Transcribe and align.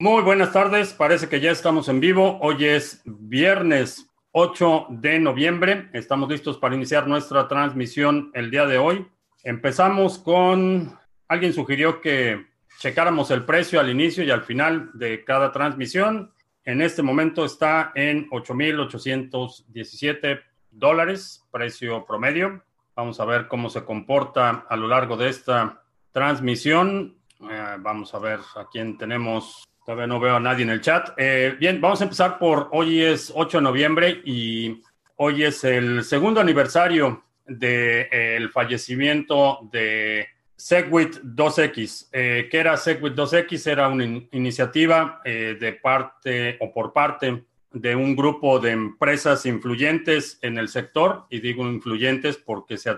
Muy 0.00 0.22
buenas 0.22 0.52
tardes, 0.52 0.94
parece 0.94 1.28
que 1.28 1.40
ya 1.40 1.50
estamos 1.50 1.88
en 1.88 1.98
vivo. 1.98 2.38
Hoy 2.40 2.66
es 2.66 3.02
viernes 3.04 4.08
8 4.30 4.86
de 4.90 5.18
noviembre. 5.18 5.90
Estamos 5.92 6.28
listos 6.28 6.56
para 6.56 6.76
iniciar 6.76 7.08
nuestra 7.08 7.48
transmisión 7.48 8.30
el 8.32 8.48
día 8.48 8.64
de 8.64 8.78
hoy. 8.78 9.08
Empezamos 9.42 10.20
con, 10.20 10.96
alguien 11.26 11.52
sugirió 11.52 12.00
que 12.00 12.46
checáramos 12.78 13.32
el 13.32 13.44
precio 13.44 13.80
al 13.80 13.90
inicio 13.90 14.22
y 14.22 14.30
al 14.30 14.44
final 14.44 14.90
de 14.94 15.24
cada 15.24 15.50
transmisión. 15.50 16.32
En 16.64 16.80
este 16.80 17.02
momento 17.02 17.44
está 17.44 17.90
en 17.96 18.30
8.817 18.30 20.42
dólares, 20.70 21.44
precio 21.50 22.06
promedio. 22.06 22.62
Vamos 22.94 23.18
a 23.18 23.24
ver 23.24 23.48
cómo 23.48 23.68
se 23.68 23.84
comporta 23.84 24.64
a 24.68 24.76
lo 24.76 24.86
largo 24.86 25.16
de 25.16 25.28
esta 25.28 25.82
transmisión. 26.12 27.18
Eh, 27.50 27.76
vamos 27.80 28.14
a 28.14 28.20
ver 28.20 28.38
a 28.54 28.68
quién 28.70 28.96
tenemos 28.96 29.67
Todavía 29.88 30.06
no 30.06 30.20
veo 30.20 30.36
a 30.36 30.40
nadie 30.40 30.64
en 30.64 30.68
el 30.68 30.82
chat. 30.82 31.14
Eh, 31.16 31.56
bien, 31.58 31.80
vamos 31.80 32.02
a 32.02 32.04
empezar 32.04 32.38
por 32.38 32.68
hoy 32.72 33.00
es 33.00 33.32
8 33.34 33.56
de 33.56 33.62
noviembre 33.62 34.20
y 34.22 34.82
hoy 35.16 35.44
es 35.44 35.64
el 35.64 36.04
segundo 36.04 36.42
aniversario 36.42 37.24
del 37.46 38.50
fallecimiento 38.50 39.60
de 39.72 40.28
Segwit 40.54 41.22
2X. 41.22 42.08
Eh, 42.12 42.48
¿Qué 42.50 42.58
era 42.58 42.76
Segwit 42.76 43.14
2X? 43.14 43.66
Era 43.66 43.88
una 43.88 44.04
iniciativa 44.04 45.22
eh, 45.24 45.56
de 45.58 45.72
parte 45.72 46.58
o 46.60 46.70
por 46.70 46.92
parte 46.92 47.44
de 47.72 47.96
un 47.96 48.14
grupo 48.14 48.58
de 48.58 48.72
empresas 48.72 49.46
influyentes 49.46 50.38
en 50.42 50.58
el 50.58 50.68
sector, 50.68 51.24
y 51.30 51.40
digo 51.40 51.66
influyentes 51.66 52.36
porque 52.36 52.76
se 52.76 52.94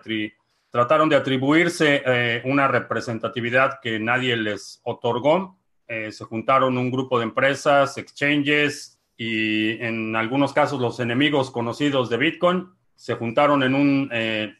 trataron 0.72 1.08
de 1.08 1.14
atribuirse 1.14 2.42
una 2.46 2.66
representatividad 2.66 3.78
que 3.80 4.00
nadie 4.00 4.36
les 4.36 4.80
otorgó 4.82 5.59
eh, 5.90 6.12
se 6.12 6.24
juntaron 6.24 6.78
un 6.78 6.88
grupo 6.88 7.18
de 7.18 7.24
empresas, 7.24 7.98
exchanges 7.98 9.00
y 9.16 9.72
en 9.82 10.14
algunos 10.14 10.52
casos 10.52 10.80
los 10.80 11.00
enemigos 11.00 11.50
conocidos 11.50 12.08
de 12.08 12.16
Bitcoin 12.16 12.68
se 12.94 13.14
juntaron 13.16 13.64
en 13.64 13.74
un 13.74 14.08
eh, 14.12 14.54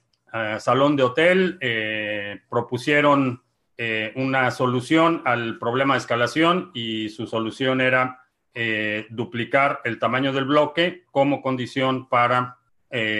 salón 0.58 0.96
de 0.96 1.04
hotel, 1.04 1.56
eh, 1.60 2.40
propusieron 2.50 3.42
una 4.16 4.50
solución 4.50 5.22
al 5.24 5.58
problema 5.58 5.94
de 5.94 6.00
escalación 6.00 6.70
y 6.74 7.08
su 7.08 7.26
solución 7.26 7.80
era 7.80 8.26
duplicar 9.08 9.80
el 9.84 9.98
tamaño 9.98 10.34
del 10.34 10.44
bloque 10.44 11.04
como 11.10 11.40
condición 11.40 12.06
para 12.06 12.58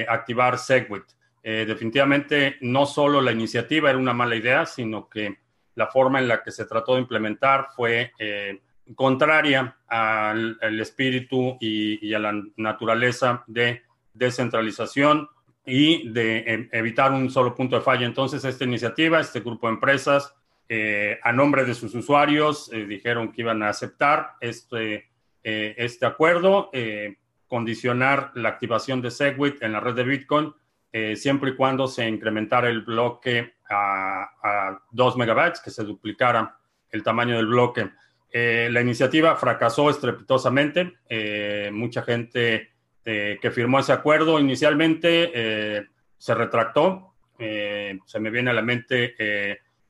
activar 0.07 0.59
SegWit. 0.59 1.05
definitivamente 1.43 2.59
no 2.61 2.85
solo 2.85 3.23
la 3.23 3.33
iniciativa 3.33 3.89
era 3.89 3.99
una 3.99 4.13
mala 4.13 4.37
idea, 4.37 4.67
sino 4.67 5.09
que 5.09 5.39
la 5.75 5.87
forma 5.87 6.19
en 6.19 6.29
la 6.29 6.43
que 6.43 6.51
se 6.51 6.65
trató 6.65 6.95
de 6.95 7.01
implementar 7.01 7.69
fue 7.75 8.13
eh, 8.19 8.61
contraria 8.95 9.77
al, 9.87 10.59
espíritu 10.81 11.57
y, 11.61 12.13
a 12.13 12.19
la 12.19 12.43
naturaleza 12.57 13.45
de 13.47 13.83
descentralización 14.13 15.29
y 15.65 16.09
de 16.11 16.39
eh, 16.39 16.69
evitar 16.73 17.13
un 17.13 17.31
solo 17.31 17.55
punto 17.55 17.77
de 17.77 17.83
falla. 17.83 18.07
Entonces, 18.07 18.45
esta 18.45 18.65
iniciativa, 18.65 19.21
este 19.21 19.41
grupo 19.41 19.69
de 19.69 19.75
empresas, 19.75 20.35
eh, 20.69 21.19
a 21.23 21.33
nombre 21.33 21.65
de 21.65 21.75
sus 21.75 21.95
usuarios, 21.95 22.71
dijeron 22.71 23.33
que 23.33 23.43
iban 23.43 23.63
a 23.63 23.71
aceptar 23.71 24.35
este, 24.41 25.09
este 25.43 26.07
acuerdo, 26.07 26.71
condicionar 27.49 28.31
la 28.35 28.51
activación 28.51 29.03
de 29.03 29.11
Segwit 29.11 29.61
en 29.63 29.73
la 29.73 29.81
red 29.81 29.95
de 29.95 30.05
Bitcoin, 30.05 30.55
siempre 31.17 31.51
y 31.51 31.57
cuando 31.57 31.89
se 31.89 32.07
incrementara 32.07 32.69
el 32.69 32.83
bloque 32.83 33.55
a, 33.71 34.79
2 34.91 35.17
megabytes, 35.17 35.61
que 35.61 35.71
se 35.71 35.85
duplicara 35.85 36.59
el 36.91 37.03
tamaño 37.03 37.37
del 37.37 37.47
bloque. 37.47 37.91
Eh, 38.33 38.69
la 38.71 38.81
iniciativa 38.81 39.37
fracasó 39.37 39.91
estrepitosamente. 39.91 40.99
Eh, 41.09 41.71
mucha 41.73 42.03
gente 42.03 42.71
eh, 43.05 43.39
que 43.41 43.51
firmó 43.51 43.79
ese 43.79 43.93
acuerdo 43.93 44.39
inicialmente 44.39 45.87
se 46.17 46.35
retractó. 46.35 47.15
se 47.39 48.21
me 48.21 48.31
viene 48.31 48.51
a 48.51 48.55
la 48.55 48.63
mente 48.63 49.15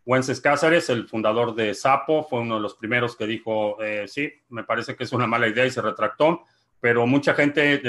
Wences 0.04 0.40
Cázares, 0.40 0.88
el 0.90 1.08
fundador 1.08 1.54
de 1.54 1.74
Sapo, 1.74 2.22
fue 2.22 2.40
uno 2.40 2.56
de 2.56 2.60
los 2.60 2.74
primeros 2.74 3.16
que 3.16 3.26
dijo, 3.26 3.76
sí, 4.06 4.32
me 4.50 4.64
parece 4.64 4.94
que 4.94 5.04
es 5.04 5.12
una 5.12 5.26
mala 5.26 5.48
idea 5.48 5.66
y 5.66 5.70
se 5.70 5.82
retractó, 5.82 6.44
pero 6.80 7.06
mucha 7.06 7.34
gente 7.34 7.82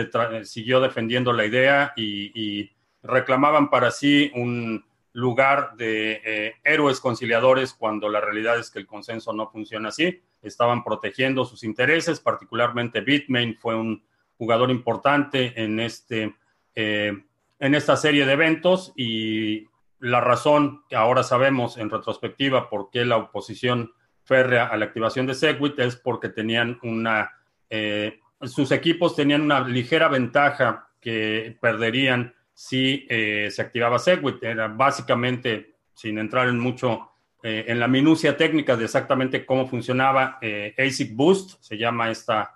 siguió 0.43 0.81
defendiendo 0.81 1.31
la 1.31 1.45
idea 1.45 1.93
y 1.95 2.71
reclamaban 3.03 3.69
para 3.69 3.91
sí 3.91 4.31
un, 4.33 4.83
lugar 5.13 5.75
de 5.75 6.21
eh, 6.23 6.55
héroes 6.63 6.99
conciliadores 6.99 7.73
cuando 7.73 8.09
la 8.09 8.21
realidad 8.21 8.57
es 8.59 8.69
que 8.69 8.79
el 8.79 8.87
consenso 8.87 9.33
no 9.33 9.49
funciona 9.49 9.89
así. 9.89 10.21
Estaban 10.41 10.83
protegiendo 10.83 11.45
sus 11.45 11.63
intereses, 11.63 12.19
particularmente 12.19 13.01
Bitmain 13.01 13.57
fue 13.59 13.75
un 13.75 14.03
jugador 14.37 14.71
importante 14.71 15.53
en, 15.61 15.79
este, 15.79 16.35
eh, 16.75 17.13
en 17.59 17.75
esta 17.75 17.95
serie 17.97 18.25
de 18.25 18.33
eventos 18.33 18.93
y 18.95 19.67
la 19.99 20.19
razón 20.19 20.83
que 20.89 20.95
ahora 20.95 21.23
sabemos 21.23 21.77
en 21.77 21.89
retrospectiva 21.89 22.69
por 22.69 22.89
qué 22.89 23.05
la 23.05 23.17
oposición 23.17 23.93
férrea 24.23 24.65
a 24.65 24.77
la 24.77 24.85
activación 24.85 25.27
de 25.27 25.35
Segwit 25.35 25.77
es 25.79 25.95
porque 25.95 26.29
tenían 26.29 26.79
una, 26.81 27.31
eh, 27.69 28.19
sus 28.41 28.71
equipos 28.71 29.15
tenían 29.15 29.41
una 29.41 29.59
ligera 29.67 30.07
ventaja 30.07 30.89
que 30.99 31.57
perderían 31.61 32.33
si 32.61 33.07
eh, 33.09 33.49
se 33.49 33.59
activaba 33.59 33.97
Segwit. 33.97 34.43
Era 34.43 34.67
básicamente, 34.67 35.73
sin 35.95 36.19
entrar 36.19 36.47
en 36.47 36.59
mucho 36.59 37.09
eh, 37.41 37.65
en 37.67 37.79
la 37.79 37.87
minucia 37.87 38.37
técnica 38.37 38.77
de 38.77 38.85
exactamente 38.85 39.47
cómo 39.47 39.67
funcionaba 39.67 40.37
eh, 40.41 40.75
ASIC 40.77 41.15
Boost, 41.15 41.59
se 41.59 41.77
llama 41.77 42.11
esta 42.11 42.55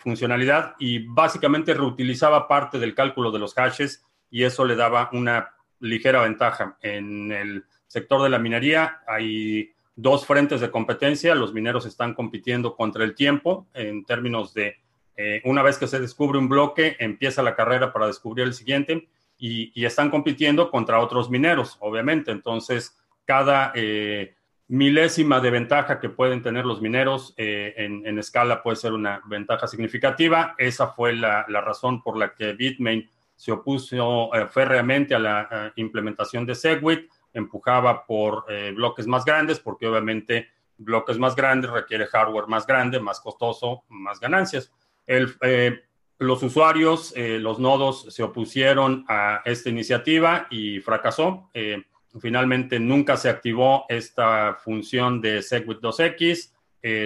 funcionalidad, 0.00 0.74
y 0.80 1.06
básicamente 1.06 1.74
reutilizaba 1.74 2.48
parte 2.48 2.80
del 2.80 2.92
cálculo 2.92 3.30
de 3.30 3.38
los 3.38 3.54
hashes 3.54 4.04
y 4.28 4.42
eso 4.42 4.64
le 4.64 4.74
daba 4.74 5.10
una 5.12 5.48
ligera 5.78 6.22
ventaja. 6.22 6.76
En 6.82 7.30
el 7.30 7.64
sector 7.86 8.20
de 8.24 8.30
la 8.30 8.40
minería 8.40 9.02
hay 9.06 9.70
dos 9.94 10.26
frentes 10.26 10.60
de 10.60 10.72
competencia, 10.72 11.36
los 11.36 11.54
mineros 11.54 11.86
están 11.86 12.14
compitiendo 12.14 12.74
contra 12.74 13.04
el 13.04 13.14
tiempo 13.14 13.68
en 13.74 14.04
términos 14.04 14.54
de 14.54 14.78
eh, 15.16 15.40
una 15.44 15.62
vez 15.62 15.78
que 15.78 15.86
se 15.86 16.00
descubre 16.00 16.38
un 16.38 16.48
bloque, 16.48 16.96
empieza 16.98 17.42
la 17.42 17.54
carrera 17.54 17.92
para 17.92 18.06
descubrir 18.06 18.46
el 18.46 18.54
siguiente 18.54 19.08
y, 19.38 19.84
están 19.84 20.10
compitiendo 20.10 20.70
contra 20.70 21.00
otros 21.00 21.30
mineros, 21.30 21.76
obviamente. 21.80 22.30
Entonces, 22.30 22.96
cada 23.24 23.72
eh, 23.74 24.34
milésima 24.68 25.40
de 25.40 25.50
ventaja 25.50 26.00
que 26.00 26.08
pueden 26.08 26.42
tener 26.42 26.64
los 26.64 26.80
mineros 26.80 27.34
eh, 27.36 27.74
en, 27.76 28.18
escala 28.18 28.62
puede 28.62 28.76
ser 28.76 28.92
una 28.92 29.20
ventaja 29.26 29.66
significativa. 29.66 30.54
Esa 30.58 30.88
fue 30.88 31.14
la, 31.14 31.44
razón 31.46 32.02
por 32.02 32.16
la 32.16 32.34
que 32.34 32.52
Bitmain 32.52 33.08
se 33.36 33.52
opuso 33.52 34.30
férreamente 34.50 35.14
a 35.14 35.18
la 35.18 35.72
implementación 35.76 36.46
de 36.46 36.54
Segwit, 36.54 37.10
empujaba 37.32 38.06
por 38.06 38.46
bloques 38.74 39.08
más 39.08 39.24
grandes, 39.24 39.58
porque 39.58 39.88
obviamente 39.88 40.48
bloques 40.78 41.18
más 41.18 41.34
grandes 41.34 41.70
requiere 41.70 42.06
hardware 42.06 42.46
más 42.46 42.66
grande, 42.66 43.00
más 43.00 43.20
costoso, 43.20 43.84
más 43.88 44.20
ganancias. 44.20 44.72
Eh, 45.06 45.82
los 46.18 46.42
usuarios, 46.42 47.12
eh, 47.16 47.38
los 47.38 47.58
nodos 47.58 48.06
se 48.10 48.22
opusieron 48.22 49.04
a 49.08 49.42
esta 49.44 49.70
iniciativa 49.70 50.46
y 50.50 50.80
fracasó. 50.80 51.50
Eh, 51.54 51.82
finalmente 52.20 52.78
nunca 52.78 53.16
se 53.16 53.28
activó 53.28 53.84
esta 53.88 54.54
función 54.54 55.20
de 55.20 55.42
Segwit 55.42 55.80
2X. 55.80 56.52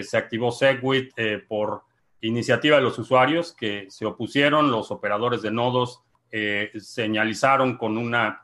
se 0.03 0.17
activó 0.17 0.51
Segwit 0.51 1.13
por 1.47 1.83
iniciativa 2.21 2.77
de 2.77 2.83
los 2.83 2.99
usuarios 2.99 3.55
que 3.55 3.87
se 3.91 4.05
opusieron. 4.05 4.71
Los 4.71 4.91
operadores 4.91 5.41
de 5.41 5.53
nodos 5.53 6.03
señalizaron 6.79 7.78
con 7.78 7.97
una, 7.97 8.43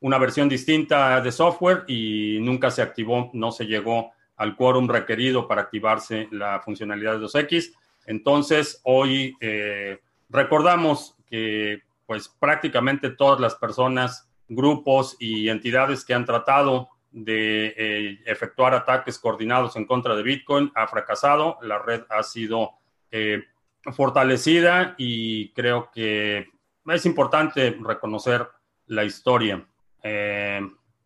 una 0.00 0.18
versión 0.18 0.48
distinta 0.48 1.20
de 1.20 1.30
software 1.30 1.84
y 1.86 2.38
nunca 2.40 2.70
se 2.70 2.82
activó, 2.82 3.30
no 3.34 3.52
se 3.52 3.66
llegó 3.66 4.10
al 4.36 4.56
quórum 4.56 4.88
requerido 4.88 5.46
para 5.46 5.62
activarse 5.62 6.28
la 6.32 6.60
funcionalidad 6.60 7.18
de 7.18 7.26
2X. 7.26 7.74
Entonces, 8.06 8.80
hoy 8.84 9.36
eh, 9.40 10.00
recordamos 10.28 11.16
que 11.28 11.82
pues 12.06 12.28
prácticamente 12.28 13.10
todas 13.10 13.40
las 13.40 13.54
personas, 13.54 14.28
grupos 14.48 15.16
y 15.18 15.48
entidades 15.48 16.04
que 16.04 16.14
han 16.14 16.24
tratado 16.24 16.90
de 17.10 17.74
eh, 17.76 18.18
efectuar 18.26 18.74
ataques 18.74 19.18
coordinados 19.18 19.76
en 19.76 19.86
contra 19.86 20.14
de 20.14 20.22
Bitcoin 20.22 20.72
ha 20.74 20.86
fracasado. 20.86 21.58
La 21.62 21.78
red 21.78 22.02
ha 22.10 22.22
sido 22.22 22.72
eh, 23.10 23.44
fortalecida 23.92 24.94
y 24.98 25.52
creo 25.52 25.90
que 25.90 26.48
es 26.86 27.06
importante 27.06 27.76
reconocer 27.80 28.46
la 28.86 29.04
historia. 29.04 29.66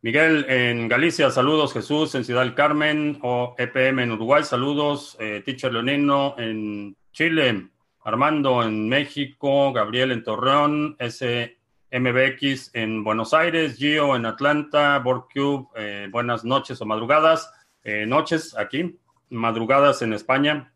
Miguel 0.07 0.47
en 0.49 0.87
Galicia, 0.87 1.31
saludos. 1.31 1.73
Jesús 1.73 2.15
en 2.15 2.25
Ciudad 2.25 2.43
del 2.43 2.55
Carmen 2.55 3.19
o 3.23 3.57
EPM 3.59 4.05
en 4.05 4.13
Uruguay, 4.13 4.45
saludos. 4.45 5.17
Eh, 5.19 5.43
Teacher 5.45 5.73
Leonino 5.73 6.37
en 6.39 6.97
Chile, 7.11 7.71
Armando 8.05 8.63
en 8.63 8.89
México, 8.89 9.73
Gabriel 9.73 10.13
en 10.13 10.23
Torreón, 10.23 10.97
SMBX 11.01 12.71
en 12.75 13.03
Buenos 13.03 13.35
Aires, 13.35 13.75
Gio 13.79 14.15
en 14.15 14.27
Atlanta, 14.27 14.97
Borcube, 15.01 15.67
eh, 15.75 16.07
buenas 16.09 16.45
noches 16.45 16.81
o 16.81 16.87
madrugadas. 16.87 17.53
Eh, 17.83 18.07
noches 18.07 18.57
aquí. 18.57 19.01
madrugadas 19.29 20.03
en 20.03 20.13
España. 20.13 20.73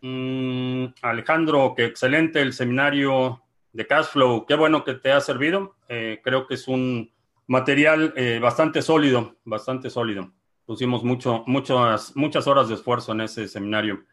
Mm, 0.00 0.86
Alejandro, 1.02 1.74
qué 1.76 1.84
excelente 1.84 2.40
el 2.40 2.54
seminario 2.54 3.42
de 3.74 3.86
Cashflow. 3.86 4.46
Qué 4.46 4.54
bueno 4.54 4.82
que 4.82 4.94
te 4.94 5.12
ha 5.12 5.20
servido. 5.20 5.76
creo 5.86 6.46
que 6.46 6.54
es 6.54 6.68
un 6.68 7.10
material 7.50 8.14
bastante 8.40 8.80
sólido, 8.80 9.36
bastante 9.44 9.90
sólido. 9.90 10.32
Pusimos 10.64 11.02
mucho, 11.04 11.44
muchas, 11.46 12.16
muchas 12.16 12.46
horas 12.46 12.68
de 12.68 12.74
esfuerzo 12.74 13.12
en 13.12 13.22
ese 13.22 13.48
seminario. 13.48 14.04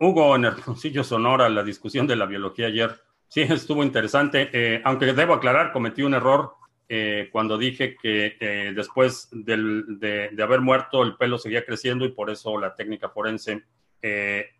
Hugo, 0.00 0.36
en 0.36 0.44
Hermosillo, 0.44 1.04
Sonora, 1.04 1.48
la 1.48 1.62
discusión 1.62 2.06
de 2.06 2.16
la 2.16 2.26
biología 2.26 2.66
ayer. 2.66 3.00
Sí, 3.28 3.42
estuvo 3.42 3.82
interesante, 3.82 4.50
eh, 4.52 4.80
aunque 4.84 5.12
debo 5.12 5.34
aclarar, 5.34 5.72
cometí 5.72 6.02
un 6.02 6.14
error 6.14 6.54
eh, 6.88 7.28
cuando 7.32 7.56
dije 7.56 7.96
que 7.96 8.36
eh, 8.38 8.72
después 8.74 9.28
de, 9.32 10.30
haber 10.42 10.60
muerto 10.60 11.02
el 11.02 11.16
pelo 11.16 11.38
seguía 11.38 11.64
creciendo 11.64 12.04
y 12.04 12.10
por 12.10 12.30
eso 12.30 12.58
la 12.58 12.74
técnica 12.74 13.08
forense 13.08 13.64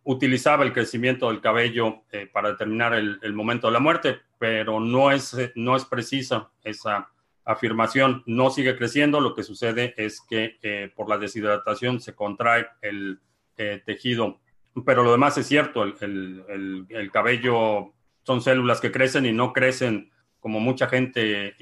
utilizaba 0.05 0.65
el 0.65 0.73
crecimiento 0.73 1.29
del 1.29 1.43
cabello 1.43 2.05
para 2.33 2.53
determinar 2.53 2.95
el, 2.95 3.35
momento 3.35 3.67
de 3.67 3.75
la 3.75 3.79
muerte, 3.79 4.21
pero 4.39 4.81
no 4.81 5.13
es, 5.13 5.37
no 5.55 5.77
es 5.77 5.85
precisa 5.85 6.51
esa 6.63 7.11
afirmación. 7.45 8.23
No 8.27 8.51
sigue 8.51 8.77
creciendo, 8.77 9.21
lo 9.21 9.35
que 9.35 9.43
sucede 9.43 9.95
es 9.97 10.21
que 10.21 10.93
por 10.95 11.09
la 11.09 11.19
deshidratación 11.19 12.01
se 12.01 12.15
contrae 12.15 12.67
el 12.83 13.21
tejido 13.57 14.41
pero 14.85 15.05
lo 15.05 15.13
demás 15.13 15.39
es 15.39 15.47
cierto, 15.47 15.85
el, 15.85 17.11
cabello 17.13 17.93
son 18.23 18.41
células 18.43 18.81
que 18.81 18.91
crecen 18.91 19.27
y 19.27 19.33
no 19.33 19.53
crecen 19.53 20.11
como 20.41 20.59
mucha 20.59 20.89
gente 20.89 21.55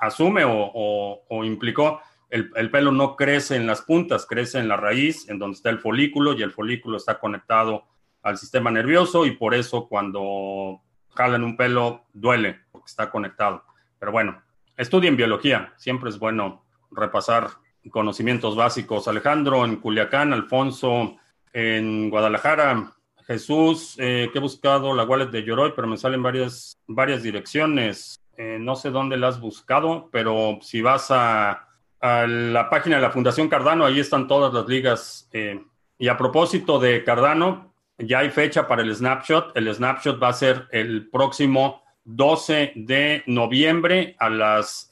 asume 0.00 0.42
o, 0.44 1.44
implicó. 1.44 2.00
El, 2.30 2.70
pelo 2.70 2.90
no 2.90 3.14
crece 3.14 3.54
en 3.54 3.68
las 3.68 3.82
puntas, 3.82 4.26
crece 4.26 4.58
en 4.58 4.66
la 4.66 4.76
raíz, 4.76 5.28
en 5.28 5.38
donde 5.38 5.54
está 5.54 5.70
el 5.70 5.78
folículo, 5.78 6.32
y 6.32 6.42
el 6.42 6.50
folículo 6.50 6.96
está 6.96 7.20
conectado 7.20 7.84
al 8.22 8.36
sistema 8.36 8.72
nervioso, 8.72 9.26
y 9.26 9.32
por 9.32 9.54
eso 9.54 9.88
cuando 9.88 10.80
jalan 11.14 11.44
un 11.44 11.56
pelo 11.56 12.06
duele, 12.12 12.58
porque 12.72 12.86
está 12.86 13.10
conectado. 13.10 13.62
Pero 14.00 14.10
bueno, 14.10 14.42
estudien 14.76 15.16
biología, 15.16 15.72
siempre 15.76 16.10
es 16.10 16.18
bueno 16.18 16.64
repasar 16.90 17.48
conocimientos 17.90 18.56
básicos. 18.56 19.08
Alejandro 19.08 19.64
en 19.64 19.76
Culiacán, 19.76 20.32
Alfonso 20.32 21.16
en 21.52 22.10
Guadalajara. 22.10 22.92
Jesús, 23.26 23.96
eh, 23.98 24.28
que 24.32 24.38
he 24.38 24.42
buscado 24.42 24.94
la 24.94 25.04
wallet 25.04 25.26
de 25.26 25.44
Yoroi, 25.44 25.72
pero 25.74 25.88
me 25.88 25.96
salen 25.96 26.22
varias, 26.22 26.78
varias 26.86 27.22
direcciones. 27.22 28.20
Eh, 28.36 28.58
no 28.60 28.76
sé 28.76 28.90
dónde 28.90 29.16
la 29.16 29.28
has 29.28 29.40
buscado, 29.40 30.10
pero 30.12 30.58
si 30.60 30.82
vas 30.82 31.10
a, 31.10 31.68
la 32.00 32.68
página 32.68 32.96
de 32.96 33.02
la 33.02 33.10
Fundación 33.10 33.48
Cardano, 33.48 33.86
ahí 33.86 33.98
están 33.98 34.28
todas 34.28 34.52
las 34.52 34.66
ligas. 34.68 35.26
Eh, 35.32 35.64
y 35.96 36.08
a 36.08 36.18
propósito 36.18 36.78
de 36.78 37.02
Cardano, 37.02 37.72
ya 37.96 38.18
hay 38.18 38.30
fecha 38.30 38.68
para 38.68 38.82
el 38.82 38.94
snapshot. 38.94 39.56
El 39.56 39.74
snapshot 39.74 40.22
va 40.22 40.28
a 40.28 40.34
ser 40.34 40.68
el 40.70 41.08
próximo 41.08 41.82
12 42.04 42.72
de 42.76 43.22
noviembre 43.26 44.16
a 44.18 44.28
las 44.30 44.88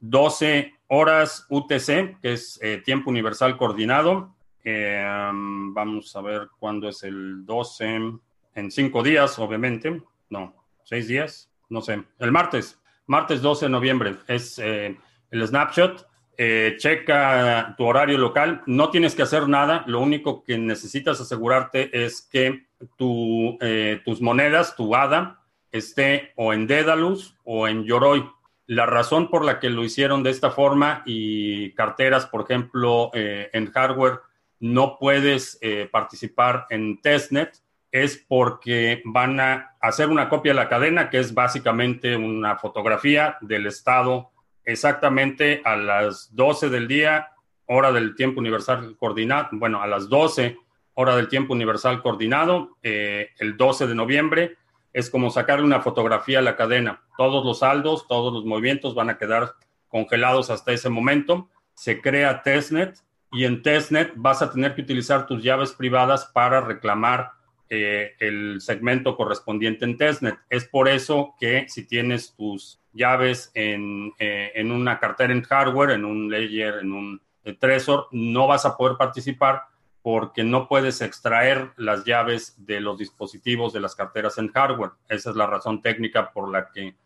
12 0.00 0.74
horas 0.88 1.46
UTC, 1.48 2.20
que 2.20 2.32
es 2.32 2.60
tiempo 2.84 3.10
universal 3.10 3.56
coordinado. 3.56 4.34
Em, 4.64 5.74
vamos 5.74 6.14
a 6.14 6.20
ver 6.20 6.48
cuándo 6.58 6.88
es 6.88 7.02
el 7.02 7.44
12. 7.44 8.18
En 8.54 8.70
cinco 8.70 9.02
días, 9.02 9.38
obviamente. 9.38 10.02
No, 10.30 10.54
seis 10.84 11.08
días. 11.08 11.50
No 11.68 11.80
sé. 11.80 12.02
El 12.18 12.32
martes. 12.32 12.78
Martes 13.06 13.42
12 13.42 13.66
de 13.66 13.70
noviembre. 13.70 14.16
Es 14.28 14.58
eh, 14.58 14.96
el 15.30 15.46
snapshot. 15.46 16.06
Eh, 16.36 16.76
checa 16.78 17.74
tu 17.76 17.84
horario 17.84 18.18
local. 18.18 18.62
No 18.66 18.90
tienes 18.90 19.14
que 19.14 19.22
hacer 19.22 19.48
nada. 19.48 19.84
Lo 19.86 20.00
único 20.00 20.44
que 20.44 20.58
necesitas 20.58 21.20
asegurarte 21.20 22.04
es 22.04 22.22
que 22.22 22.66
tu, 22.96 23.58
eh, 23.60 24.00
tus 24.04 24.20
monedas, 24.20 24.76
tu 24.76 24.94
ADA, 24.94 25.41
esté 25.72 26.32
o 26.36 26.52
en 26.52 26.66
Dedalus 26.66 27.36
o 27.44 27.66
en 27.66 27.84
Yoroi. 27.84 28.24
La 28.66 28.86
razón 28.86 29.28
por 29.28 29.44
la 29.44 29.58
que 29.58 29.70
lo 29.70 29.82
hicieron 29.82 30.22
de 30.22 30.30
esta 30.30 30.50
forma 30.50 31.02
y 31.04 31.72
carteras, 31.72 32.26
por 32.26 32.42
ejemplo, 32.42 33.10
en 33.12 33.70
hardware 33.72 34.20
no 34.62 34.96
puedes 34.96 35.58
eh, 35.60 35.88
participar 35.90 36.66
en 36.70 37.00
testnet 37.00 37.58
es 37.90 38.16
porque 38.16 39.02
van 39.04 39.40
a 39.40 39.74
hacer 39.80 40.08
una 40.08 40.28
copia 40.28 40.52
de 40.52 40.56
la 40.56 40.68
cadena, 40.68 41.10
que 41.10 41.18
es 41.18 41.34
básicamente 41.34 42.14
una 42.16 42.56
fotografía 42.56 43.36
del 43.40 43.66
estado 43.66 44.30
exactamente 44.64 45.62
a 45.64 45.74
las 45.74 46.34
12 46.36 46.70
del 46.70 46.86
día, 46.86 47.32
hora 47.66 47.90
del 47.90 48.14
tiempo 48.14 48.38
universal 48.38 48.96
coordinado, 48.96 49.48
bueno, 49.50 49.82
a 49.82 49.88
las 49.88 50.08
12, 50.08 50.56
hora 50.94 51.16
del 51.16 51.28
tiempo 51.28 51.54
universal 51.54 52.00
coordinado, 52.00 52.78
eh, 52.84 53.30
el 53.40 53.56
12 53.56 53.88
de 53.88 53.94
noviembre, 53.96 54.56
es 54.92 55.10
como 55.10 55.30
sacarle 55.30 55.64
una 55.64 55.80
fotografía 55.80 56.38
a 56.38 56.42
la 56.42 56.56
cadena. 56.56 57.02
Todos 57.16 57.44
los 57.44 57.60
saldos, 57.60 58.06
todos 58.06 58.32
los 58.32 58.44
movimientos 58.44 58.94
van 58.94 59.10
a 59.10 59.18
quedar 59.18 59.54
congelados 59.88 60.50
hasta 60.50 60.72
ese 60.72 60.88
momento. 60.88 61.48
Se 61.74 62.00
crea 62.00 62.42
testnet 62.42 62.98
y 63.30 63.44
en 63.44 63.62
testnet 63.62 64.12
vas 64.16 64.42
a 64.42 64.50
tener 64.50 64.74
que 64.74 64.82
utilizar 64.82 65.26
tus 65.26 65.42
llaves 65.42 65.72
privadas 65.72 66.30
para 66.34 66.60
reclamar 66.60 67.32
eh, 67.70 68.14
el 68.18 68.60
segmento 68.60 69.16
correspondiente 69.16 69.84
en 69.84 69.96
testnet. 69.96 70.38
Es 70.50 70.66
por 70.66 70.88
eso 70.88 71.34
que 71.40 71.66
si 71.68 71.86
tienes 71.86 72.34
tus 72.36 72.80
llaves 72.92 73.50
en, 73.54 74.12
eh, 74.18 74.52
en 74.54 74.70
una 74.70 74.98
cartera 74.98 75.32
en 75.32 75.42
hardware, 75.42 75.90
en 75.90 76.04
un 76.04 76.30
ledger, 76.30 76.80
en 76.82 76.92
un 76.92 77.20
Trezor, 77.58 78.06
no 78.12 78.46
vas 78.46 78.64
a 78.64 78.76
poder 78.76 78.96
participar 78.96 79.62
porque 80.02 80.44
no 80.44 80.68
puedes 80.68 81.00
extraer 81.00 81.70
las 81.76 82.04
llaves 82.04 82.54
de 82.66 82.80
los 82.80 82.98
dispositivos 82.98 83.72
de 83.72 83.80
las 83.80 83.94
carteras 83.94 84.36
en 84.38 84.48
hardware. 84.52 84.92
Esa 85.08 85.30
es 85.30 85.36
la 85.36 85.46
razón 85.46 85.80
técnica 85.80 86.32
por 86.32 86.50
la 86.50 86.68
que 86.70 86.96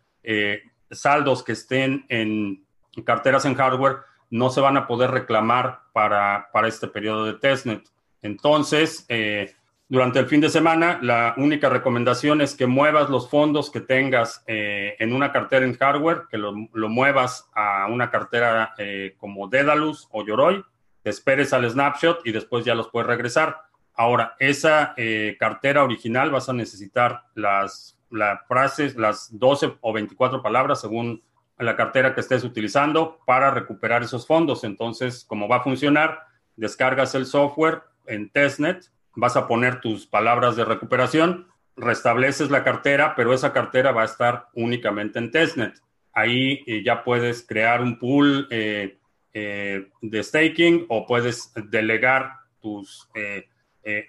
saldos 0.91 1.43
que 1.43 1.53
estén 1.53 2.05
en 2.09 2.65
carteras 3.05 3.45
en 3.45 3.55
hardware 3.55 3.99
no 4.31 4.51
se 4.51 4.61
van 4.61 4.77
a 4.77 4.87
poder 4.87 5.11
reclamar 5.11 5.81
para, 5.93 6.49
este 6.67 6.89
periodo 6.89 7.25
de 7.25 7.35
testnet. 7.35 7.83
Entonces, 8.23 9.05
eh, 9.09 9.55
durante 9.89 10.19
el 10.19 10.27
fin 10.27 10.41
de 10.41 10.49
semana, 10.49 10.99
la 11.01 11.35
única 11.37 11.69
recomendación 11.69 12.41
es 12.41 12.55
que 12.55 12.67
muevas 12.67 13.09
los 13.09 13.31
fondos 13.31 13.71
que 13.71 13.81
tengas 13.81 14.43
eh, 14.47 14.97
en 14.99 15.13
una 15.13 15.31
cartera 15.31 15.65
en 15.65 15.77
hardware, 15.77 16.23
que 16.29 16.39
lo, 16.39 16.53
muevas 16.53 17.49
a 17.55 17.87
una 17.89 18.11
cartera 18.11 18.75
eh, 18.79 19.15
como 19.17 19.49
Dedalus 19.49 20.09
o 20.11 20.25
Yoroi, 20.27 20.65
te 21.07 21.11
esperes 21.11 21.53
al 21.53 21.71
snapshot 21.71 22.27
y 22.27 22.33
después 22.33 22.65
ya 22.65 22.75
los 22.75 22.89
puedes 22.89 23.07
regresar. 23.07 23.61
Ahora, 23.95 24.35
esa 24.41 24.93
cartera 25.39 25.85
original 25.85 26.33
vas 26.33 26.49
a 26.49 26.53
necesitar 26.53 27.23
las, 27.37 27.97
las 28.11 28.41
frases, 28.49 28.97
las 28.97 29.29
12 29.31 29.77
o 29.83 29.93
24 29.93 30.43
palabras 30.43 30.81
según 30.81 31.23
la 31.59 31.77
cartera 31.77 32.13
que 32.13 32.23
estés 32.23 32.43
utilizando 32.43 33.21
para 33.25 33.53
recuperar 33.53 34.03
esos 34.03 34.27
fondos. 34.27 34.65
Entonces, 34.65 35.25
¿cómo 35.25 35.47
va 35.47 35.59
a 35.59 35.63
funcionar? 35.63 36.25
Descargas 36.57 37.15
el 37.15 37.27
software 37.27 37.83
en 38.07 38.29
testnet, 38.31 38.91
vas 39.15 39.37
a 39.37 39.47
poner 39.47 39.81
tus 39.81 40.09
palabras 40.09 40.57
de 40.57 40.65
recuperación, 40.65 41.47
restableces 41.77 42.51
la 42.51 42.65
cartera, 42.65 43.15
pero 43.15 43.33
esa 43.33 43.53
cartera 43.53 43.93
va 43.93 44.03
a 44.03 44.07
estar 44.07 44.49
únicamente 44.55 45.21
en 45.21 45.31
testnet. 45.31 45.81
Ahí 46.13 46.65
eh, 46.67 46.83
ya 46.85 47.05
puedes 47.05 47.47
crear 47.47 47.81
un 47.81 47.97
pool 47.97 48.49
eh, 48.51 48.99
eh, 49.39 49.91
de 50.01 50.23
staking 50.23 50.87
o 50.89 51.07
puedes 51.07 51.53
delegar 51.71 52.33
tus 52.61 53.09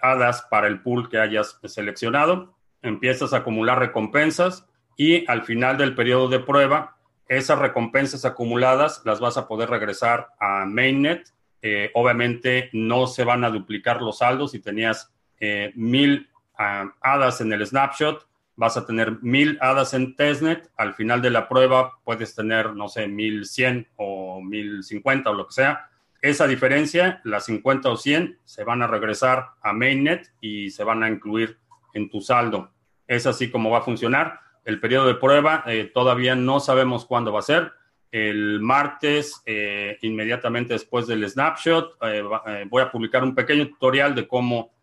hadas 0.01 0.47
para 0.49 0.67
el 0.67 0.81
pool 0.81 1.07
que 1.07 1.19
hayas 1.19 1.59
seleccionado. 1.65 2.55
Empiezas 2.81 3.33
a 3.33 3.37
acumular 3.37 3.77
recompensas 3.77 4.65
y 4.95 5.29
al 5.29 5.43
final 5.43 5.77
del 5.77 5.93
periodo 5.93 6.29
de 6.29 6.39
prueba 6.39 6.97
esas 7.27 7.59
recompensas 7.59 8.25
acumuladas 8.25 9.01
las 9.05 9.19
vas 9.19 9.37
a 9.37 9.47
poder 9.47 9.69
regresar 9.69 10.29
a 10.39 10.65
Mainnet. 10.65 11.33
Eh, 11.61 11.91
obviamente 11.93 12.69
no 12.73 13.07
se 13.07 13.23
van 13.23 13.43
a 13.43 13.49
duplicar 13.49 14.01
los 14.01 14.19
saldos. 14.19 14.51
Si 14.51 14.59
tenías 14.59 15.13
eh, 15.39 15.71
mil 15.75 16.29
ah, 16.57 16.93
hadas 17.01 17.41
en 17.41 17.51
el 17.51 17.65
snapshot, 17.65 18.26
vas 18.57 18.75
a 18.75 18.85
tener 18.85 19.19
mil 19.21 19.57
hadas 19.61 19.93
en 19.93 20.15
testnet. 20.15 20.69
Al 20.75 20.93
final 20.95 21.21
de 21.21 21.29
la 21.29 21.47
prueba 21.47 21.99
puedes 22.03 22.35
tener, 22.35 22.73
no 22.73 22.89
sé, 22.89 23.07
mil 23.07 23.45
cien 23.45 23.87
o 23.95 24.41
mil 24.41 24.83
cincuenta 24.83 25.29
o 25.29 25.33
lo 25.33 25.47
que 25.47 25.53
sea. 25.53 25.89
Esa 26.21 26.47
diferencia, 26.47 27.21
las 27.23 27.45
50 27.45 27.89
o 27.89 27.95
100, 27.95 28.39
se 28.43 28.63
van 28.63 28.81
a 28.81 28.87
regresar 28.87 29.51
a 29.61 29.71
Mainnet 29.71 30.33
y 30.41 30.71
se 30.71 30.83
van 30.83 31.03
a 31.03 31.09
incluir 31.09 31.59
en 31.93 32.09
tu 32.09 32.21
saldo. 32.21 32.71
Es 33.07 33.27
así 33.27 33.51
como 33.51 33.69
va 33.69 33.79
a 33.79 33.83
funcionar. 33.83 34.39
El 34.65 34.79
periodo 34.79 35.07
de 35.07 35.15
prueba 35.15 35.63
eh, 35.67 35.89
todavía 35.93 36.35
no 36.35 36.59
sabemos 36.59 37.05
cuándo 37.05 37.31
va 37.31 37.39
a 37.39 37.43
ser. 37.43 37.71
El 38.11 38.59
martes, 38.61 39.43
eh, 39.45 39.99
inmediatamente 40.01 40.73
después 40.73 41.05
del 41.05 41.29
snapshot, 41.29 41.97
eh, 42.01 42.23
voy 42.67 42.81
a 42.81 42.91
publicar 42.91 43.23
un 43.23 43.35
pequeño 43.35 43.67
tutorial 43.67 44.15
de 44.15 44.27
cómo 44.27 44.75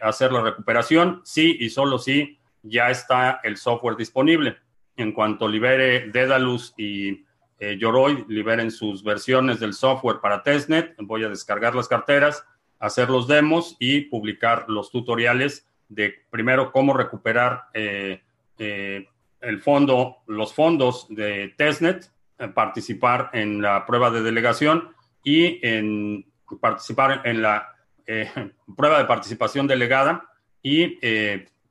hacer 0.00 0.32
la 0.32 0.40
recuperación. 0.40 1.20
Sí 1.24 1.58
y 1.60 1.68
solo 1.68 1.98
si 1.98 2.37
ya 2.62 2.90
está 2.90 3.40
el 3.42 3.56
software 3.56 3.96
disponible. 3.96 4.56
En 4.96 5.12
cuanto 5.12 5.48
libere 5.48 6.10
Dedalus 6.10 6.74
y 6.76 7.24
Yoroi 7.60 8.24
liberen 8.28 8.70
sus 8.70 9.02
versiones 9.02 9.58
del 9.58 9.74
software 9.74 10.20
para 10.20 10.42
testnet, 10.42 10.94
voy 10.98 11.24
a 11.24 11.28
descargar 11.28 11.74
las 11.74 11.88
carteras 11.88 12.44
hacer 12.78 13.10
los 13.10 13.26
demos 13.26 13.76
y 13.78 14.02
publicar 14.02 14.66
los 14.68 14.90
tutoriales 14.90 15.66
de 15.88 16.14
primero 16.30 16.70
cómo 16.72 16.94
recuperar 16.94 17.64
eh, 17.74 18.22
eh, 18.58 19.08
el 19.40 19.60
fondo, 19.60 20.18
los 20.26 20.52
fondos 20.52 21.06
de 21.08 21.54
testnet, 21.56 22.10
eh, 22.38 22.48
participar 22.48 23.30
en 23.32 23.62
la 23.62 23.86
prueba 23.86 24.10
de 24.10 24.22
delegación 24.22 24.90
y 25.22 25.64
en 25.66 26.26
participar 26.60 27.22
en 27.24 27.42
la 27.42 27.74
prueba 28.76 28.98
de 28.98 29.04
participación 29.04 29.66
delegada 29.66 30.30
y 30.62 30.98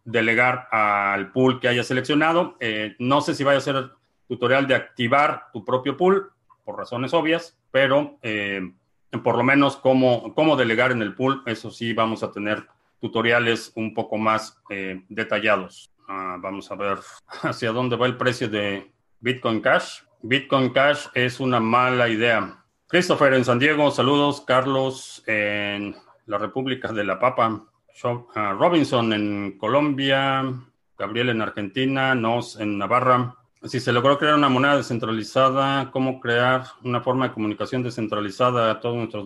delegar 0.07 0.67
al 0.71 1.31
pool 1.31 1.59
que 1.59 1.67
haya 1.67 1.83
seleccionado. 1.83 2.57
no 2.99 3.21
sé 3.21 3.35
si 3.35 3.43
vaya 3.43 3.59
a 3.59 3.61
ser 3.61 3.91
tutorial 4.27 4.67
de 4.67 4.75
activar 4.75 5.51
tu 5.53 5.63
propio 5.63 5.97
pool, 5.97 6.31
por 6.63 6.77
razones 6.77 7.13
obvias, 7.13 7.57
pero 7.71 8.19
por 9.23 9.37
lo 9.37 9.43
menos 9.43 9.77
cómo, 9.77 10.33
cómo 10.33 10.55
delegar 10.55 10.91
en 10.91 11.01
el 11.01 11.13
pool, 11.13 11.43
eso 11.45 11.71
sí 11.71 11.93
vamos 11.93 12.23
a 12.23 12.31
tener 12.31 12.67
tutoriales 12.99 13.71
un 13.75 13.93
poco 13.93 14.17
más 14.17 14.59
eh, 14.69 15.03
detallados. 15.09 15.91
Ah, 16.07 16.37
vamos 16.39 16.71
a 16.71 16.75
ver 16.75 16.97
hacia 17.43 17.71
dónde 17.71 17.95
va 17.95 18.05
el 18.05 18.17
precio 18.17 18.49
de 18.49 18.91
Bitcoin 19.19 19.61
Cash. 19.61 20.01
Bitcoin 20.21 20.71
Cash 20.71 21.07
es 21.13 21.39
una 21.39 21.59
mala 21.59 22.09
idea. 22.09 22.63
Christopher 22.87 23.33
en 23.33 23.45
San 23.45 23.59
Diego, 23.59 23.91
saludos. 23.91 24.41
Carlos 24.41 25.23
en 25.27 25.95
la 26.25 26.37
República 26.37 26.91
de 26.91 27.03
la 27.03 27.19
Papa. 27.19 27.65
Ah, 28.35 28.55
Robinson 28.57 29.11
en 29.11 29.57
Colombia. 29.57 30.43
Gabriel 30.97 31.29
en 31.29 31.41
Argentina. 31.41 32.13
Nos 32.13 32.59
en 32.59 32.77
Navarra. 32.77 33.35
Si 33.63 33.79
se 33.79 33.91
logró 33.91 34.19
crear 34.19 34.35
una 34.35 34.49
moneda 34.49 34.77
descentralizada, 34.77 35.89
¿cómo 35.91 36.19
crear 36.19 36.63
una 36.83 37.01
forma 37.01 37.27
de 37.27 37.33
comunicación 37.33 37.81
descentralizada? 37.81 38.79
Todos 38.79 38.97
nuestros 38.97 39.25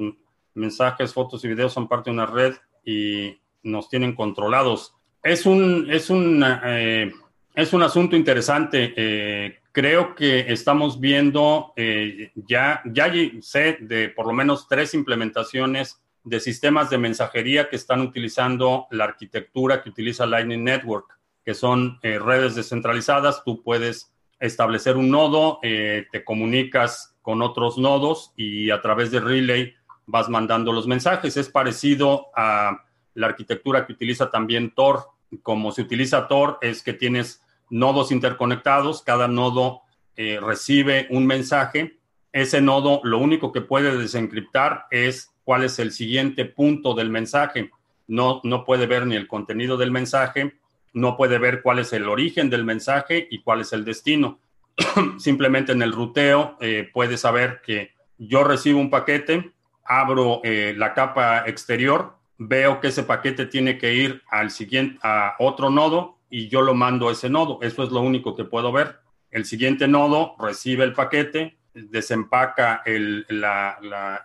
mensajes, 0.54 1.14
fotos 1.14 1.44
y 1.44 1.50
videos 1.50 1.74
son 1.74 1.90
parte 1.90 2.10
de 2.10 2.14
una 2.14 2.26
red 2.26 2.56
y 2.86 3.38
nos 3.64 3.90
tienen 3.90 4.16
controlados. 4.16 4.96
Es 5.22 5.46
un, 5.46 5.88
es 5.92 6.10
un, 6.10 6.44
eh, 6.64 7.12
es 7.54 7.74
un 7.74 7.84
asunto 7.84 8.16
interesante. 8.16 8.94
Eh, 8.96 9.60
creo 9.74 10.16
que 10.16 10.52
estamos 10.52 11.00
viendo, 11.00 11.74
eh, 11.76 12.32
ya, 12.36 12.82
ya 12.86 13.12
sé 13.42 13.80
de 13.82 14.10
por 14.10 14.28
lo 14.28 14.34
menos 14.34 14.68
tres 14.70 14.94
implementaciones 14.94 16.02
de 16.24 16.40
sistemas 16.40 16.90
de 16.90 16.98
mensajería 16.98 17.70
que 17.70 17.76
están 17.76 18.02
utilizando 18.02 18.88
la 18.92 19.06
arquitectura 19.06 19.82
que 19.82 19.90
utiliza 19.90 20.26
Lightning 20.26 20.64
Network, 20.64 21.20
que 21.44 21.54
son 21.54 22.00
redes 22.02 22.56
descentralizadas. 22.56 23.44
Tú 23.44 23.64
puedes 23.64 24.14
establecer 24.40 24.98
un 24.98 25.10
nodo, 25.10 25.60
te 25.62 26.24
comunicas 26.24 27.16
con 27.22 27.42
otros 27.42 27.78
nodos 27.78 28.34
y 28.36 28.70
a 28.72 28.82
través 28.82 29.12
de 29.12 29.20
Relay 29.20 29.74
vas 30.06 30.30
mandando 30.30 30.74
los 30.74 30.88
mensajes. 30.88 31.38
Es 31.38 31.50
parecido 31.50 32.28
a 32.36 32.84
la 33.14 33.28
arquitectura 33.28 33.86
que 33.86 33.94
utiliza 33.94 34.30
también 34.30 34.72
Tor. 34.72 35.06
Como 35.44 35.72
se 35.72 35.82
utiliza 35.82 36.28
Tor 36.28 36.58
es 36.62 36.84
que 36.84 36.94
tienes 36.94 37.42
nodos 37.70 38.12
interconectados, 38.12 39.02
cada 39.02 39.28
nodo 39.28 39.82
eh, 40.16 40.40
recibe 40.42 41.08
un 41.10 41.26
mensaje. 41.26 42.00
Ese 42.34 42.62
nodo 42.62 43.02
lo 43.04 43.18
único 43.18 43.52
que 43.52 43.62
puede 43.62 43.98
desencriptar 43.98 44.86
es 44.92 45.31
cuál 45.52 45.66
es 45.66 45.80
el 45.80 45.92
siguiente 45.92 46.46
punto 46.46 46.94
del 46.94 47.10
mensaje. 47.10 47.72
No, 48.08 48.40
no 48.46 48.64
puede 48.64 48.86
ver 48.86 49.06
ni 49.06 49.18
el 49.18 49.28
contenido 49.28 49.76
del 49.76 49.92
mensaje, 49.92 50.54
no 50.94 51.18
puede 51.18 51.40
ver 51.40 51.62
cuál 51.62 51.80
es 51.80 51.92
el 51.92 52.08
origen 52.08 52.50
del 52.50 52.64
mensaje 52.64 53.28
y 53.30 53.42
cuál 53.42 53.60
es 53.60 53.74
el 53.74 53.84
destino. 53.84 54.40
Simplemente 55.20 55.74
en 55.74 55.82
el 55.82 55.92
ruteo 55.92 56.56
eh, 56.62 56.90
puede 56.94 57.18
saber 57.18 57.62
que 57.66 57.92
yo 58.18 58.46
recibo 58.46 58.80
un 58.80 58.90
paquete, 58.90 59.52
abro 59.84 60.40
eh, 60.46 60.74
la 60.78 60.94
capa 60.94 61.44
exterior, 61.46 62.16
veo 62.38 62.80
que 62.80 62.88
ese 62.88 63.04
paquete 63.04 63.46
tiene 63.46 63.78
que 63.78 63.94
ir 63.94 64.22
al 64.30 64.52
siguiente, 64.52 65.00
a 65.04 65.36
otro 65.38 65.70
nodo 65.70 66.20
y 66.30 66.48
yo 66.48 66.62
lo 66.62 66.76
mando 66.76 67.10
a 67.10 67.12
ese 67.12 67.30
nodo. 67.30 67.60
Eso 67.62 67.84
es 67.84 67.92
lo 67.92 68.00
único 68.00 68.38
que 68.38 68.46
puedo 68.46 68.72
ver. 68.72 69.02
El 69.32 69.44
siguiente 69.44 69.86
nodo 69.86 70.34
recibe 70.40 70.86
el 70.86 70.94
paquete, 70.94 71.58
desempaca 71.74 72.84
el, 72.86 73.26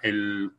el 0.03 0.53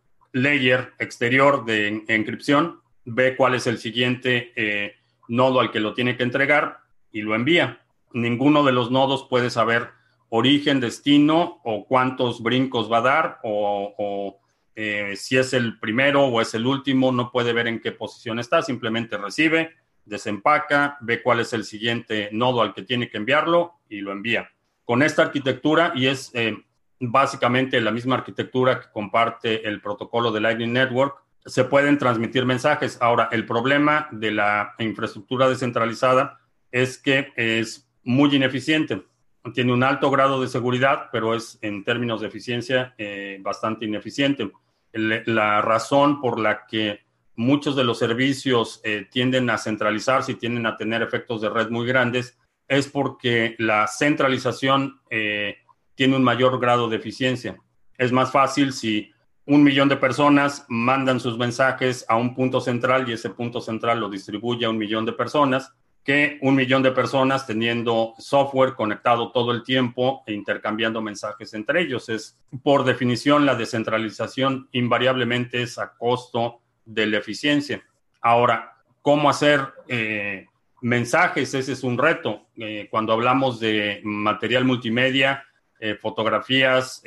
layer 0.44 0.94
exterior 1.00 1.66
de 1.66 2.04
encripción, 2.08 2.82
ve 3.06 3.36
cuál 3.36 3.56
es 3.56 3.68
el 3.68 3.78
siguiente 3.78 4.52
eh, 4.56 4.96
nodo 5.28 5.60
al 5.60 5.72
que 5.72 5.80
lo 5.80 5.94
tiene 5.94 6.18
que 6.18 6.24
entregar 6.24 6.80
y 7.12 7.22
lo 7.22 7.36
envía. 7.36 7.82
Ninguno 8.14 8.64
de 8.64 8.72
los 8.72 8.92
nodos 8.92 9.28
puede 9.30 9.50
saber 9.50 9.90
origen, 10.30 10.80
destino 10.80 11.62
o 11.64 11.86
cuántos 11.86 12.42
brincos 12.42 12.92
va 12.92 12.98
a 12.98 13.02
dar 13.02 13.40
o 13.44 14.40
eh, 14.80 15.16
si 15.16 15.36
es 15.36 15.54
el 15.54 15.80
primero 15.80 16.28
o 16.28 16.40
es 16.40 16.54
el 16.54 16.68
último, 16.68 17.12
no 17.12 17.32
puede 17.32 17.52
ver 17.52 17.68
en 17.68 17.82
qué 17.82 17.92
posición 17.92 18.38
está, 18.38 18.62
simplemente 18.62 19.18
recibe, 19.18 19.72
desempaca, 20.06 21.00
ve 21.02 21.24
cuál 21.24 21.40
es 21.40 21.52
el 21.54 21.64
siguiente 21.64 22.30
nodo 22.32 22.62
al 22.62 22.76
que 22.76 22.84
tiene 22.84 23.10
que 23.10 23.18
enviarlo 23.18 23.80
y 23.90 24.02
lo 24.02 24.12
envía. 24.12 24.52
Con 24.86 25.02
esta 25.02 25.24
arquitectura, 25.24 25.94
y 25.96 26.06
es 26.06 26.30
eh, 26.36 26.64
básicamente 27.00 27.80
la 27.82 27.92
misma 27.92 28.16
arquitectura 28.16 28.80
que 28.80 28.92
comparte 28.92 29.68
el 29.68 29.82
protocolo 29.82 30.32
de 30.32 30.42
Lightning 30.42 30.74
Network, 30.74 31.24
se 31.46 31.64
pueden 31.64 31.98
transmitir 31.98 32.46
mensajes. 32.46 32.98
Ahora, 33.02 33.30
el 33.32 33.46
problema 33.46 34.10
de 34.12 34.32
la 34.32 34.76
infraestructura 34.80 35.48
descentralizada 35.48 36.40
es 36.72 36.98
que 36.98 37.32
es 37.36 37.90
muy 38.04 38.36
ineficiente. 38.36 39.06
Tiene 39.54 39.72
un 39.72 39.84
alto 39.84 40.12
grado 40.12 40.42
de 40.42 40.50
seguridad, 40.50 41.10
pero 41.12 41.34
es 41.34 41.58
en 41.62 41.86
términos 41.86 42.20
de 42.20 42.28
eficiencia 42.28 42.94
eh, 42.98 43.40
bastante 43.42 43.86
ineficiente 43.86 44.52
la 44.98 45.62
razón 45.62 46.20
por 46.22 46.40
la 46.40 46.66
que 46.66 47.02
muchos 47.36 47.76
de 47.76 47.84
los 47.84 48.00
servicios 48.00 48.82
eh, 48.84 49.08
tienden 49.10 49.50
a 49.50 49.58
centralizarse 49.58 50.34
y 50.34 50.36
tienden 50.36 50.66
a 50.66 50.76
tener 50.76 51.02
efectos 51.02 51.42
de 51.42 51.50
red 51.50 51.70
muy 51.70 51.86
grandes 51.86 52.38
es 52.68 52.88
porque 52.88 53.56
la 53.60 53.88
centralización 53.88 55.00
eh, 55.10 55.58
tiene 55.98 56.16
un 56.16 56.24
mayor 56.24 56.60
grado 56.60 56.88
de 56.88 56.98
eficiencia. 56.98 57.58
Es 57.98 58.12
más 58.12 58.32
fácil 58.32 58.72
si 58.72 59.12
un 59.48 59.64
millón 59.64 59.90
de 59.90 59.98
personas 59.98 60.64
mandan 60.70 61.20
sus 61.20 61.38
mensajes 61.40 62.06
a 62.08 62.18
un 62.18 62.36
punto 62.36 62.62
central 62.62 63.10
y 63.10 63.14
ese 63.14 63.32
punto 63.32 63.60
central 63.60 64.00
lo 64.00 64.08
distribuye 64.08 64.66
a 64.66 64.70
un 64.70 64.78
millón 64.78 65.06
de 65.06 65.14
personas 65.14 65.74
que 66.04 66.38
un 66.42 66.56
millón 66.56 66.84
de 66.84 66.92
personas 66.92 67.48
teniendo 67.48 68.14
software 68.20 68.76
conectado 68.76 69.32
todo 69.32 69.52
el 69.52 69.64
tiempo 69.64 70.24
e 70.28 70.34
intercambiando 70.34 71.02
mensajes 71.02 71.54
entre 71.54 71.82
ellos. 71.82 72.08
Es, 72.10 72.38
por 72.64 72.86
definición, 72.86 73.46
la 73.46 73.56
descentralización 73.56 74.70
invariablemente 74.72 75.64
es 75.64 75.80
a 75.80 75.98
costo 75.98 76.62
de 76.86 77.08
la 77.08 77.18
eficiencia. 77.18 77.84
Ahora, 78.22 78.76
¿cómo 79.02 79.30
hacer 79.30 79.62
eh, 79.90 80.46
mensajes? 80.82 81.54
Ese 81.54 81.74
es 81.74 81.84
un 81.84 81.98
reto. 81.98 82.48
Eh, 82.56 82.88
cuando 82.90 83.12
hablamos 83.12 83.60
de 83.60 84.00
material 84.06 84.64
multimedia, 84.64 85.44
eh, 85.80 85.96
fotografías, 85.96 87.04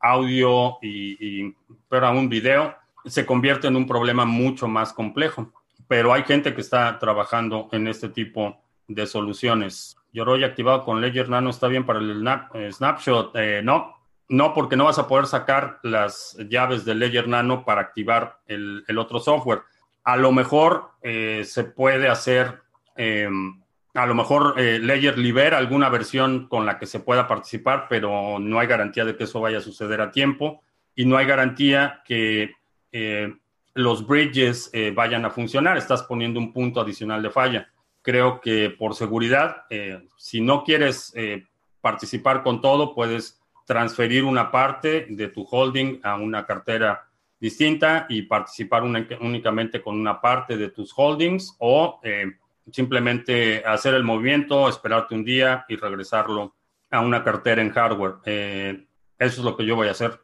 audio 0.00 0.78
y, 0.82 1.16
y, 1.44 1.56
pero 1.88 2.06
aún 2.06 2.28
video, 2.28 2.74
se 3.04 3.24
convierte 3.24 3.68
en 3.68 3.76
un 3.76 3.86
problema 3.86 4.24
mucho 4.24 4.68
más 4.68 4.92
complejo 4.92 5.52
pero 5.90 6.12
hay 6.12 6.22
gente 6.22 6.54
que 6.54 6.60
está 6.60 7.00
trabajando 7.00 7.68
en 7.72 7.88
este 7.88 8.10
tipo 8.10 8.62
de 8.86 9.08
soluciones. 9.08 9.96
Yoroi 10.12 10.44
activado 10.44 10.84
con 10.84 11.00
Ledger 11.00 11.28
Nano 11.28 11.50
está 11.50 11.66
bien 11.66 11.84
para 11.84 11.98
el 11.98 12.24
eh, 12.54 12.70
snapshot. 12.70 13.32
Eh, 13.34 13.60
no, 13.64 13.96
no, 14.28 14.54
porque 14.54 14.76
no 14.76 14.84
vas 14.84 15.00
a 15.00 15.08
poder 15.08 15.26
sacar 15.26 15.80
las 15.82 16.36
llaves 16.48 16.84
de 16.84 16.94
Ledger 16.94 17.26
Nano 17.26 17.64
para 17.64 17.80
activar 17.80 18.38
el, 18.46 18.84
otro 18.96 19.18
software. 19.18 19.62
A 20.04 20.16
lo 20.16 20.30
mejor 20.30 20.92
eh, 21.02 21.42
se 21.44 21.64
puede 21.64 22.06
hacer, 22.06 22.60
em, 22.94 23.60
a 23.94 24.06
lo 24.06 24.14
mejor 24.14 24.58
Ledger 24.58 25.18
libera 25.18 25.58
alguna 25.58 25.88
versión 25.88 26.48
con 26.48 26.64
la 26.64 26.78
que 26.78 26.86
se 26.86 27.00
pueda 27.00 27.26
participar, 27.26 27.86
pero 27.88 28.38
no 28.38 28.60
hay 28.60 28.66
garantía 28.66 29.04
de 29.04 29.16
que 29.16 29.24
eso 29.24 29.40
vaya 29.40 29.58
a 29.58 29.62
suceder 29.62 30.00
a 30.00 30.12
tiempo 30.12 30.62
y 30.94 31.04
no 31.04 31.16
hay 31.16 31.26
garantía 31.26 32.02
que 32.04 32.54
los 33.74 34.06
bridges 34.06 34.70
eh, 34.72 34.92
vayan 34.94 35.24
a 35.24 35.30
funcionar. 35.30 35.76
Estás 35.76 36.02
poniendo 36.02 36.40
un 36.40 36.52
punto 36.52 36.80
adicional 36.80 37.22
de 37.22 37.30
falla. 37.30 37.68
Creo 38.02 38.40
que 38.40 38.70
por 38.70 38.94
seguridad, 38.94 39.64
eh, 39.70 40.08
si 40.16 40.40
no 40.40 40.64
quieres 40.64 41.12
eh, 41.14 41.46
participar 41.80 42.42
con 42.42 42.60
todo, 42.60 42.94
puedes 42.94 43.40
transferir 43.66 44.24
una 44.24 44.50
parte 44.50 45.06
de 45.08 45.28
tu 45.28 45.46
holding 45.48 46.00
a 46.02 46.16
una 46.16 46.44
cartera 46.44 47.06
distinta 47.38 48.06
y 48.08 48.22
participar 48.22 48.82
únicamente 48.82 49.80
con 49.80 49.98
una 49.98 50.20
parte 50.20 50.56
de 50.56 50.70
tus 50.70 50.92
holdings 50.94 51.56
o 51.58 51.98
simplemente 52.72 53.62
hacer 53.64 53.94
el 53.94 54.04
movimiento, 54.04 54.68
esperarte 54.68 55.14
un 55.14 55.24
día 55.24 55.64
y 55.68 55.76
regresarlo 55.76 56.54
a 56.90 57.00
una 57.00 57.22
cartera 57.22 57.62
en 57.62 57.70
hardware. 57.70 58.16
eso 58.24 58.86
es 59.18 59.38
lo 59.38 59.56
que 59.56 59.64
yo 59.64 59.76
voy 59.76 59.88
a 59.88 59.92
hacer 59.92 60.18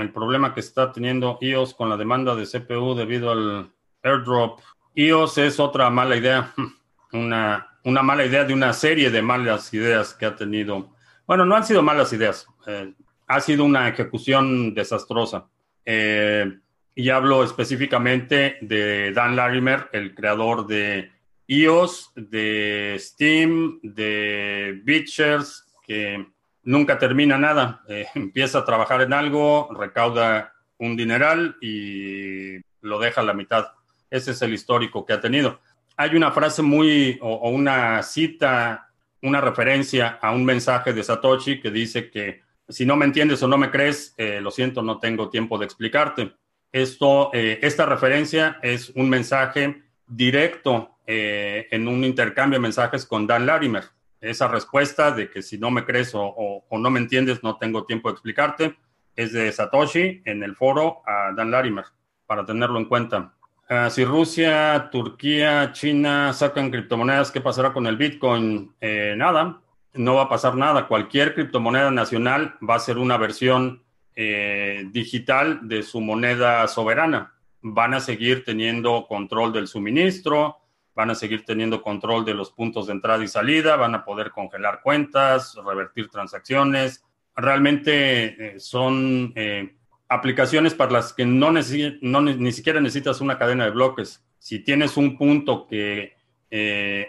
el 0.00 0.12
problema 0.12 0.54
que 0.54 0.60
está 0.60 0.92
teniendo 0.92 1.38
iOS 1.40 1.74
con 1.74 1.88
la 1.88 1.96
demanda 1.96 2.34
de 2.34 2.46
CPU 2.46 2.94
debido 2.94 3.30
al 3.30 3.70
airdrop. 4.02 4.60
iOS 4.94 5.38
es 5.38 5.60
otra 5.60 5.90
mala 5.90 6.16
idea, 6.16 6.52
una, 7.12 7.78
una 7.84 8.02
mala 8.02 8.24
idea 8.24 8.44
de 8.44 8.54
una 8.54 8.72
serie 8.72 9.10
de 9.10 9.22
malas 9.22 9.72
ideas 9.74 10.14
que 10.14 10.26
ha 10.26 10.34
tenido. 10.34 10.94
Bueno, 11.26 11.44
no 11.44 11.56
han 11.56 11.64
sido 11.64 11.82
malas 11.82 12.12
ideas, 12.12 12.46
eh, 12.66 12.92
ha 13.26 13.40
sido 13.40 13.64
una 13.64 13.88
ejecución 13.88 14.74
desastrosa. 14.74 15.46
Eh, 15.84 16.58
y 16.94 17.08
hablo 17.08 17.44
específicamente 17.44 18.58
de 18.60 19.12
Dan 19.12 19.36
Larimer, 19.36 19.88
el 19.92 20.14
creador 20.14 20.66
de 20.66 21.10
iOS, 21.50 22.12
de 22.14 22.96
Steam, 23.00 23.80
de 23.82 24.80
Beachers, 24.84 25.66
que 25.82 26.24
nunca 26.62 26.98
termina 26.98 27.36
nada. 27.38 27.82
Eh, 27.88 28.06
empieza 28.14 28.58
a 28.58 28.64
trabajar 28.64 29.02
en 29.02 29.12
algo, 29.12 29.68
recauda 29.74 30.52
un 30.78 30.96
dineral 30.96 31.56
y 31.60 32.58
lo 32.82 33.00
deja 33.00 33.20
a 33.20 33.24
la 33.24 33.34
mitad. 33.34 33.66
Ese 34.08 34.30
es 34.30 34.42
el 34.42 34.54
histórico 34.54 35.04
que 35.04 35.12
ha 35.12 35.20
tenido. 35.20 35.60
Hay 35.96 36.14
una 36.14 36.30
frase 36.30 36.62
muy, 36.62 37.18
o, 37.20 37.50
una 37.50 38.02
cita, 38.04 38.88
una 39.20 39.40
referencia 39.40 40.18
a 40.22 40.30
un 40.30 40.44
mensaje 40.44 40.92
de 40.92 41.02
Satoshi 41.02 41.60
que 41.60 41.70
dice 41.72 42.10
que 42.10 42.42
si 42.68 42.86
no 42.86 42.94
me 42.96 43.06
entiendes 43.06 43.42
o 43.42 43.48
no 43.48 43.58
me 43.58 43.72
crees, 43.72 44.14
eh, 44.16 44.40
lo 44.40 44.52
siento, 44.52 44.82
no 44.82 44.98
tengo 44.98 45.28
tiempo 45.28 45.58
de 45.58 45.64
explicarte. 45.64 46.32
Esto, 46.70 47.30
eh, 47.34 47.58
esta 47.62 47.86
referencia 47.86 48.60
es 48.62 48.90
un 48.90 49.10
mensaje 49.10 49.82
directo 50.10 50.98
en 51.06 51.88
un 51.88 52.04
intercambio 52.04 52.58
de 52.58 52.62
mensajes 52.62 53.04
con 53.04 53.26
Dan 53.26 53.46
Larimer 53.46 53.84
esa 54.20 54.48
respuesta 54.48 55.10
de 55.12 55.30
que 55.30 55.42
si 55.42 55.58
no 55.58 55.70
me 55.70 55.84
crees 55.84 56.12
o, 56.14 56.64
no 56.70 56.90
me 56.90 57.00
entiendes, 57.00 57.42
no 57.42 57.56
tengo 57.56 57.84
tiempo 57.84 58.08
de 58.08 58.12
explicarte, 58.12 58.76
es 59.16 59.32
de 59.32 59.50
Satoshi 59.50 60.22
en 60.24 60.42
el 60.42 60.54
foro 60.54 61.02
a 61.06 61.32
Dan 61.34 61.50
Larimer, 61.50 61.84
para 62.26 62.44
tenerlo 62.44 62.78
en 62.78 62.84
cuenta. 62.84 63.32
Ah, 63.68 63.88
si 63.88 64.04
Rusia, 64.04 64.88
Turquía, 64.90 65.72
China 65.72 66.32
sacan 66.32 66.70
criptomonedas, 66.70 67.30
¿qué 67.30 67.40
pasará 67.40 67.72
con 67.72 67.86
el 67.86 67.96
Bitcoin? 67.96 68.74
Eh, 68.80 69.14
nada, 69.16 69.60
no 69.94 70.16
va 70.16 70.22
a 70.22 70.28
pasar 70.28 70.56
nada. 70.56 70.86
Cualquier 70.88 71.34
criptomoneda 71.34 71.90
nacional 71.90 72.56
va 72.68 72.74
a 72.74 72.80
ser 72.80 72.98
una 72.98 73.16
versión 73.16 73.82
eh, 74.16 74.86
digital 74.90 75.60
de 75.68 75.82
su 75.82 76.00
moneda 76.00 76.66
soberana. 76.66 77.34
Van 77.62 77.94
a 77.94 78.00
seguir 78.00 78.44
teniendo 78.44 79.06
control 79.06 79.52
del 79.52 79.68
suministro, 79.68 80.58
van 80.94 81.10
a 81.10 81.14
seguir 81.14 81.44
teniendo 81.44 81.82
control 81.82 82.24
de 82.24 82.34
los 82.34 82.50
puntos 82.50 82.86
de 82.86 82.92
entrada 82.92 83.22
y 83.24 83.28
salida, 83.28 83.76
van 83.76 83.94
a 83.94 84.04
poder 84.04 84.30
congelar 84.30 84.80
cuentas, 84.82 85.56
revertir 85.64 86.08
transacciones. 86.08 87.04
Realmente 87.36 88.56
eh, 88.56 88.60
son 88.60 89.32
eh, 89.36 89.76
aplicaciones 90.08 90.74
para 90.74 90.90
las 90.90 91.12
que 91.12 91.24
no, 91.24 91.52
ni 91.52 92.52
siquiera 92.52 92.80
necesitas 92.80 93.20
una 93.20 93.38
cadena 93.38 93.64
de 93.64 93.70
bloques. 93.70 94.24
Si 94.38 94.58
tienes 94.58 94.96
un 94.96 95.16
punto 95.16 95.66
que 95.66 96.14
eh, 96.50 97.08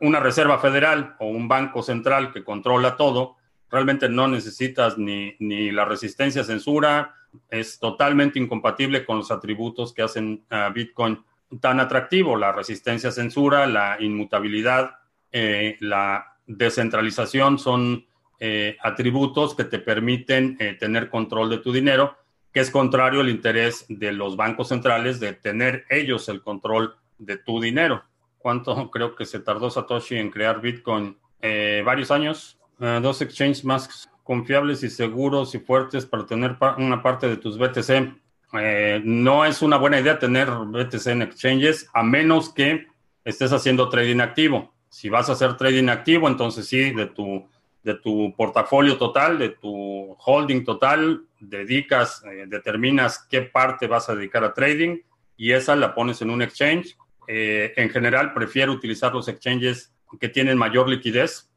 una 0.00 0.20
reserva 0.20 0.58
federal 0.58 1.16
o 1.18 1.26
un 1.26 1.48
banco 1.48 1.82
central 1.82 2.32
que 2.32 2.44
controla 2.44 2.96
todo, 2.96 3.37
realmente 3.70 4.08
no 4.08 4.28
necesitas 4.28 4.98
ni, 4.98 5.34
ni 5.38 5.70
la 5.70 5.84
resistencia 5.84 6.42
a 6.42 6.44
censura, 6.44 7.14
es 7.50 7.78
totalmente 7.78 8.38
incompatible 8.38 9.04
con 9.04 9.18
los 9.18 9.30
atributos 9.30 9.92
que 9.92 10.02
hacen 10.02 10.44
a 10.50 10.70
Bitcoin 10.70 11.22
tan 11.60 11.80
atractivo, 11.80 12.36
la 12.36 12.52
resistencia 12.52 13.08
a 13.08 13.12
censura, 13.12 13.66
la 13.66 13.96
inmutabilidad, 14.00 14.98
eh, 15.32 15.76
la 15.80 16.36
descentralización 16.46 17.58
son 17.58 18.06
eh, 18.40 18.76
atributos 18.82 19.54
que 19.54 19.64
te 19.64 19.78
permiten 19.78 20.56
eh, 20.60 20.74
tener 20.74 21.10
control 21.10 21.50
de 21.50 21.58
tu 21.58 21.72
dinero, 21.72 22.16
que 22.52 22.60
es 22.60 22.70
contrario 22.70 23.20
al 23.20 23.28
interés 23.28 23.84
de 23.88 24.12
los 24.12 24.36
bancos 24.36 24.68
centrales 24.68 25.20
de 25.20 25.32
tener 25.32 25.84
ellos 25.90 26.28
el 26.28 26.42
control 26.42 26.96
de 27.18 27.36
tu 27.38 27.60
dinero. 27.60 28.04
¿Cuánto 28.38 28.90
creo 28.90 29.14
que 29.14 29.24
se 29.24 29.40
tardó 29.40 29.70
Satoshi 29.70 30.16
en 30.16 30.30
crear 30.30 30.60
Bitcoin? 30.60 31.16
varios 31.84 32.10
años. 32.10 32.58
Dos 32.78 33.22
exchanges 33.22 33.64
más 33.64 34.08
confiables 34.28 34.82
y 34.82 34.90
seguros 34.90 35.54
y 35.54 35.58
fuertes 35.58 36.04
para 36.04 36.26
tener 36.26 36.56
una 36.76 37.02
parte 37.02 37.26
de 37.26 37.38
tus 37.38 37.56
BTC. 37.56 38.14
Eh, 38.60 39.00
no 39.02 39.46
es 39.46 39.62
una 39.62 39.78
buena 39.78 40.00
idea 40.00 40.18
tener 40.18 40.50
BTC 40.50 41.06
en 41.06 41.22
exchanges 41.22 41.88
a 41.94 42.02
menos 42.02 42.52
que 42.52 42.86
estés 43.24 43.54
haciendo 43.54 43.88
trading 43.88 44.20
activo. 44.20 44.74
Si 44.90 45.08
vas 45.08 45.30
a 45.30 45.32
hacer 45.32 45.56
trading 45.56 45.88
activo, 45.88 46.28
entonces 46.28 46.66
sí, 46.66 46.90
de 46.90 47.06
tu, 47.06 47.48
de 47.82 47.94
tu 47.94 48.34
portafolio 48.36 48.98
total, 48.98 49.38
de 49.38 49.48
tu 49.48 50.14
holding 50.18 50.62
total, 50.62 51.22
dedicas, 51.40 52.22
eh, 52.24 52.44
determinas 52.46 53.26
qué 53.30 53.40
parte 53.40 53.86
vas 53.86 54.10
a 54.10 54.14
dedicar 54.14 54.44
a 54.44 54.52
trading 54.52 54.98
y 55.38 55.52
esa 55.52 55.74
la 55.74 55.94
pones 55.94 56.20
en 56.20 56.28
un 56.28 56.42
exchange. 56.42 56.98
Eh, 57.26 57.72
en 57.76 57.88
general, 57.88 58.34
prefiero 58.34 58.72
utilizar 58.72 59.14
los 59.14 59.26
exchanges 59.28 59.90
que 60.20 60.28
tienen 60.28 60.58
mayor 60.58 60.86
liquidez, 60.86 61.50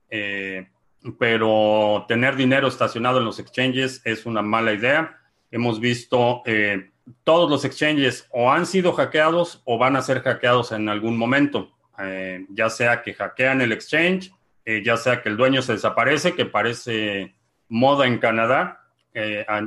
pero 1.18 2.06
tener 2.08 2.36
dinero 2.36 2.68
estacionado 2.68 3.20
en 3.20 3.26
los 3.26 3.40
exchanges 3.40 4.02
es 4.06 4.26
una 4.26 4.42
mala 4.42 4.74
idea 4.74 5.18
hemos 5.52 5.80
visto 5.80 6.42
eh, 6.46 6.90
todos 7.24 7.50
los 7.50 7.66
exchanges 7.66 8.28
o 8.32 8.52
han 8.52 8.66
sido 8.66 8.94
hackeados 8.94 9.62
o 9.66 9.78
van 9.78 9.96
a 9.96 10.02
ser 10.02 10.22
hackeados 10.22 10.72
en 10.72 10.90
algún 10.90 11.18
momento, 11.18 11.72
eh, 12.00 12.46
ya 12.50 12.70
sea 12.70 13.04
que 13.04 13.14
hackean 13.14 13.62
el 13.62 13.74
exchange, 13.74 14.32
eh, 14.66 14.82
ya 14.84 14.98
sea 14.98 15.22
que 15.22 15.30
el 15.30 15.38
dueño 15.38 15.62
se 15.62 15.74
desaparece, 15.74 16.34
que 16.34 16.46
parece 16.46 17.36
moda 17.68 18.08
en 18.08 18.18
Canadá. 18.18 18.78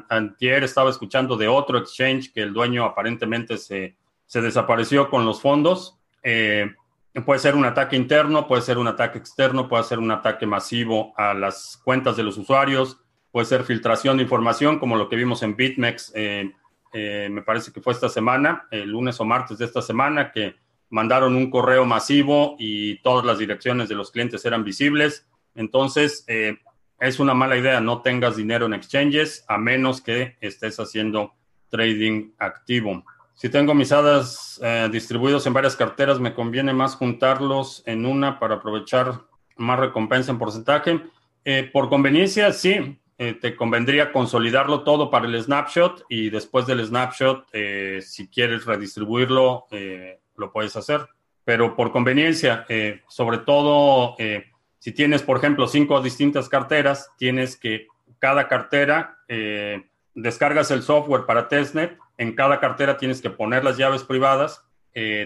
antier 0.08 0.64
estaba 0.64 0.88
escuchando 0.88 1.36
de 1.36 1.48
otro 1.48 1.76
exchange 1.76 2.32
que 2.32 2.40
el 2.40 2.54
dueño 2.54 2.84
aparentemente 2.84 3.58
se, 3.58 3.94
se 4.26 4.40
desapareció 4.40 5.10
con 5.10 5.26
los 5.26 5.42
fondos. 5.42 5.98
Puede 7.22 7.40
ser 7.40 7.54
un 7.54 7.64
ataque 7.64 7.96
interno, 7.96 8.46
puede 8.46 8.62
ser 8.62 8.78
un 8.78 8.88
ataque 8.88 9.18
externo, 9.18 9.68
puede 9.68 9.84
ser 9.84 9.98
un 9.98 10.10
ataque 10.10 10.46
masivo 10.46 11.12
a 11.16 11.34
las 11.34 11.80
cuentas 11.84 12.16
de 12.16 12.22
los 12.22 12.38
usuarios 12.38 12.98
puede 13.34 13.46
ser 13.46 13.64
filtración 13.64 14.16
de 14.16 14.22
información, 14.22 14.78
como 14.78 14.94
lo 14.94 15.08
que 15.08 15.16
vimos 15.16 15.42
en 15.42 15.56
BitMEX, 15.56 16.12
eh, 16.14 16.52
eh, 16.92 17.28
me 17.28 17.42
parece 17.42 17.72
que 17.72 17.80
fue 17.80 17.92
esta 17.92 18.08
semana, 18.08 18.68
el 18.70 18.90
lunes 18.90 19.18
o 19.18 19.24
martes 19.24 19.58
de 19.58 19.64
esta 19.64 19.82
semana, 19.82 20.30
que 20.30 20.54
mandaron 20.90 21.34
un 21.34 21.50
correo 21.50 21.84
masivo 21.84 22.54
y 22.60 23.02
todas 23.02 23.24
las 23.24 23.38
direcciones 23.38 23.88
de 23.88 23.96
los 23.96 24.12
clientes 24.12 24.44
eran 24.44 24.62
visibles. 24.62 25.26
Entonces, 25.56 26.24
eh, 26.28 26.58
es 27.00 27.18
una 27.18 27.34
mala 27.34 27.56
idea, 27.56 27.80
no 27.80 28.02
tengas 28.02 28.36
dinero 28.36 28.66
en 28.66 28.74
exchanges 28.74 29.44
a 29.48 29.58
menos 29.58 30.00
que 30.00 30.36
estés 30.40 30.78
haciendo 30.78 31.34
trading 31.70 32.34
activo. 32.38 33.04
Si 33.34 33.48
tengo 33.48 33.74
mis 33.74 33.92
hadas 33.92 34.60
distribuidos 34.90 35.46
en 35.46 35.52
varias 35.52 35.76
carteras, 35.76 36.20
me 36.20 36.34
conviene 36.34 36.72
más 36.72 36.94
juntarlos 36.96 37.82
en 37.84 38.06
una 38.06 38.38
para 38.38 38.56
aprovechar 38.56 39.22
más 39.56 39.78
recompensa 39.78 40.30
en 40.30 40.38
porcentaje. 40.38 41.00
por 41.72 41.88
conveniencia, 41.88 42.52
sí, 42.52 42.98
eh, 43.16 43.34
te 43.34 43.54
convendría 43.54 44.10
consolidarlo 44.10 44.82
todo 44.82 45.08
para 45.08 45.26
el 45.26 45.40
snapshot 45.40 46.04
y 46.08 46.30
después 46.30 46.66
del 46.66 46.84
snapshot, 46.84 47.46
eh, 47.52 48.00
si 48.02 48.26
quieres 48.26 48.64
redistribuirlo, 48.64 49.66
eh, 49.70 50.18
lo 50.36 50.50
puedes 50.50 50.74
hacer. 50.76 51.06
Pero 51.44 51.76
por 51.76 51.92
conveniencia, 51.92 52.66
sobre 53.06 53.38
todo 53.38 54.16
si 54.78 54.92
tienes, 54.92 55.22
por 55.22 55.36
ejemplo, 55.36 55.68
cinco 55.68 56.00
distintas 56.00 56.48
carteras, 56.48 57.10
tienes 57.18 57.58
que 57.58 57.86
cada 58.18 58.48
cartera, 58.48 59.18
descargas 60.14 60.70
el 60.70 60.82
software 60.82 61.26
para 61.26 61.46
testnet, 61.46 61.98
en 62.18 62.34
cada 62.34 62.60
cartera 62.60 62.96
tienes 62.96 63.20
que 63.20 63.30
poner 63.30 63.64
las 63.64 63.76
llaves 63.76 64.04
privadas, 64.04 64.64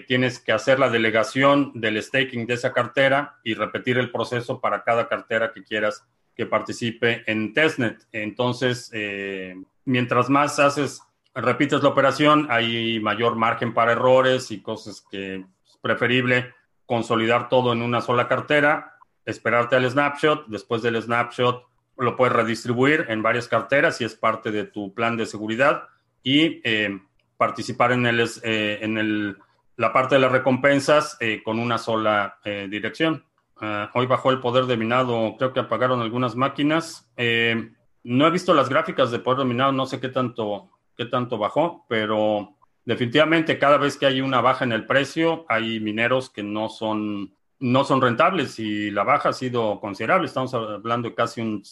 tienes 0.07 0.40
que 0.40 0.53
hacer 0.53 0.79
la 0.79 0.88
delegación 0.88 1.72
del 1.74 2.03
staking 2.03 2.46
de 2.46 2.55
esa 2.55 2.72
cartera 2.72 3.37
y 3.44 3.53
repetir 3.53 3.98
el 3.98 4.11
proceso 4.11 4.62
para 4.62 4.83
cada 4.83 5.09
cartera 5.09 5.53
que 5.53 5.62
quieras 5.62 6.07
que 6.38 6.46
participe 6.46 7.24
en 7.27 7.53
testnet. 7.53 8.07
Entonces, 8.12 8.90
eh, 8.94 9.57
mientras 9.85 10.31
más 10.31 10.61
haces, 10.61 11.03
repites 11.35 11.83
la 11.83 11.88
operación, 11.88 12.46
hay 12.48 13.01
mayor 13.01 13.35
margen 13.35 13.74
para 13.74 13.90
errores 13.90 14.53
y 14.53 14.62
cosas 14.62 15.05
que 15.11 15.44
es 15.66 15.77
preferible 15.83 16.55
consolidar 16.87 17.48
todo 17.48 17.72
en 17.72 17.83
una 17.83 18.01
sola 18.01 18.29
cartera, 18.29 18.94
esperarte 19.27 19.74
al 19.74 19.90
snapshot, 19.90 20.46
después 20.46 20.81
del 20.81 21.03
snapshot 21.03 21.66
lo 21.98 22.14
puedes 22.14 22.37
redistribuir 22.37 23.07
en 23.09 23.20
varias 23.20 23.48
carteras 23.48 23.96
si 23.96 24.05
es 24.05 24.14
parte 24.14 24.53
de 24.53 24.62
tu 24.62 24.94
plan 24.94 25.16
de 25.16 25.27
seguridad 25.27 25.88
y 26.22 26.61
eh, 26.64 26.98
participar 27.37 27.92
en, 27.92 28.07
el, 28.07 28.20
eh, 28.42 28.78
en 28.83 28.98
el, 28.98 29.37
la 29.76 29.92
parte 29.92 30.16
de 30.16 30.20
las 30.20 30.33
recompensas 30.33 31.18
con 31.44 31.59
una 31.59 31.78
sola 31.78 32.38
dirección. 32.44 33.24
Ah, 33.61 33.90
hoy 33.94 34.07
bajó 34.07 34.31
el 34.31 34.40
poder 34.40 34.66
de 34.66 34.76
minado, 34.76 35.35
creo 35.37 35.52
que 35.52 35.61
apagaron 35.61 36.00
algunas 36.00 36.37
máquinas. 36.37 37.11
Eh, 37.16 37.72
no 38.04 38.26
he 38.26 38.31
visto 38.31 38.54
las 38.54 38.68
gráficas 38.68 39.11
de 39.11 39.18
poder 39.18 39.40
de 39.40 39.44
minado, 39.46 39.72
no 39.72 39.87
sé 39.87 39.98
qué 39.98 40.09
tanto, 40.09 40.70
qué 40.96 41.07
tanto 41.07 41.38
bajó, 41.38 41.85
pero 41.88 42.57
definitivamente 42.85 43.59
cada 43.59 43.76
vez 43.76 43.96
que 43.96 44.07
hay 44.07 44.20
una 44.20 44.40
baja 44.40 44.64
en 44.64 44.72
el 44.72 44.87
precio, 44.87 45.44
hay 45.48 45.81
mineros 45.81 46.31
que 46.31 46.42
no 46.42 46.68
son, 46.68 47.35
no 47.59 47.85
son 47.85 48.00
rentables 48.00 48.59
y 48.61 48.92
la 48.92 49.02
baja 49.02 49.31
ha 49.31 49.33
sido 49.33 49.81
considerable. 49.81 50.28
Estamos 50.28 50.54
hablando 50.54 51.09
de 51.09 51.14
casi 51.16 51.40
un 51.40 51.62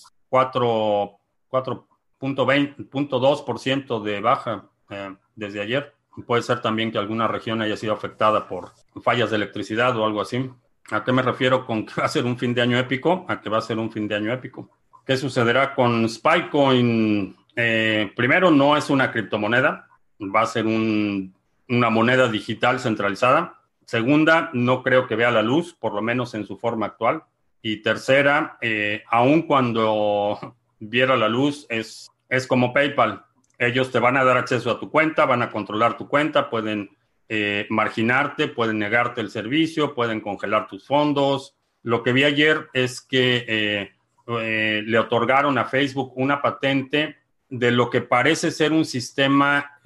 4.2% 2.21 4.03
de 4.03 4.21
baja 4.21 4.65
eh, 4.91 5.15
desde 5.35 5.61
ayer. 5.61 5.95
Puede 6.27 6.43
ser 6.43 6.61
también 6.63 6.91
que 6.91 6.99
alguna 6.99 7.29
región 7.29 7.61
haya 7.61 7.77
sido 7.77 7.93
afectada 7.93 8.49
por 8.49 8.73
fallas 9.03 9.31
de 9.31 9.37
electricidad 9.37 9.97
o 9.97 10.07
algo 10.07 10.21
así. 10.23 10.51
¿A 10.91 11.05
qué 11.05 11.13
me 11.13 11.23
refiero 11.23 11.67
con 11.67 11.85
que 11.85 11.95
va 12.01 12.07
a 12.07 12.09
ser 12.09 12.25
un 12.25 12.39
fin 12.39 12.55
de 12.55 12.63
año 12.63 12.79
épico? 12.79 13.27
A 13.29 13.41
que 13.41 13.51
va 13.51 13.59
a 13.59 13.63
ser 13.63 13.79
un 13.79 13.91
fin 13.91 14.09
de 14.09 14.15
año 14.15 14.33
épico. 14.33 14.71
¿Qué 15.05 15.17
sucederá 15.17 15.75
con 15.75 16.09
Spycoin? 16.09 17.37
Eh, 17.55 18.13
primero, 18.17 18.51
no 18.51 18.77
es 18.77 18.91
una 18.91 19.11
criptomoneda. 19.13 19.89
va 20.21 20.41
a 20.41 20.47
ser 20.47 20.67
una 20.67 21.91
moneda 21.91 22.29
digital 22.29 22.81
centralizada. 22.81 23.61
Segunda, 23.85 24.51
no 24.53 24.83
creo 24.83 25.07
que 25.07 25.15
vea 25.15 25.31
la 25.31 25.43
luz, 25.43 25.75
por 25.75 25.95
lo 25.95 26.03
menos 26.03 26.35
en 26.35 26.45
su 26.45 26.57
forma 26.57 26.87
actual. 26.87 27.23
Y 27.63 27.83
tercera, 27.83 28.59
eh, 28.61 29.05
aun 29.11 29.43
cuando 29.43 30.57
viera 30.89 31.17
la 31.17 31.29
luz, 31.29 31.67
es, 31.69 32.11
es 32.29 32.47
como 32.47 32.73
PayPal. 32.73 33.25
Ellos 33.59 33.91
te 33.91 33.99
van 33.99 34.17
a 34.17 34.25
dar 34.25 34.37
acceso 34.37 34.71
a 34.71 34.79
tu 34.79 34.91
cuenta, 34.91 35.25
van 35.25 35.43
a 35.43 35.51
controlar 35.51 35.97
tu 35.97 36.09
cuenta, 36.09 36.51
pueden 36.51 36.91
eh, 37.29 37.67
marginarte, 37.71 38.47
pueden 38.47 38.79
negarte 38.79 39.21
el 39.21 39.31
servicio, 39.31 39.95
pueden 39.95 40.21
congelar 40.21 40.69
tus 40.69 40.87
fondos. 40.87 41.57
Lo 41.83 42.03
que 42.03 42.13
vi 42.13 42.25
ayer 42.25 42.69
es 42.73 43.01
que 43.01 43.45
eh, 43.49 43.93
eh, 44.29 44.83
le 44.87 44.99
otorgaron 44.99 45.59
a 45.59 45.65
Facebook 45.65 46.13
una 46.17 46.41
patente 46.41 47.17
de 47.49 47.71
lo 47.71 47.91
que 47.91 48.01
parece 48.01 48.51
ser 48.51 48.73
un 48.73 48.85
sistema 48.85 49.79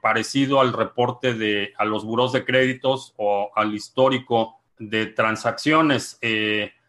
parecido 0.00 0.60
al 0.60 0.72
reporte 0.72 1.34
de 1.34 1.72
a 1.76 1.84
los 1.84 2.04
buros 2.04 2.32
de 2.32 2.44
créditos 2.44 3.12
o 3.16 3.50
al 3.56 3.74
histórico 3.74 4.60
de 4.78 5.06
transacciones. 5.06 6.20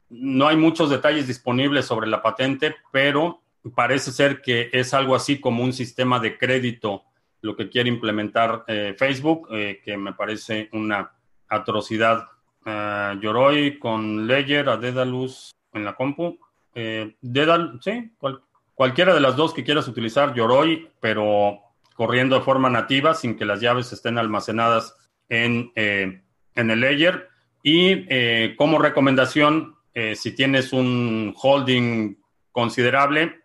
No 0.09 0.47
hay 0.47 0.55
muchos 0.55 0.89
detalles 0.89 1.27
disponibles 1.27 1.85
sobre 1.85 2.07
la 2.07 2.21
patente, 2.21 2.75
pero 2.91 3.41
parece 3.75 4.11
ser 4.11 4.41
que 4.41 4.69
es 4.71 4.93
algo 4.93 5.15
así 5.15 5.39
como 5.39 5.63
un 5.63 5.73
sistema 5.73 6.19
de 6.19 6.37
crédito 6.37 7.03
lo 7.41 7.55
que 7.55 7.69
quiere 7.69 7.89
implementar 7.89 8.63
eh, 8.67 8.95
Facebook, 8.97 9.47
eh, 9.51 9.81
que 9.83 9.97
me 9.97 10.13
parece 10.13 10.69
una 10.73 11.11
atrocidad. 11.47 12.27
Uh, 12.65 13.17
Yoroi 13.21 13.79
con 13.79 14.27
Ledger 14.27 14.67
a 14.67 14.75
Dedalus 14.75 15.55
en 15.73 15.85
la 15.85 15.95
compu. 15.95 16.37
Dedal, 17.21 17.79
sí, 17.81 18.11
cualquiera 18.75 19.13
de 19.13 19.21
las 19.21 19.35
dos 19.35 19.53
que 19.53 19.63
quieras 19.63 19.87
utilizar, 19.87 20.35
Yoroi, 20.35 20.89
pero 20.99 21.59
corriendo 21.95 22.37
de 22.37 22.45
forma 22.45 22.69
nativa 22.69 23.15
sin 23.15 23.35
que 23.35 23.45
las 23.45 23.61
llaves 23.61 23.93
estén 23.93 24.19
almacenadas 24.19 24.95
en, 25.29 25.71
en 25.75 26.21
el 26.55 26.79
Ledger. 26.79 27.29
Y 27.63 28.53
como 28.57 28.77
recomendación, 28.77 29.76
si 30.15 30.31
tienes 30.33 30.73
un 30.73 31.33
holding 31.35 32.15
considerable, 32.51 33.41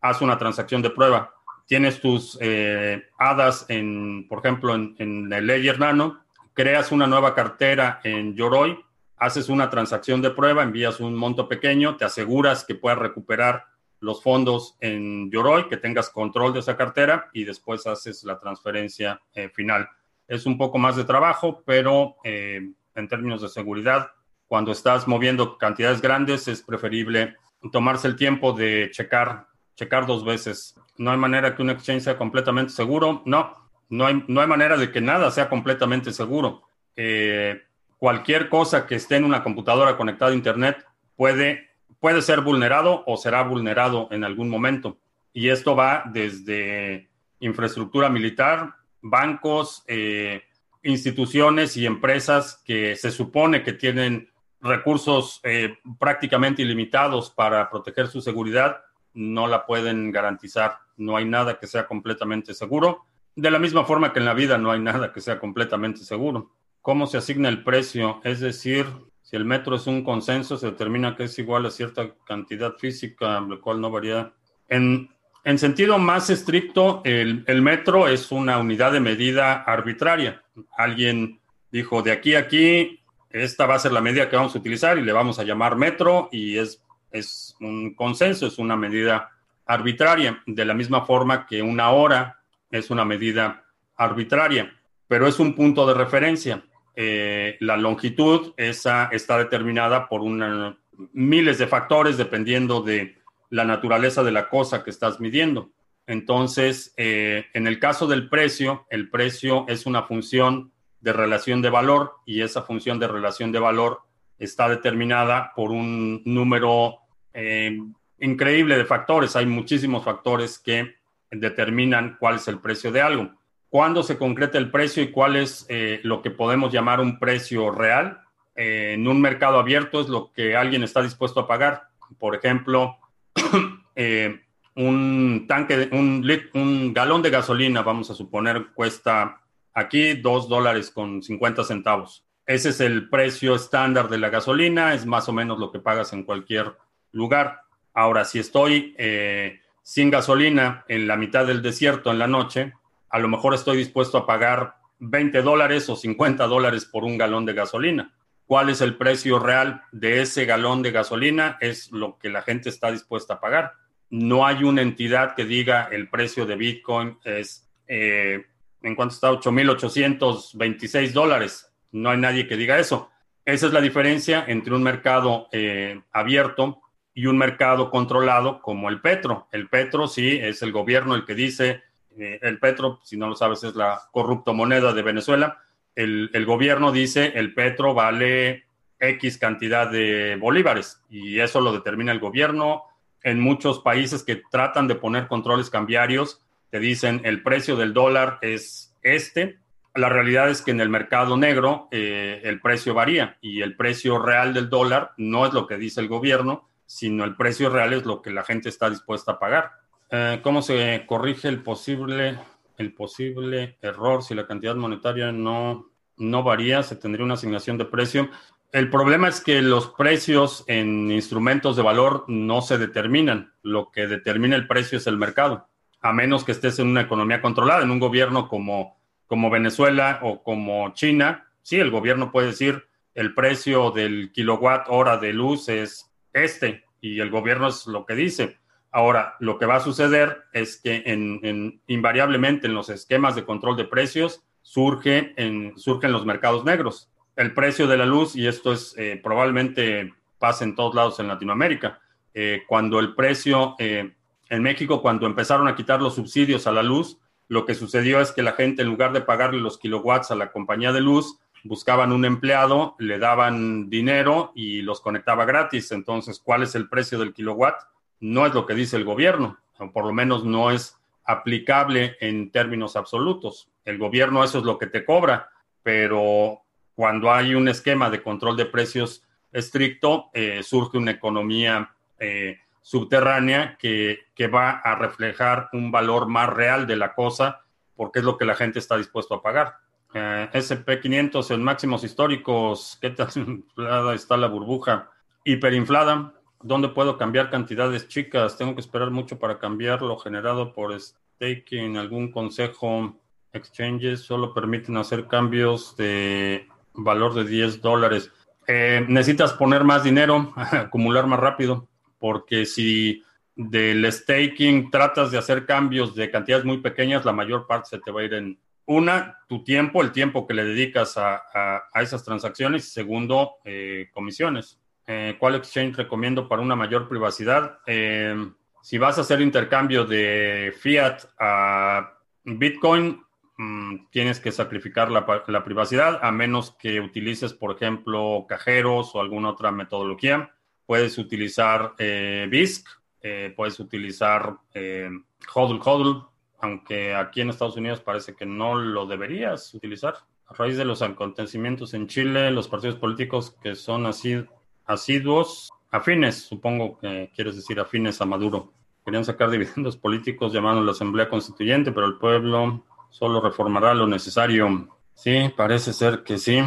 haz 0.00 0.20
una 0.20 0.36
transacción 0.36 0.82
de 0.82 0.90
prueba 0.90 1.32
tienes 1.72 2.00
tus 2.00 2.36
eh, 2.40 3.04
hadas 3.18 3.64
en, 3.68 4.26
por 4.28 4.40
ejemplo, 4.40 4.74
en, 4.74 5.32
el 5.32 5.46
Ledger 5.46 5.80
Nano, 5.80 6.22
creas 6.52 6.92
una 6.92 7.06
nueva 7.06 7.34
cartera 7.34 8.00
en 8.04 8.34
Yoroi, 8.34 8.78
haces 9.16 9.48
una 9.48 9.70
transacción 9.70 10.20
de 10.20 10.30
prueba, 10.30 10.62
envías 10.62 11.00
un 11.00 11.14
monto 11.14 11.48
pequeño, 11.48 11.96
te 11.96 12.04
aseguras 12.04 12.64
que 12.64 12.74
puedas 12.74 12.98
recuperar 12.98 13.64
los 14.00 14.22
fondos 14.22 14.76
en 14.80 15.30
Yoroi, 15.30 15.68
que 15.68 15.78
tengas 15.78 16.10
control 16.10 16.52
de 16.52 16.60
esa 16.60 16.76
cartera 16.76 17.30
y 17.32 17.44
después 17.44 17.86
haces 17.86 18.22
la 18.24 18.38
transferencia 18.38 19.22
eh, 19.32 19.48
final. 19.48 19.88
Es 20.28 20.44
un 20.44 20.58
poco 20.58 20.76
más 20.76 20.96
de 20.96 21.04
trabajo, 21.04 21.62
pero 21.64 22.16
eh, 22.22 22.60
en 22.94 23.08
términos 23.08 23.40
de 23.40 23.48
seguridad, 23.48 24.10
cuando 24.52 24.72
estás 24.72 25.08
moviendo 25.08 25.56
cantidades 25.56 26.02
grandes, 26.02 26.46
es 26.46 26.60
preferible 26.60 27.36
tomarse 27.72 28.06
el 28.06 28.16
tiempo 28.16 28.52
de 28.52 28.90
checar, 28.92 29.46
checar 29.76 30.04
dos 30.04 30.26
veces 30.26 30.76
no 30.98 31.10
hay 31.10 31.16
manera 31.16 31.56
que 31.56 31.62
un 31.62 31.70
exchange 31.70 32.02
sea 32.02 32.18
completamente 32.18 32.70
seguro. 32.70 33.22
No, 33.24 33.50
no 33.88 34.04
hay, 34.04 34.22
no 34.28 34.42
hay 34.42 34.46
manera 34.46 34.76
de 34.76 34.90
que 34.90 35.00
nada 35.00 35.30
sea 35.30 35.48
completamente 35.48 36.12
seguro. 36.12 36.64
Eh, 36.96 37.62
cualquier 37.96 38.50
cosa 38.50 38.86
que 38.86 38.96
esté 38.96 39.16
en 39.16 39.24
una 39.24 39.42
computadora 39.42 39.96
conectada 39.96 40.32
a 40.32 40.34
Internet 40.34 40.84
puede, 41.16 41.70
puede 41.98 42.20
ser 42.20 42.42
vulnerado 42.42 43.04
o 43.06 43.16
será 43.16 43.42
vulnerado 43.44 44.08
en 44.10 44.22
algún 44.22 44.50
momento. 44.50 44.98
Y 45.32 45.48
esto 45.48 45.74
va 45.74 46.04
desde 46.12 47.08
infraestructura 47.40 48.10
militar, 48.10 48.74
bancos, 49.00 49.82
eh, 49.88 50.42
instituciones 50.82 51.76
y 51.78 51.86
empresas 51.86 52.62
que 52.66 52.96
se 52.96 53.10
supone 53.10 53.62
que 53.62 53.72
tienen 53.72 54.28
recursos 54.62 55.40
eh, 55.42 55.76
prácticamente 55.98 56.62
ilimitados 56.62 57.30
para 57.30 57.68
proteger 57.68 58.08
su 58.08 58.20
seguridad 58.20 58.80
no 59.14 59.46
la 59.46 59.66
pueden 59.66 60.10
garantizar. 60.10 60.78
No 60.96 61.16
hay 61.16 61.24
nada 61.24 61.58
que 61.58 61.66
sea 61.66 61.86
completamente 61.86 62.54
seguro. 62.54 63.04
De 63.34 63.50
la 63.50 63.58
misma 63.58 63.84
forma 63.84 64.12
que 64.12 64.20
en 64.20 64.24
la 64.24 64.34
vida 64.34 64.58
no 64.58 64.70
hay 64.70 64.80
nada 64.80 65.12
que 65.12 65.20
sea 65.20 65.38
completamente 65.38 66.00
seguro. 66.00 66.52
¿Cómo 66.80 67.06
se 67.06 67.18
asigna 67.18 67.48
el 67.48 67.62
precio? 67.62 68.20
Es 68.24 68.40
decir, 68.40 68.86
si 69.22 69.36
el 69.36 69.44
metro 69.44 69.76
es 69.76 69.86
un 69.86 70.02
consenso, 70.04 70.56
se 70.56 70.66
determina 70.66 71.16
que 71.16 71.24
es 71.24 71.38
igual 71.38 71.66
a 71.66 71.70
cierta 71.70 72.14
cantidad 72.26 72.74
física, 72.76 73.40
lo 73.40 73.60
cual 73.60 73.80
no 73.80 73.90
varía. 73.90 74.32
En, 74.68 75.08
sentido 75.56 75.98
más 75.98 76.30
estricto, 76.30 77.02
el, 77.04 77.44
el, 77.46 77.62
metro 77.62 78.08
es 78.08 78.32
una 78.32 78.58
unidad 78.58 78.92
de 78.92 79.00
medida 79.00 79.62
arbitraria. 79.62 80.42
Alguien 80.76 81.40
dijo, 81.70 82.02
de 82.02 82.12
aquí 82.12 82.34
a 82.34 82.40
aquí, 82.40 83.01
esta 83.32 83.66
va 83.66 83.74
a 83.74 83.78
ser 83.78 83.92
la 83.92 84.00
medida 84.00 84.28
que 84.28 84.36
vamos 84.36 84.54
a 84.54 84.58
utilizar 84.58 84.98
y 84.98 85.02
le 85.02 85.12
vamos 85.12 85.38
a 85.38 85.44
llamar 85.44 85.76
metro 85.76 86.28
y 86.32 86.58
es 86.58 86.82
es 87.12 87.56
un 87.60 87.94
consenso, 87.94 88.46
es 88.46 88.58
una 88.58 88.76
medida 88.76 89.30
arbitraria, 89.66 90.42
de 90.46 90.64
la 90.64 90.74
misma 90.74 91.04
forma 91.04 91.46
que 91.46 91.62
una 91.62 91.90
hora 91.90 92.40
es 92.70 92.90
una 92.90 93.04
medida 93.04 93.64
arbitraria, 93.96 94.72
pero 95.06 95.28
es 95.28 95.38
un 95.38 95.54
punto 95.54 95.86
de 95.86 95.94
referencia. 95.94 96.64
Eh, 96.96 97.56
la 97.60 97.76
longitud 97.76 98.52
esa 98.56 99.08
está 99.12 99.38
determinada 99.38 100.08
por 100.08 100.22
una, 100.22 100.76
miles 101.12 101.58
de 101.58 101.66
factores 101.66 102.16
dependiendo 102.16 102.82
de 102.82 103.16
la 103.50 103.64
naturaleza 103.64 104.22
de 104.22 104.32
la 104.32 104.48
cosa 104.48 104.82
que 104.82 104.90
estás 104.90 105.20
midiendo. 105.20 105.70
Entonces, 106.06 106.92
eh, 106.96 107.46
en 107.54 107.66
el 107.66 107.78
caso 107.78 108.06
del 108.06 108.28
precio, 108.28 108.86
el 108.90 109.08
precio 109.08 109.66
es 109.68 109.86
una 109.86 110.02
función 110.02 110.72
de 111.02 111.12
relación 111.12 111.60
de 111.60 111.68
valor 111.68 112.14
y 112.24 112.40
esa 112.40 112.62
función 112.62 112.98
de 112.98 113.08
relación 113.08 113.52
de 113.52 113.58
valor 113.58 114.00
está 114.38 114.68
determinada 114.68 115.52
por 115.54 115.70
un 115.70 116.22
número 116.24 116.98
eh, 117.34 117.76
increíble 118.20 118.78
de 118.78 118.84
factores. 118.84 119.36
Hay 119.36 119.46
muchísimos 119.46 120.04
factores 120.04 120.58
que 120.58 120.94
determinan 121.30 122.16
cuál 122.18 122.36
es 122.36 122.48
el 122.48 122.60
precio 122.60 122.92
de 122.92 123.02
algo. 123.02 123.30
¿Cuándo 123.68 124.02
se 124.02 124.16
concreta 124.16 124.58
el 124.58 124.70
precio 124.70 125.02
y 125.02 125.10
cuál 125.10 125.36
es 125.36 125.66
eh, 125.68 126.00
lo 126.04 126.22
que 126.22 126.30
podemos 126.30 126.72
llamar 126.72 127.00
un 127.00 127.18
precio 127.18 127.70
real? 127.70 128.20
Eh, 128.54 128.92
en 128.94 129.08
un 129.08 129.20
mercado 129.20 129.58
abierto 129.58 130.00
es 130.00 130.08
lo 130.08 130.32
que 130.32 130.56
alguien 130.56 130.82
está 130.84 131.02
dispuesto 131.02 131.40
a 131.40 131.48
pagar. 131.48 131.88
Por 132.18 132.36
ejemplo, 132.36 132.98
un 134.76 135.46
tanque, 135.48 135.88
un, 135.90 136.24
un 136.54 136.94
galón 136.94 137.22
de 137.22 137.30
gasolina, 137.30 137.82
vamos 137.82 138.10
a 138.10 138.14
suponer, 138.14 138.66
cuesta 138.74 139.41
aquí 139.74 140.14
dos 140.14 140.48
dólares 140.48 140.90
con 140.90 141.22
50 141.22 141.64
centavos. 141.64 142.24
Ese 142.46 142.70
es 142.70 142.80
el 142.80 143.08
precio 143.08 143.54
estándar 143.54 144.08
de 144.08 144.18
la 144.18 144.28
gasolina, 144.28 144.94
es 144.94 145.06
más 145.06 145.28
o 145.28 145.32
menos 145.32 145.58
lo 145.58 145.70
que 145.70 145.78
pagas 145.78 146.12
en 146.12 146.24
cualquier 146.24 146.76
lugar. 147.12 147.60
Ahora, 147.94 148.24
si 148.24 148.38
estoy 148.38 148.94
eh, 148.98 149.60
sin 149.82 150.10
gasolina 150.10 150.84
en 150.88 151.06
la 151.06 151.16
mitad 151.16 151.46
del 151.46 151.62
desierto 151.62 152.10
en 152.10 152.18
la 152.18 152.26
noche, 152.26 152.72
a 153.10 153.18
lo 153.18 153.28
mejor 153.28 153.54
estoy 153.54 153.76
dispuesto 153.76 154.18
a 154.18 154.26
pagar 154.26 154.76
20 154.98 155.42
dólares 155.42 155.88
o 155.88 155.96
50 155.96 156.46
dólares 156.46 156.84
por 156.84 157.04
un 157.04 157.18
galón 157.18 157.44
de 157.44 157.52
gasolina. 157.52 158.14
¿Cuál 158.46 158.70
es 158.70 158.80
el 158.80 158.96
precio 158.96 159.38
real 159.38 159.82
de 159.92 160.22
ese 160.22 160.44
galón 160.44 160.82
de 160.82 160.92
gasolina? 160.92 161.58
Es 161.60 161.90
lo 161.92 162.18
que 162.18 162.28
la 162.28 162.42
gente 162.42 162.68
está 162.68 162.90
dispuesta 162.90 163.34
a 163.34 163.40
pagar. 163.40 163.72
No 164.10 164.46
hay 164.46 164.62
una 164.64 164.82
entidad 164.82 165.34
que 165.34 165.44
diga 165.44 165.88
el 165.90 166.08
precio 166.08 166.44
de 166.44 166.56
Bitcoin 166.56 167.18
es, 167.24 167.68
eh, 167.86 168.44
¿en 168.82 168.94
cuánto 168.94 169.14
está? 169.14 169.30
8.826 169.30 171.12
dólares. 171.12 171.72
No 171.92 172.10
hay 172.10 172.18
nadie 172.18 172.46
que 172.46 172.56
diga 172.56 172.78
eso. 172.78 173.10
Esa 173.44 173.66
es 173.66 173.72
la 173.72 173.80
diferencia 173.80 174.44
entre 174.46 174.74
un 174.74 174.82
mercado 174.82 175.48
eh, 175.52 176.00
abierto 176.12 176.80
y 177.14 177.26
un 177.26 177.36
mercado 177.36 177.90
controlado 177.90 178.60
como 178.60 178.88
el 178.88 179.00
petro. 179.00 179.48
El 179.52 179.68
petro 179.68 180.06
sí 180.06 180.38
es 180.40 180.62
el 180.62 180.72
gobierno 180.72 181.14
el 181.14 181.24
que 181.24 181.34
dice, 181.34 181.82
eh, 182.16 182.38
el 182.42 182.58
petro, 182.58 183.00
si 183.02 183.16
no 183.16 183.28
lo 183.28 183.34
sabes, 183.34 183.64
es 183.64 183.74
la 183.74 184.00
corrupta 184.12 184.52
moneda 184.52 184.92
de 184.92 185.02
Venezuela. 185.02 185.58
El, 185.94 186.30
el, 186.32 186.46
gobierno 186.46 186.90
dice 186.90 187.32
el 187.34 187.52
petro 187.52 187.92
vale 187.92 188.64
X 188.98 189.36
cantidad 189.36 189.90
de 189.90 190.36
bolívares 190.36 191.02
y 191.10 191.38
eso 191.40 191.60
lo 191.60 191.72
determina 191.72 192.12
el 192.12 192.20
gobierno. 192.20 192.84
En 193.22 193.40
muchos 193.40 193.80
países 193.80 194.22
que 194.22 194.42
tratan 194.50 194.88
de 194.88 194.94
poner 194.94 195.28
controles 195.28 195.68
cambiarios, 195.68 196.42
te 196.72 196.80
dicen 196.80 197.20
el 197.24 197.42
precio 197.42 197.76
del 197.76 197.92
dólar 197.92 198.38
es 198.40 198.96
este. 199.02 199.58
La 199.94 200.08
realidad 200.08 200.48
es 200.48 200.62
que 200.62 200.70
en 200.70 200.80
el 200.80 200.88
mercado 200.88 201.36
negro 201.36 201.86
eh, 201.90 202.40
el 202.44 202.62
precio 202.62 202.94
varía 202.94 203.36
y 203.42 203.60
el 203.60 203.76
precio 203.76 204.18
real 204.18 204.54
del 204.54 204.70
dólar 204.70 205.12
no 205.18 205.44
es 205.44 205.52
lo 205.52 205.66
que 205.66 205.76
dice 205.76 206.00
el 206.00 206.08
gobierno, 206.08 206.66
sino 206.86 207.24
el 207.24 207.36
precio 207.36 207.68
real 207.68 207.92
es 207.92 208.06
lo 208.06 208.22
que 208.22 208.30
la 208.30 208.42
gente 208.42 208.70
está 208.70 208.88
dispuesta 208.88 209.32
a 209.32 209.38
pagar. 209.38 209.72
Eh, 210.10 210.40
¿Cómo 210.42 210.62
se 210.62 211.04
corrige 211.06 211.48
el 211.48 211.62
posible, 211.62 212.38
el 212.78 212.94
posible 212.94 213.76
error 213.82 214.22
si 214.22 214.34
la 214.34 214.46
cantidad 214.46 214.74
monetaria 214.74 215.30
no, 215.30 215.90
no 216.16 216.42
varía? 216.42 216.82
Se 216.82 216.96
tendría 216.96 217.26
una 217.26 217.34
asignación 217.34 217.76
de 217.76 217.84
precio. 217.84 218.30
El 218.72 218.88
problema 218.88 219.28
es 219.28 219.42
que 219.42 219.60
los 219.60 219.90
precios 219.90 220.64
en 220.68 221.10
instrumentos 221.10 221.76
de 221.76 221.82
valor 221.82 222.24
no 222.28 222.62
se 222.62 222.78
determinan. 222.78 223.52
Lo 223.62 223.90
que 223.90 224.06
determina 224.06 224.56
el 224.56 224.66
precio 224.66 224.96
es 224.96 225.06
el 225.06 225.18
mercado. 225.18 225.68
A 226.02 226.12
menos 226.12 226.44
que 226.44 226.52
estés 226.52 226.78
en 226.78 226.88
una 226.88 227.02
economía 227.02 227.40
controlada, 227.40 227.82
en 227.82 227.90
un 227.90 228.00
gobierno 228.00 228.48
como, 228.48 228.98
como 229.26 229.50
Venezuela 229.50 230.18
o 230.22 230.42
como 230.42 230.92
China. 230.94 231.48
Sí, 231.62 231.78
el 231.78 231.90
gobierno 231.90 232.32
puede 232.32 232.48
decir 232.48 232.84
el 233.14 233.34
precio 233.34 233.90
del 233.90 234.32
kilowatt 234.32 234.86
hora 234.88 235.16
de 235.16 235.32
luz 235.32 235.68
es 235.68 236.10
este 236.32 236.84
y 237.00 237.20
el 237.20 237.30
gobierno 237.30 237.68
es 237.68 237.86
lo 237.86 238.04
que 238.04 238.14
dice. 238.14 238.58
Ahora, 238.90 239.36
lo 239.40 239.58
que 239.58 239.66
va 239.66 239.76
a 239.76 239.80
suceder 239.80 240.42
es 240.52 240.76
que 240.76 241.02
en, 241.06 241.80
invariablemente 241.86 242.66
en 242.66 242.74
los 242.74 242.90
esquemas 242.90 243.34
de 243.34 243.44
control 243.44 243.76
de 243.76 243.84
precios 243.84 244.42
surge 244.60 245.32
en, 245.36 245.78
surgen 245.78 246.12
los 246.12 246.26
mercados 246.26 246.64
negros. 246.64 247.10
El 247.36 247.54
precio 247.54 247.86
de 247.86 247.96
la 247.96 248.06
luz, 248.06 248.36
y 248.36 248.46
esto 248.46 248.72
es 248.72 248.94
eh, 248.98 249.18
probablemente 249.22 250.12
pasa 250.38 250.64
en 250.64 250.74
todos 250.74 250.94
lados 250.94 251.20
en 251.20 251.28
Latinoamérica, 251.28 252.00
eh, 252.34 252.62
cuando 252.66 252.98
el 252.98 253.14
precio 253.14 253.76
eh, 253.78 254.14
en 254.52 254.62
México, 254.62 255.00
cuando 255.00 255.24
empezaron 255.24 255.66
a 255.66 255.74
quitar 255.74 256.02
los 256.02 256.14
subsidios 256.14 256.66
a 256.66 256.72
la 256.72 256.82
luz, 256.82 257.18
lo 257.48 257.64
que 257.64 257.74
sucedió 257.74 258.20
es 258.20 258.32
que 258.32 258.42
la 258.42 258.52
gente, 258.52 258.82
en 258.82 258.88
lugar 258.88 259.14
de 259.14 259.22
pagarle 259.22 259.62
los 259.62 259.78
kilowatts 259.78 260.30
a 260.30 260.34
la 260.34 260.52
compañía 260.52 260.92
de 260.92 261.00
luz, 261.00 261.38
buscaban 261.64 262.12
un 262.12 262.26
empleado, 262.26 262.94
le 262.98 263.18
daban 263.18 263.88
dinero 263.88 264.52
y 264.54 264.82
los 264.82 265.00
conectaba 265.00 265.46
gratis. 265.46 265.90
Entonces, 265.90 266.38
¿cuál 266.38 266.62
es 266.62 266.74
el 266.74 266.90
precio 266.90 267.18
del 267.18 267.32
kilowatt? 267.32 267.76
No 268.20 268.44
es 268.44 268.52
lo 268.52 268.66
que 268.66 268.74
dice 268.74 268.98
el 268.98 269.06
gobierno, 269.06 269.58
o 269.78 269.90
por 269.90 270.04
lo 270.04 270.12
menos 270.12 270.44
no 270.44 270.70
es 270.70 270.98
aplicable 271.24 272.18
en 272.20 272.50
términos 272.50 272.94
absolutos. 272.94 273.70
El 273.86 273.96
gobierno 273.96 274.44
eso 274.44 274.58
es 274.58 274.64
lo 274.64 274.76
que 274.76 274.86
te 274.86 275.06
cobra, 275.06 275.48
pero 275.82 276.60
cuando 276.94 277.32
hay 277.32 277.54
un 277.54 277.68
esquema 277.68 278.10
de 278.10 278.22
control 278.22 278.58
de 278.58 278.66
precios 278.66 279.24
estricto, 279.50 280.28
eh, 280.34 280.62
surge 280.62 280.98
una 280.98 281.12
economía 281.12 281.94
eh, 282.18 282.58
subterránea 282.82 283.78
que, 283.78 284.18
va 284.52 284.70
a 284.70 284.96
reflejar 284.96 285.68
un 285.72 285.92
valor 285.92 286.26
más 286.26 286.48
real 286.50 286.86
de 286.88 286.96
la 286.96 287.14
cosa 287.14 287.64
porque 287.94 288.18
es 288.18 288.24
lo 288.24 288.36
que 288.36 288.44
la 288.44 288.56
gente 288.56 288.80
está 288.80 288.96
dispuesto 288.96 289.34
a 289.34 289.42
pagar. 289.42 289.76
Eh, 290.12 290.48
SP500 290.52 291.54
en 291.54 291.62
máximos 291.62 292.02
históricos, 292.02 292.98
¿qué 293.00 293.10
tan 293.10 293.28
inflada 293.36 294.14
está 294.14 294.36
la 294.36 294.48
burbuja? 294.48 295.10
Hiperinflada, 295.44 296.34
¿dónde 296.60 296.88
puedo 296.88 297.16
cambiar 297.16 297.50
cantidades 297.50 298.08
chicas? 298.08 298.58
Tengo 298.58 298.74
que 298.74 298.80
esperar 298.80 299.12
mucho 299.12 299.38
para 299.38 299.60
cambiar 299.60 300.02
lo 300.02 300.18
generado 300.18 300.72
por 300.72 300.98
staking. 301.00 301.96
¿Algún 301.96 302.32
consejo? 302.32 303.16
Exchanges 303.52 304.20
solo 304.20 304.52
permiten 304.52 304.96
hacer 304.96 305.28
cambios 305.28 305.96
de 305.96 306.66
valor 306.94 307.34
de 307.34 307.44
10 307.44 307.80
dólares. 307.80 308.32
Eh, 308.66 309.04
necesitas 309.08 309.52
poner 309.52 309.84
más 309.84 310.02
dinero, 310.02 310.52
acumular 310.56 311.26
más 311.26 311.38
rápido 311.38 311.88
porque 312.22 312.66
si 312.66 313.20
del 313.56 314.10
staking 314.12 314.92
tratas 314.92 315.32
de 315.32 315.38
hacer 315.38 315.66
cambios 315.66 316.14
de 316.14 316.30
cantidades 316.30 316.64
muy 316.64 316.78
pequeñas, 316.78 317.24
la 317.24 317.32
mayor 317.32 317.66
parte 317.66 317.88
se 317.88 317.98
te 317.98 318.12
va 318.12 318.20
a 318.20 318.24
ir 318.24 318.34
en 318.34 318.60
una, 318.86 319.38
tu 319.48 319.64
tiempo, 319.64 320.02
el 320.02 320.12
tiempo 320.12 320.46
que 320.46 320.54
le 320.54 320.64
dedicas 320.64 321.16
a, 321.16 321.82
esas 321.96 322.24
transacciones, 322.24 322.92
segundo, 322.92 323.56
eh, 323.64 324.08
comisiones. 324.12 324.80
Eh, 325.04 325.34
¿Cuál 325.36 325.56
exchange 325.56 325.96
recomiendo 325.96 326.48
para 326.48 326.62
una 326.62 326.76
mayor 326.76 327.08
privacidad? 327.08 327.80
Eh, 327.88 328.36
si 328.80 328.98
vas 328.98 329.18
a 329.18 329.22
hacer 329.22 329.40
intercambio 329.40 330.04
de 330.04 330.72
fiat 330.78 331.24
a 331.40 332.08
Bitcoin, 332.44 333.20
mm, 333.58 334.10
tienes 334.10 334.38
que 334.38 334.52
sacrificar 334.52 335.10
la, 335.10 335.42
la 335.48 335.64
privacidad, 335.64 336.20
a 336.22 336.30
menos 336.30 336.70
que 336.78 337.00
utilices, 337.00 337.52
por 337.52 337.74
ejemplo, 337.74 338.46
cajeros 338.48 339.12
o 339.16 339.20
alguna 339.20 339.48
otra 339.48 339.72
metodología 339.72 340.52
puedes 340.86 341.18
utilizar 341.18 341.94
eh, 341.98 342.46
BISC, 342.50 342.86
eh, 343.22 343.52
puedes 343.56 343.78
utilizar 343.80 344.56
eh, 344.74 345.08
HODL 345.52 345.80
HODL, 345.82 346.26
aunque 346.60 347.14
aquí 347.14 347.40
en 347.40 347.50
Estados 347.50 347.76
Unidos 347.76 348.00
parece 348.00 348.34
que 348.34 348.46
no 348.46 348.74
lo 348.74 349.06
deberías 349.06 349.72
utilizar. 349.74 350.14
A 350.46 350.54
raíz 350.54 350.76
de 350.76 350.84
los 350.84 351.02
acontecimientos 351.02 351.94
en 351.94 352.08
Chile, 352.08 352.50
los 352.50 352.68
partidos 352.68 352.96
políticos 352.96 353.56
que 353.62 353.74
son 353.74 354.06
así 354.06 354.44
asiduos, 354.86 355.70
afines, 355.90 356.42
supongo 356.42 356.98
que 356.98 357.30
quieres 357.34 357.56
decir 357.56 357.78
afines 357.80 358.20
a 358.20 358.26
Maduro, 358.26 358.72
querían 359.04 359.24
sacar 359.24 359.50
dividendos 359.50 359.96
políticos 359.96 360.52
llamando 360.52 360.80
a 360.80 360.84
la 360.84 360.92
Asamblea 360.92 361.28
Constituyente, 361.28 361.92
pero 361.92 362.06
el 362.06 362.18
pueblo 362.18 362.84
solo 363.10 363.40
reformará 363.40 363.94
lo 363.94 364.06
necesario. 364.06 364.88
Sí, 365.14 365.52
parece 365.56 365.92
ser 365.92 366.22
que 366.22 366.38
sí. 366.38 366.60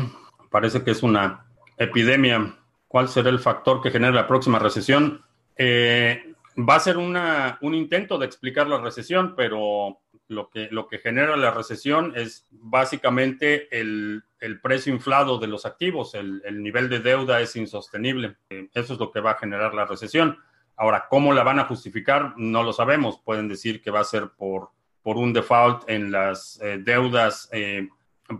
Parece 0.49 0.83
que 0.83 0.91
es 0.91 1.03
una 1.03 1.45
epidemia 1.77 2.57
cuál 2.87 3.07
será 3.09 3.29
el 3.29 3.39
factor 3.39 3.81
que 3.81 3.91
genere 3.91 4.13
la 4.13 4.27
próxima 4.27 4.59
recesión. 4.59 5.23
Eh, 5.57 6.33
va 6.57 6.75
a 6.75 6.79
ser 6.79 6.97
una, 6.97 7.57
un 7.61 7.73
intento 7.73 8.17
de 8.17 8.25
explicar 8.25 8.67
la 8.67 8.79
recesión, 8.79 9.35
pero 9.35 9.99
lo 10.27 10.49
que, 10.49 10.69
lo 10.71 10.87
que 10.87 10.99
genera 10.99 11.35
la 11.37 11.51
recesión 11.51 12.13
es 12.15 12.47
básicamente 12.49 13.67
el, 13.77 14.23
el 14.39 14.59
precio 14.61 14.93
inflado 14.93 15.37
de 15.37 15.47
los 15.47 15.65
activos, 15.65 16.15
el, 16.15 16.41
el, 16.45 16.63
nivel 16.63 16.89
de 16.89 16.99
deuda 16.99 17.41
es 17.41 17.55
insostenible. 17.55 18.37
Eh, 18.49 18.69
eso 18.73 18.93
es 18.93 18.99
lo 18.99 19.11
que 19.11 19.21
va 19.21 19.31
a 19.31 19.37
generar 19.37 19.73
la 19.73 19.85
recesión. 19.85 20.37
Ahora, 20.77 21.05
¿cómo 21.09 21.33
la 21.33 21.43
van 21.43 21.59
a 21.59 21.65
justificar? 21.65 22.33
No 22.37 22.63
lo 22.63 22.73
sabemos. 22.73 23.19
Pueden 23.23 23.47
decir 23.47 23.81
que 23.81 23.91
va 23.91 24.01
a 24.01 24.05
ser 24.05 24.29
por, 24.37 24.69
por 25.01 25.17
un 25.17 25.31
default 25.31 25.89
en 25.89 26.11
las 26.11 26.59
eh, 26.61 26.79
deudas 26.79 27.49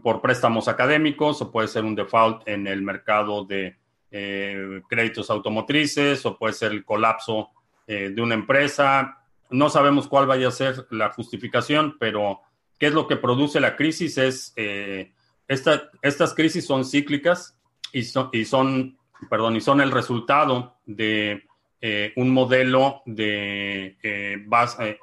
por 0.02 0.22
préstamos 0.22 0.68
académicos 0.68 1.42
o 1.42 1.52
puede 1.52 1.68
ser 1.68 1.84
un 1.84 1.96
default 1.96 2.48
en 2.48 2.66
el 2.66 2.82
mercado 2.82 3.46
de 3.46 3.78
eh, 4.18 4.82
créditos 4.88 5.30
automotrices 5.30 6.26
o 6.26 6.38
puede 6.38 6.54
ser 6.54 6.72
el 6.72 6.86
colapso 6.86 7.50
eh, 7.86 8.12
de 8.16 8.22
una 8.22 8.34
empresa. 8.34 9.18
No 9.50 9.70
sabemos 9.70 10.08
cuál 10.08 10.26
vaya 10.26 10.48
a 10.48 10.52
ser 10.52 10.88
la 10.90 11.10
justificación, 11.12 11.98
pero 12.00 12.40
qué 12.80 12.86
es 12.86 12.94
lo 12.94 13.08
que 13.08 13.18
produce 13.18 13.60
la 13.60 13.76
crisis 13.76 14.18
es, 14.18 14.54
eh, 14.56 15.12
estas 15.50 16.34
crisis 16.34 16.66
son 16.66 16.86
cíclicas 16.86 17.60
y 17.92 18.04
son, 18.04 18.30
y 18.32 18.46
son, 18.46 18.98
perdón, 19.30 19.58
y 19.58 19.60
son 19.60 19.82
el 19.82 19.92
resultado 19.92 20.78
de 20.86 21.44
un 22.16 22.32
modelo 22.32 23.02
de 23.06 23.98
base, 24.48 24.98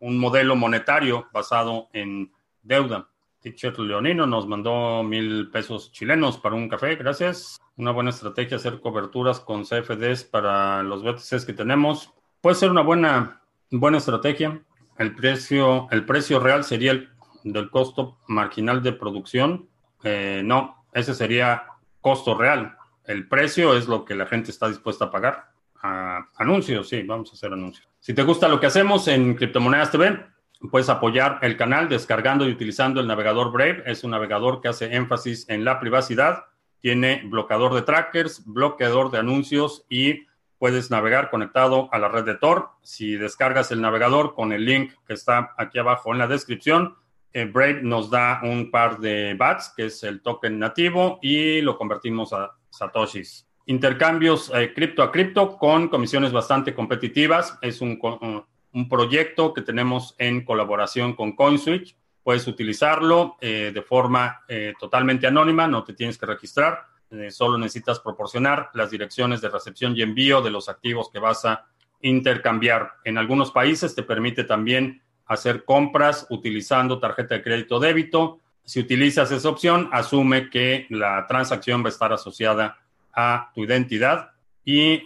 un 0.00 0.18
modelo 0.18 0.56
monetario 0.56 1.28
basado 1.34 1.90
en 1.92 2.32
deuda. 2.62 3.10
Teacher 3.44 3.78
Leonino 3.78 4.26
nos 4.26 4.48
mandó 4.48 5.02
mil 5.02 5.50
pesos 5.50 5.92
chilenos 5.92 6.38
para 6.38 6.54
un 6.54 6.66
café, 6.66 6.96
gracias. 6.96 7.60
Una 7.76 7.90
buena 7.90 8.08
estrategia 8.08 8.56
hacer 8.56 8.80
coberturas 8.80 9.38
con 9.38 9.64
CFDs 9.64 10.24
para 10.24 10.82
los 10.82 11.02
BTCs 11.02 11.44
que 11.44 11.52
tenemos. 11.52 12.10
Puede 12.40 12.56
ser 12.56 12.70
una 12.70 12.80
buena, 12.80 13.42
buena 13.70 13.98
estrategia. 13.98 14.62
El 14.96 15.14
precio, 15.14 15.88
el 15.90 16.06
precio 16.06 16.40
real 16.40 16.64
sería 16.64 16.92
el 16.92 17.10
del 17.42 17.68
costo 17.68 18.16
marginal 18.28 18.82
de 18.82 18.94
producción. 18.94 19.68
Eh, 20.02 20.40
no, 20.42 20.86
ese 20.94 21.12
sería 21.12 21.64
costo 22.00 22.34
real. 22.34 22.78
El 23.04 23.28
precio 23.28 23.76
es 23.76 23.86
lo 23.88 24.06
que 24.06 24.14
la 24.14 24.24
gente 24.24 24.52
está 24.52 24.68
dispuesta 24.68 25.04
a 25.04 25.10
pagar. 25.10 25.50
anuncios, 25.82 26.88
sí, 26.88 27.02
vamos 27.02 27.30
a 27.30 27.34
hacer 27.34 27.52
anuncios. 27.52 27.86
Si 28.00 28.14
te 28.14 28.22
gusta 28.22 28.48
lo 28.48 28.58
que 28.58 28.68
hacemos 28.68 29.06
en 29.06 29.34
Criptomonedas 29.34 29.90
TV, 29.90 30.33
Puedes 30.70 30.88
apoyar 30.88 31.38
el 31.42 31.56
canal 31.56 31.88
descargando 31.88 32.48
y 32.48 32.52
utilizando 32.52 33.00
el 33.00 33.06
navegador 33.06 33.52
Brave. 33.52 33.82
Es 33.86 34.04
un 34.04 34.12
navegador 34.12 34.60
que 34.60 34.68
hace 34.68 34.94
énfasis 34.94 35.48
en 35.48 35.64
la 35.64 35.78
privacidad. 35.78 36.44
Tiene 36.80 37.22
bloqueador 37.24 37.74
de 37.74 37.82
trackers, 37.82 38.44
bloqueador 38.46 39.10
de 39.10 39.18
anuncios 39.18 39.84
y 39.88 40.26
puedes 40.58 40.90
navegar 40.90 41.30
conectado 41.30 41.88
a 41.92 41.98
la 41.98 42.08
red 42.08 42.24
de 42.24 42.36
Tor. 42.36 42.70
Si 42.82 43.16
descargas 43.16 43.70
el 43.72 43.80
navegador 43.80 44.34
con 44.34 44.52
el 44.52 44.64
link 44.64 44.92
que 45.06 45.14
está 45.14 45.54
aquí 45.58 45.78
abajo 45.78 46.12
en 46.12 46.18
la 46.18 46.26
descripción, 46.26 46.96
eh, 47.32 47.44
Brave 47.44 47.82
nos 47.82 48.10
da 48.10 48.40
un 48.42 48.70
par 48.70 48.98
de 48.98 49.34
BATS, 49.34 49.74
que 49.76 49.86
es 49.86 50.02
el 50.04 50.22
token 50.22 50.58
nativo, 50.58 51.18
y 51.20 51.60
lo 51.60 51.76
convertimos 51.76 52.32
a 52.32 52.52
Satoshis. 52.70 53.46
Intercambios 53.66 54.52
eh, 54.54 54.72
cripto 54.74 55.02
a 55.02 55.10
cripto 55.10 55.58
con 55.58 55.88
comisiones 55.88 56.32
bastante 56.32 56.74
competitivas. 56.74 57.58
Es 57.60 57.80
un, 57.80 57.98
un 58.20 58.44
proyecto 58.88 59.54
que 59.54 59.62
tenemos 59.62 60.16
en 60.18 60.44
colaboración 60.44 61.14
con 61.14 61.36
CoinSwitch. 61.36 61.96
Puedes 62.24 62.46
utilizarlo 62.48 63.36
eh, 63.40 63.70
de 63.72 63.82
forma 63.82 64.42
eh, 64.48 64.74
totalmente 64.80 65.26
anónima, 65.26 65.68
no 65.68 65.84
te 65.84 65.92
tienes 65.92 66.18
que 66.18 66.26
registrar, 66.26 66.86
eh, 67.10 67.30
solo 67.30 67.56
necesitas 67.56 68.00
proporcionar 68.00 68.70
las 68.74 68.90
direcciones 68.90 69.40
de 69.40 69.48
recepción 69.48 69.96
y 69.96 70.02
envío 70.02 70.42
de 70.42 70.50
los 70.50 70.68
activos 70.68 71.08
que 71.12 71.20
vas 71.20 71.44
a 71.44 71.66
intercambiar. 72.00 72.94
En 73.04 73.16
algunos 73.16 73.52
países 73.52 73.94
te 73.94 74.02
permite 74.02 74.42
también 74.42 75.02
hacer 75.26 75.64
compras 75.64 76.26
utilizando 76.30 76.98
tarjeta 76.98 77.36
de 77.36 77.42
crédito 77.42 77.78
débito. 77.78 78.40
Si 78.64 78.80
utilizas 78.80 79.30
esa 79.30 79.48
opción, 79.48 79.88
asume 79.92 80.50
que 80.50 80.86
la 80.90 81.26
transacción 81.28 81.82
va 81.82 81.86
a 81.86 81.90
estar 81.90 82.12
asociada 82.12 82.78
a 83.12 83.52
tu 83.54 83.62
identidad 83.62 84.32
y 84.64 84.98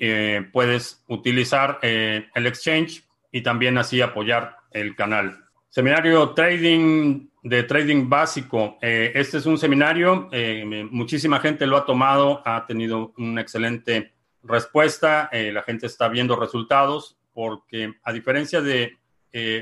puedes 0.52 1.04
utilizar 1.09 1.78
el 1.83 2.46
exchange 2.46 3.08
y 3.31 3.43
también 3.43 3.79
así 3.79 4.01
apoyar 4.01 4.57
el 4.71 4.95
canal. 4.97 5.45
Seminario 5.69 6.31
Trading 6.31 7.29
de 7.43 7.62
Trading 7.62 8.09
Básico. 8.09 8.79
Eh, 8.81 9.12
este 9.14 9.38
es 9.38 9.47
un 9.47 9.59
seminario, 9.59 10.29
eh, 10.33 10.64
muchísima 10.91 11.41
gente 11.41 11.67
lo 11.67 11.77
ha 11.77 11.85
tomado, 11.85 12.43
ha 12.45 12.67
tenido 12.67 13.12
una 13.17 13.41
excelente 13.41 14.14
respuesta, 14.43 15.29
eh, 15.33 15.53
la 15.53 15.62
gente 15.62 15.87
está 15.87 16.09
viendo 16.09 16.37
resultados 16.37 17.19
porque 17.33 17.95
a 18.03 18.12
diferencia 18.12 18.61
de 18.61 18.97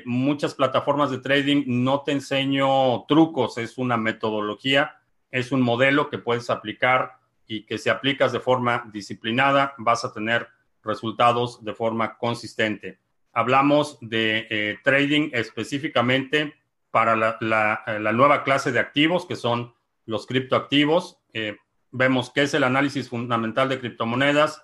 muchas 0.06 0.54
plataformas 0.54 1.10
de 1.10 1.18
trading 1.18 1.64
no 1.66 2.00
te 2.00 2.12
enseño 2.12 3.04
trucos, 3.06 3.58
es 3.58 3.76
una 3.76 3.98
metodología, 3.98 5.02
es 5.30 5.52
un 5.52 5.60
modelo 5.60 6.08
que 6.08 6.16
puedes 6.16 6.48
aplicar 6.48 7.18
y 7.46 7.66
que 7.66 7.76
si 7.76 7.90
aplicas 7.90 8.32
de 8.32 8.40
forma 8.40 8.88
disciplinada 8.90 9.74
vas 9.76 10.04
a 10.04 10.14
tener 10.14 10.48
resultados 10.82 11.62
de 11.62 11.74
forma 11.74 12.16
consistente. 12.16 13.00
Hablamos 13.36 13.98
de 14.00 14.46
eh, 14.50 14.78
trading 14.82 15.30
específicamente 15.32 16.54
para 16.90 17.14
la, 17.14 18.12
nueva 18.12 18.42
clase 18.42 18.72
de 18.72 18.80
activos, 18.80 19.26
que 19.26 19.36
son 19.36 19.74
los 20.06 20.26
criptoactivos. 20.26 21.18
Eh, 21.34 21.56
vemos 21.92 22.30
qué 22.30 22.42
es 22.42 22.54
el 22.54 22.64
análisis 22.64 23.08
fundamental 23.10 23.68
de 23.68 23.78
criptomonedas. 23.78 24.62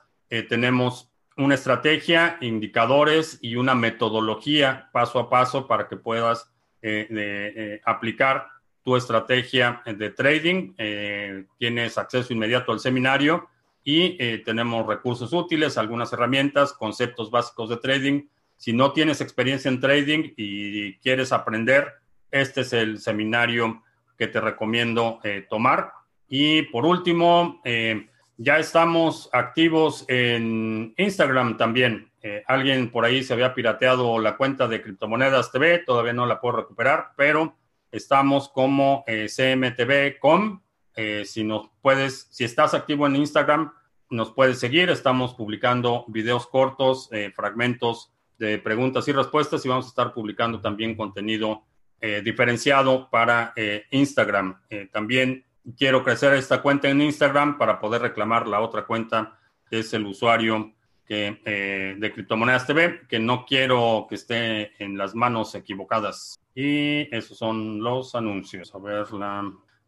tenemos 0.48 1.12
una 1.36 1.54
estrategia, 1.54 2.38
indicadores 2.40 3.38
y 3.40 3.56
una 3.56 3.74
metodología 3.74 4.90
paso 4.92 5.18
a 5.18 5.30
paso 5.30 5.66
para 5.66 5.88
que 5.88 5.96
puedas 5.96 6.52
eh, 6.84 7.06
eh, 7.10 7.80
aplicar 7.84 8.48
tu 8.82 8.96
estrategia 8.96 9.82
de 9.86 10.10
trading. 10.10 10.74
Eh, 10.76 11.46
tienes 11.58 11.96
acceso 11.96 12.32
inmediato 12.32 12.72
al 12.72 12.80
seminario 12.80 13.48
y 13.84 14.16
tenemos 14.44 14.86
recursos 14.86 15.32
útiles, 15.32 15.76
algunas 15.76 16.12
herramientas, 16.12 16.72
conceptos 16.72 17.32
básicos 17.32 17.68
de 17.68 17.76
trading. 17.78 18.22
Si 18.62 18.72
no 18.72 18.92
tienes 18.92 19.20
experiencia 19.20 19.68
en 19.68 19.80
trading 19.80 20.34
y 20.36 20.94
quieres 20.98 21.32
aprender, 21.32 21.94
este 22.30 22.60
es 22.60 22.72
el 22.72 23.00
seminario 23.00 23.82
que 24.16 24.28
te 24.28 24.40
recomiendo 24.40 25.18
tomar. 25.50 25.90
Y 26.28 26.62
por 26.62 26.86
último, 26.86 27.60
ya 28.36 28.58
estamos 28.58 29.28
activos 29.32 30.04
en 30.06 30.94
Instagram 30.96 31.56
también. 31.56 32.12
Eh, 32.22 32.44
alguien 32.46 32.90
por 32.90 33.04
ahí 33.04 33.24
se 33.24 33.32
había 33.32 33.52
pirateado 33.52 34.18
la 34.20 34.36
cuenta 34.36 34.68
de 34.68 34.80
Criptomonedas 34.80 35.50
TV, 35.50 35.78
todavía 35.78 36.12
no 36.12 36.24
la 36.24 36.40
puedo 36.40 36.58
recuperar, 36.58 37.08
pero 37.16 37.56
estamos 37.90 38.48
como 38.48 39.02
eh, 39.08 39.26
cmtv.com. 39.28 40.62
Eh, 40.94 41.24
si 41.24 41.42
nos 41.42 41.70
puedes, 41.80 42.28
si 42.30 42.44
estás 42.44 42.74
activo 42.74 43.06
en 43.08 43.16
Instagram, 43.16 43.72
nos 44.08 44.32
puedes 44.32 44.60
seguir. 44.60 44.88
Estamos 44.90 45.34
publicando 45.34 46.04
videos 46.08 46.46
cortos, 46.46 47.10
fragmentos 47.34 48.11
de 48.38 48.58
preguntas 48.58 49.06
y 49.08 49.12
respuestas 49.12 49.64
y 49.64 49.68
vamos 49.68 49.86
a 49.86 49.88
estar 49.88 50.12
publicando 50.12 50.60
también 50.60 50.96
contenido 50.96 51.64
diferenciado 52.24 53.08
para 53.10 53.54
Instagram. 53.92 54.60
también 54.90 55.44
quiero 55.76 56.02
crecer 56.02 56.34
esta 56.34 56.62
cuenta 56.62 56.88
en 56.88 57.00
Instagram 57.00 57.58
para 57.58 57.78
poder 57.78 58.02
reclamar 58.02 58.46
la 58.48 58.60
otra 58.60 58.84
cuenta, 58.84 59.38
que 59.70 59.80
es 59.80 59.92
el 59.94 60.06
usuario 60.06 60.72
que, 61.06 61.40
eh, 61.44 61.96
de 61.98 62.12
Criptomonedas 62.12 62.66
TV, 62.66 63.02
que 63.08 63.18
no 63.18 63.44
quiero 63.44 64.06
que 64.08 64.16
esté 64.16 64.82
en 64.82 64.96
las 64.96 65.14
manos 65.14 65.54
equivocadas. 65.54 66.38
Y 66.54 67.14
esos 67.14 67.38
son 67.38 67.82
los 67.82 68.14
anuncios. 68.14 68.74
A 68.74 68.78
ver, 68.78 69.06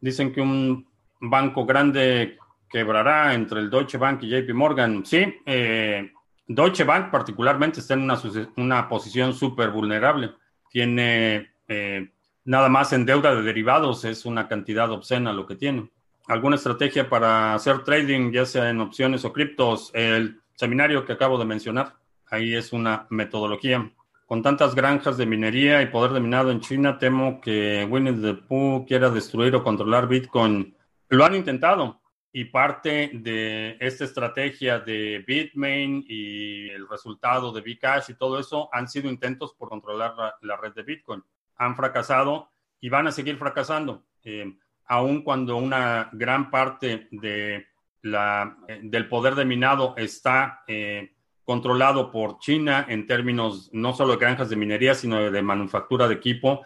dicen 0.00 0.32
que 0.32 0.40
un 0.40 0.86
banco 1.20 1.64
grande 1.64 2.38
quebrará 2.68 3.34
entre 3.34 3.60
el 3.60 3.70
Deutsche 3.70 3.98
Bank 3.98 4.22
y 4.22 4.30
JP 4.30 4.52
Morgan. 4.54 5.04
Sí, 5.04 5.24
eh, 5.46 6.12
Deutsche 6.46 6.84
Bank 6.84 7.10
particularmente 7.10 7.80
está 7.80 7.94
en 7.94 8.10
una, 8.56 8.88
posición 8.88 9.32
súper 9.34 9.70
vulnerable. 9.70 10.32
Tiene 10.70 11.52
eh, 11.68 12.10
Nada 12.46 12.68
más 12.68 12.92
en 12.92 13.06
deuda 13.06 13.34
de 13.34 13.42
derivados 13.42 14.04
es 14.04 14.26
una 14.26 14.48
cantidad 14.48 14.90
obscena 14.90 15.32
lo 15.32 15.46
que 15.46 15.56
tiene. 15.56 15.90
¿Alguna 16.26 16.56
estrategia 16.56 17.08
para 17.08 17.54
hacer 17.54 17.84
trading, 17.84 18.32
ya 18.32 18.44
sea 18.44 18.68
en 18.68 18.80
opciones 18.80 19.24
o 19.24 19.32
criptos? 19.32 19.90
El 19.94 20.42
seminario 20.54 21.06
que 21.06 21.14
acabo 21.14 21.38
de 21.38 21.46
mencionar, 21.46 21.94
ahí 22.30 22.54
es 22.54 22.74
una 22.74 23.06
metodología. 23.08 23.90
Con 24.26 24.42
tantas 24.42 24.74
granjas 24.74 25.16
de 25.16 25.24
minería 25.24 25.80
y 25.80 25.86
poder 25.86 26.12
de 26.12 26.20
minado 26.20 26.50
en 26.50 26.60
China, 26.60 26.98
temo 26.98 27.40
que 27.40 27.86
Winnie 27.90 28.12
the 28.12 28.34
Pooh 28.34 28.84
quiera 28.86 29.08
destruir 29.08 29.54
o 29.54 29.64
controlar 29.64 30.06
Bitcoin. 30.06 30.76
Lo 31.08 31.24
han 31.24 31.34
intentado 31.34 32.00
y 32.36 32.46
parte 32.46 33.12
de 33.14 33.76
esta 33.78 34.04
estrategia 34.04 34.80
de 34.80 35.24
Bitmain 35.24 36.04
y 36.08 36.68
el 36.68 36.88
resultado 36.88 37.52
de 37.52 37.60
Bcash 37.60 38.10
y 38.10 38.14
todo 38.14 38.40
eso 38.40 38.68
han 38.72 38.88
sido 38.88 39.08
intentos 39.08 39.54
por 39.54 39.68
controlar 39.68 40.14
la 40.42 40.56
red 40.56 40.74
de 40.74 40.82
Bitcoin 40.82 41.22
han 41.56 41.76
fracasado 41.76 42.50
y 42.80 42.88
van 42.88 43.06
a 43.06 43.12
seguir 43.12 43.36
fracasando, 43.36 44.04
eh, 44.24 44.52
aun 44.86 45.22
cuando 45.22 45.56
una 45.56 46.10
gran 46.12 46.50
parte 46.50 47.06
de 47.12 47.66
la, 48.02 48.58
eh, 48.68 48.80
del 48.82 49.08
poder 49.08 49.36
de 49.36 49.44
minado 49.44 49.94
está 49.96 50.64
eh, 50.66 51.12
controlado 51.44 52.10
por 52.10 52.40
China 52.40 52.84
en 52.88 53.06
términos 53.06 53.70
no 53.72 53.94
solo 53.94 54.14
de 54.14 54.18
granjas 54.18 54.50
de 54.50 54.56
minería, 54.56 54.94
sino 54.94 55.30
de, 55.30 55.42
manufactura 55.42 56.08
de 56.08 56.14
equipo. 56.14 56.62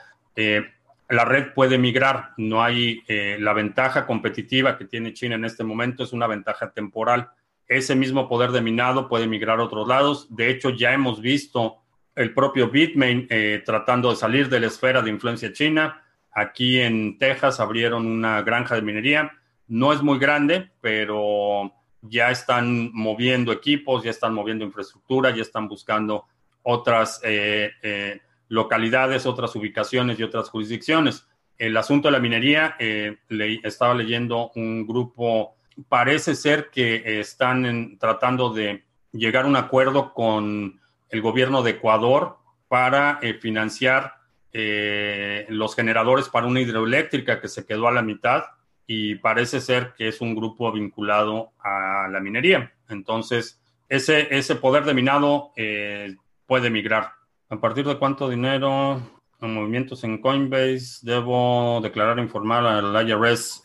La 1.08 1.24
red 1.24 1.52
puede 1.54 1.78
migrar, 1.78 2.32
no 2.36 2.62
hay 2.62 3.02
la 3.38 3.52
ventaja 3.54 4.06
competitiva 4.06 4.76
que 4.76 4.84
tiene 4.84 5.14
China 5.14 5.36
en 5.36 5.44
este 5.44 5.64
momento, 5.64 6.04
es 6.04 6.12
una 6.12 6.26
ventaja 6.26 6.70
temporal. 6.70 7.30
Ese 7.66 7.94
mismo 7.94 8.28
poder 8.28 8.50
de 8.50 8.62
minado 8.62 9.08
puede 9.08 9.26
migrar 9.26 9.60
a 9.60 9.64
otros 9.64 9.86
lados. 9.88 10.34
De 10.34 10.50
hecho, 10.50 10.70
ya 10.70 10.92
hemos 10.92 11.20
visto 11.20 11.82
el 12.18 12.34
propio 12.34 12.68
Bitmain 12.68 13.28
eh, 13.30 13.62
tratando 13.64 14.10
de 14.10 14.16
salir 14.16 14.48
de 14.48 14.58
la 14.58 14.66
esfera 14.66 15.02
de 15.02 15.10
influencia 15.10 15.52
china. 15.52 16.02
Aquí 16.32 16.80
en 16.80 17.16
Texas 17.16 17.60
abrieron 17.60 18.06
una 18.06 18.42
granja 18.42 18.74
de 18.74 18.82
minería. 18.82 19.32
No 19.68 19.92
es 19.92 20.02
muy 20.02 20.18
grande, 20.18 20.70
pero 20.80 21.72
ya 22.02 22.30
están 22.32 22.90
moviendo 22.92 23.52
equipos, 23.52 24.02
ya 24.02 24.10
están 24.10 24.34
moviendo 24.34 24.64
infraestructura, 24.64 25.30
ya 25.30 25.42
están 25.42 25.68
buscando 25.68 26.24
otras 26.64 27.20
eh, 27.22 27.70
eh, 27.82 28.20
localidades, 28.48 29.26
otras 29.26 29.54
ubicaciones 29.56 30.18
y 30.18 30.22
otras 30.22 30.50
jurisdicciones. 30.50 31.26
El 31.58 31.76
asunto 31.76 32.08
de 32.08 32.12
la 32.12 32.20
minería, 32.20 32.76
estaba 32.78 33.94
leyendo 33.94 34.52
un 34.54 34.86
grupo, 34.86 35.56
parece 35.88 36.34
ser 36.34 36.70
que 36.70 37.20
están 37.20 37.98
tratando 37.98 38.50
de 38.52 38.84
llegar 39.12 39.44
a 39.44 39.48
un 39.48 39.56
acuerdo 39.56 40.14
con 40.14 40.80
el 41.10 41.20
gobierno 41.20 41.62
de 41.62 41.72
Ecuador 41.72 42.36
para 42.68 43.18
eh, 43.22 43.34
financiar 43.34 44.14
eh, 44.52 45.46
los 45.48 45.74
generadores 45.74 46.28
para 46.28 46.46
una 46.46 46.60
hidroeléctrica 46.60 47.40
que 47.40 47.48
se 47.48 47.66
quedó 47.66 47.88
a 47.88 47.92
la 47.92 48.02
mitad 48.02 48.44
y 48.86 49.16
parece 49.16 49.60
ser 49.60 49.94
que 49.96 50.08
es 50.08 50.20
un 50.20 50.34
grupo 50.34 50.72
vinculado 50.72 51.52
a 51.58 52.08
la 52.10 52.20
minería. 52.20 52.72
Entonces, 52.88 53.60
ese, 53.88 54.34
ese 54.36 54.54
poder 54.56 54.84
de 54.84 54.94
minado 54.94 55.52
eh, 55.56 56.16
puede 56.46 56.70
migrar. 56.70 57.12
¿A 57.50 57.60
partir 57.60 57.86
de 57.86 57.98
cuánto 57.98 58.28
dinero 58.28 59.00
en 59.40 59.54
movimientos 59.54 60.04
en 60.04 60.20
Coinbase 60.20 61.00
debo 61.02 61.80
declarar 61.82 62.18
informal 62.18 62.66
al 62.66 63.08
IRS? 63.08 63.62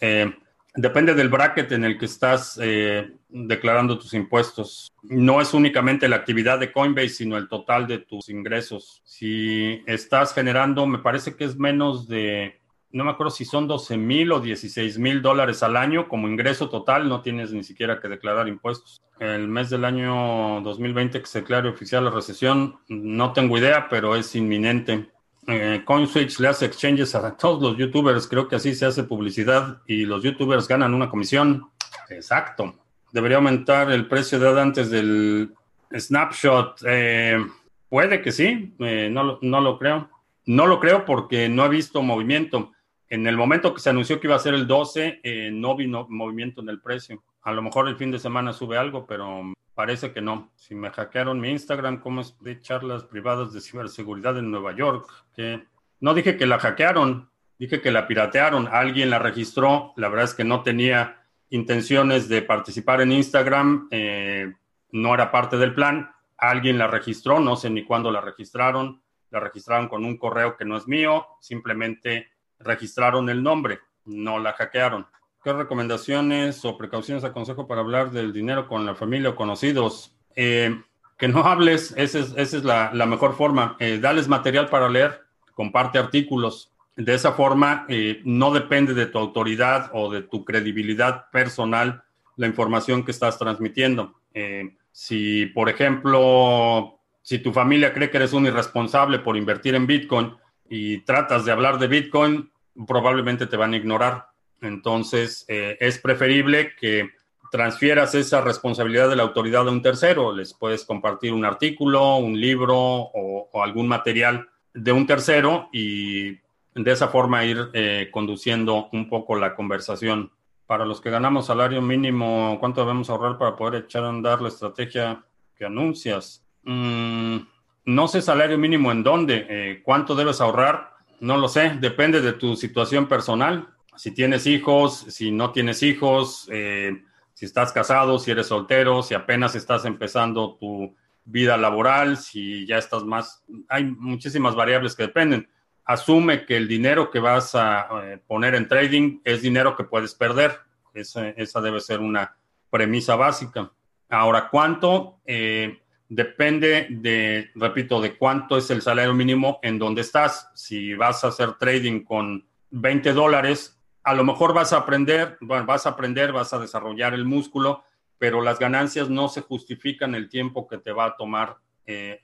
Depende 0.76 1.14
del 1.14 1.30
bracket 1.30 1.72
en 1.74 1.84
el 1.84 2.00
que 2.00 2.06
estás 2.06 2.60
eh, 2.62 3.12
declarando 3.30 4.00
tus 4.00 4.14
impuestos. 4.16 4.92
No 5.04 5.40
es 5.40 5.54
únicamente 5.54 6.08
la 6.08 6.16
actividad 6.16 6.60
de 6.60 6.72
Coinbase, 6.72 7.10
sino 7.10 7.38
el 7.38 7.48
total 7.48 7.86
de 7.86 8.00
tus 8.00 8.30
ingresos. 8.30 9.02
Si 9.06 9.84
estás 9.86 10.34
generando, 10.34 10.88
me 10.88 10.98
parece 10.98 11.36
que 11.36 11.44
es 11.44 11.58
menos 11.58 12.08
de, 12.08 12.60
no 12.94 13.04
me 13.04 13.12
acuerdo 13.12 13.32
si 13.32 13.44
son 13.44 13.68
12 13.68 13.98
mil 13.98 14.32
o 14.32 14.40
16 14.40 14.98
mil 15.00 15.22
dólares 15.22 15.62
al 15.64 15.76
año 15.76 16.08
como 16.08 16.30
ingreso 16.30 16.70
total, 16.70 17.10
no 17.10 17.22
tienes 17.22 17.52
ni 17.52 17.64
siquiera 17.64 18.00
que 18.00 18.08
declarar 18.08 18.48
impuestos. 18.48 19.04
El 19.20 19.48
mes 19.50 19.70
del 19.70 19.84
año 19.84 20.62
2020 20.62 21.20
que 21.20 21.28
se 21.28 21.42
declare 21.42 21.68
oficial 21.68 22.06
la 22.06 22.12
recesión, 22.12 22.78
no 22.88 23.34
tengo 23.34 23.58
idea, 23.58 23.90
pero 23.90 24.16
es 24.16 24.34
inminente 24.36 25.14
eh, 25.48 25.82
CoinSwitch 25.84 26.40
le 26.40 26.48
hace 26.48 26.66
exchanges 26.66 27.16
a 27.16 27.36
todos 27.36 27.62
los 27.62 27.78
youtubers, 27.78 28.28
creo 28.28 28.48
que 28.48 28.56
así 28.56 28.74
se 28.74 28.86
hace 28.86 29.04
publicidad 29.04 29.82
y 29.88 30.06
los 30.06 30.24
youtubers 30.24 30.68
ganan 30.68 30.94
una 30.94 31.10
comisión. 31.10 31.70
Exacto. 32.10 32.76
Debería 33.12 33.38
aumentar 33.38 33.92
el 33.92 34.08
precio 34.08 34.40
de 34.40 34.62
antes 34.62 34.90
del 34.90 35.54
snapshot. 35.92 36.82
Eh, 36.88 37.46
puede 37.90 38.22
que 38.22 38.32
sí, 38.32 38.74
eh, 38.80 39.10
no, 39.12 39.38
no 39.42 39.62
lo 39.62 39.78
creo. 39.78 40.10
No 40.46 40.68
lo 40.68 40.80
creo 40.80 41.06
porque 41.06 41.48
no 41.50 41.66
he 41.66 41.70
visto 41.70 42.02
movimiento. 42.02 42.73
En 43.14 43.28
el 43.28 43.38
momento 43.38 43.76
que 43.76 43.80
se 43.80 43.92
anunció 43.92 44.20
que 44.20 44.26
iba 44.26 44.36
a 44.36 44.40
ser 44.40 44.56
el 44.56 44.66
12, 44.66 45.20
eh, 45.22 45.52
no 45.54 45.76
vino 45.76 46.08
movimiento 46.10 46.62
en 46.62 46.70
el 46.70 46.82
precio. 46.82 47.24
A 47.44 47.52
lo 47.52 47.62
mejor 47.62 47.88
el 47.88 47.96
fin 47.96 48.10
de 48.10 48.18
semana 48.18 48.54
sube 48.54 48.76
algo, 48.76 49.06
pero 49.06 49.54
parece 49.76 50.12
que 50.12 50.20
no. 50.20 50.50
Si 50.56 50.74
me 50.74 50.90
hackearon 50.90 51.40
mi 51.40 51.52
Instagram, 51.52 52.00
¿cómo 52.00 52.22
es 52.22 52.36
de 52.40 52.60
charlas 52.60 53.04
privadas 53.04 53.54
de 53.54 53.62
ciberseguridad 53.62 54.40
en 54.40 54.50
Nueva 54.50 54.76
York? 54.76 55.06
Que 55.36 55.64
no 56.00 56.16
dije 56.16 56.38
que 56.38 56.48
la 56.48 56.58
hackearon, 56.58 57.30
dije 57.60 57.82
que 57.82 57.92
la 57.92 58.08
piratearon. 58.08 58.68
Alguien 58.72 59.12
la 59.12 59.20
registró. 59.20 59.94
La 59.96 60.10
verdad 60.10 60.26
es 60.26 60.34
que 60.34 60.44
no 60.44 60.64
tenía 60.64 61.24
intenciones 61.52 62.28
de 62.30 62.42
participar 62.42 63.00
en 63.02 63.12
Instagram. 63.12 63.90
Eh, 63.92 64.52
no 64.92 65.14
era 65.14 65.30
parte 65.30 65.58
del 65.58 65.76
plan. 65.76 66.12
Alguien 66.36 66.80
la 66.80 66.88
registró, 66.88 67.40
no 67.40 67.58
sé 67.58 67.70
ni 67.70 67.84
cuándo 67.84 68.10
la 68.10 68.22
registraron. 68.22 69.04
La 69.30 69.40
registraron 69.40 69.88
con 69.88 70.04
un 70.04 70.18
correo 70.18 70.58
que 70.58 70.66
no 70.66 70.78
es 70.78 70.88
mío. 70.88 71.28
Simplemente 71.42 72.33
registraron 72.64 73.30
el 73.30 73.44
nombre, 73.44 73.80
no 74.06 74.40
la 74.40 74.54
hackearon. 74.54 75.08
¿Qué 75.44 75.52
recomendaciones 75.52 76.64
o 76.64 76.78
precauciones 76.78 77.24
aconsejo 77.24 77.68
para 77.68 77.82
hablar 77.82 78.12
del 78.12 78.32
dinero 78.32 78.68
con 78.68 78.86
la 78.86 78.96
familia 78.96 79.32
o 79.32 79.36
conocidos? 79.36 80.16
Eh, 80.36 80.82
que 81.18 81.28
no 81.28 81.44
hables, 81.44 81.94
esa 81.98 82.20
es, 82.20 82.64
la, 82.64 82.92
mejor 83.06 83.36
forma. 83.36 83.76
Eh, 83.80 84.00
dales 84.00 84.28
material 84.28 84.70
para 84.70 84.90
leer, 84.90 85.22
comparte 85.54 86.00
artículos. 86.00 86.72
De 86.96 87.14
esa 87.14 87.34
forma, 87.34 87.86
eh, 87.88 88.22
no 88.26 88.52
depende 88.52 88.94
de 88.94 89.06
tu 89.06 89.18
autoridad 89.18 89.90
o 89.94 90.12
de 90.12 90.22
tu 90.22 90.44
credibilidad 90.44 91.30
personal 91.32 92.04
la 92.36 92.48
información 92.48 93.04
que 93.04 93.12
estás 93.12 93.38
transmitiendo. 93.38 94.16
Eh, 94.34 94.76
si, 94.92 95.46
por 95.48 95.70
ejemplo, 95.70 97.00
si 97.22 97.40
tu 97.40 97.52
familia 97.52 97.94
cree 97.94 98.10
que 98.10 98.18
eres 98.18 98.34
un 98.34 98.46
irresponsable 98.46 99.20
por 99.20 99.38
invertir 99.38 99.76
en 99.76 99.88
Bitcoin 99.88 100.36
y 100.70 101.00
tratas 101.00 101.46
de 101.46 101.52
hablar 101.52 101.80
de 101.80 101.88
Bitcoin, 101.88 102.52
probablemente 102.88 103.48
te 103.48 103.58
van 103.58 103.74
a 103.74 103.78
ignorar. 103.78 104.28
Entonces, 104.62 105.46
es 105.48 106.00
preferible 106.00 106.74
que 106.80 107.12
transfieras 107.54 108.16
esa 108.16 108.42
responsabilidad 108.42 109.08
de 109.10 109.16
la 109.16 109.22
autoridad 109.22 109.68
a 109.68 109.72
un 109.72 109.84
tercero. 109.84 110.36
Les 110.36 110.56
puedes 110.56 110.86
compartir 110.86 111.34
un 111.34 111.46
artículo, 111.46 112.16
un 112.16 112.42
libro 112.42 112.76
o, 112.76 113.64
algún 113.64 113.88
material 113.88 114.50
de 114.74 114.92
un 114.92 115.06
tercero 115.06 115.70
y 115.72 116.32
de 116.32 116.92
esa 116.92 117.10
forma 117.10 117.46
ir 117.46 117.70
eh, 117.74 118.10
conduciendo 118.12 118.90
un 118.92 119.08
poco 119.08 119.36
la 119.36 119.54
conversación. 119.54 120.32
Para 120.66 120.84
los 120.84 121.00
que 121.00 121.12
ganamos 121.12 121.46
salario 121.46 121.80
mínimo, 121.80 122.58
¿cuánto 122.60 122.82
debemos 122.82 123.12
ahorrar 123.12 123.38
para 123.38 123.56
poder 123.56 123.84
echar 123.84 124.04
a 124.04 124.10
andar 124.10 124.42
la 124.42 124.48
estrategia 124.48 125.24
que 125.56 125.66
anuncias? 125.66 126.44
Mm, 126.64 127.38
no 127.86 128.08
sé 128.08 128.24
salario 128.24 128.58
mínimo 128.58 128.92
en 128.92 129.04
dónde, 129.04 129.46
eh, 129.48 129.82
cuánto 129.86 130.16
debes 130.16 130.42
ahorrar, 130.42 130.93
no 131.24 131.38
lo 131.38 131.48
sé, 131.48 131.78
depende 131.80 132.20
de 132.20 132.34
tu 132.34 132.58
situación 132.58 133.08
personal. 133.08 133.70
Si 133.96 134.12
tienes 134.12 134.46
hijos, 134.46 135.06
si 135.08 135.32
no 135.32 135.54
tienes 135.54 135.82
hijos, 135.82 136.50
eh, 136.52 137.02
si 137.34 137.46
estás 137.46 137.72
casado, 137.72 138.20
si 138.20 138.32
eres 138.32 138.48
soltero, 138.48 139.02
si 139.02 139.14
apenas 139.14 139.56
estás 139.56 139.86
empezando 139.86 140.58
tu 140.60 140.94
vida 141.24 141.56
laboral, 141.56 142.18
si 142.18 142.66
ya 142.66 142.78
estás 142.78 143.06
más, 143.06 143.42
hay 143.70 143.86
muchísimas 143.86 144.54
variables 144.54 144.96
que 144.96 145.04
dependen. 145.04 145.48
Asume 145.86 146.46
que 146.46 146.58
el 146.58 146.68
dinero 146.68 147.10
que 147.10 147.20
vas 147.20 147.56
a 147.56 147.88
eh, 148.04 148.20
poner 148.28 148.54
en 148.56 148.68
trading 148.68 149.22
es 149.24 149.42
dinero 149.42 149.78
que 149.78 149.86
puedes 149.86 150.16
perder. 150.16 150.60
Esa, 150.94 151.30
esa 151.30 151.62
debe 151.62 151.80
ser 151.80 152.02
una 152.02 152.36
premisa 152.70 153.16
básica. 153.16 153.72
Ahora, 154.10 154.50
¿cuánto? 154.50 155.22
Eh, 155.26 155.83
depende 156.16 156.88
de, 156.90 157.52
repito, 157.56 158.00
de 158.00 158.18
cuánto 158.18 158.58
es 158.58 158.70
el 158.70 158.82
salario 158.82 159.14
mínimo 159.14 159.60
en 159.64 159.80
donde 159.80 160.02
estás. 160.02 160.50
Si 160.54 160.94
vas 160.94 161.24
a 161.24 161.30
hacer 161.30 161.54
trading 161.54 162.04
con 162.04 162.46
20 162.72 163.14
dólares, 163.14 163.80
a 164.04 164.14
lo 164.14 164.24
mejor 164.24 164.54
vas 164.54 164.74
a 164.74 164.78
aprender, 164.78 165.38
vas 165.42 165.86
a 165.86 165.90
aprender, 165.90 166.32
vas 166.32 166.54
a 166.54 166.60
desarrollar 166.60 167.14
el 167.14 167.26
músculo, 167.26 167.84
pero 168.18 168.42
las 168.42 168.60
ganancias 168.60 169.10
no 169.10 169.28
se 169.28 169.42
justifican 169.42 170.14
el 170.16 170.30
tiempo 170.30 170.68
que 170.68 170.78
te 170.78 170.92
va 170.92 171.06
a 171.06 171.16
tomar 171.16 171.58
eh, 171.86 172.22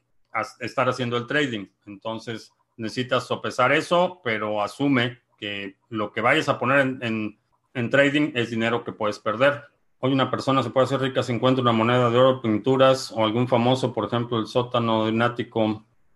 estar 0.59 0.87
haciendo 0.87 1.17
el 1.17 1.25
trading. 1.25 1.67
Entonces, 1.85 2.53
necesitas 2.77 3.27
sopesar 3.27 3.71
eso, 3.71 4.21
pero 4.23 4.61
asume 4.61 5.19
que 5.37 5.77
lo 5.89 6.11
que 6.11 6.21
vayas 6.21 6.49
a 6.49 6.59
poner 6.59 6.97
en, 7.01 7.39
trading 7.89 8.33
es 8.35 8.49
dinero 8.49 8.83
que 8.83 8.91
puedes 8.91 9.19
perder. 9.19 9.63
Hoy 10.01 10.13
una 10.13 10.31
persona 10.31 10.63
se 10.63 10.69
puede 10.69 10.85
hacer 10.85 11.01
rica 11.01 11.23
si 11.23 11.33
encuentra 11.33 11.61
una 11.61 11.73
moneda 11.73 12.09
de 12.09 12.17
oro, 12.17 12.41
pinturas 12.41 13.11
o 13.11 13.25
algún 13.25 13.49
famoso, 13.49 13.93
por 13.93 14.05
ejemplo, 14.05 14.39
el 14.39 14.47
sótano 14.47 15.05
de. 15.05 15.11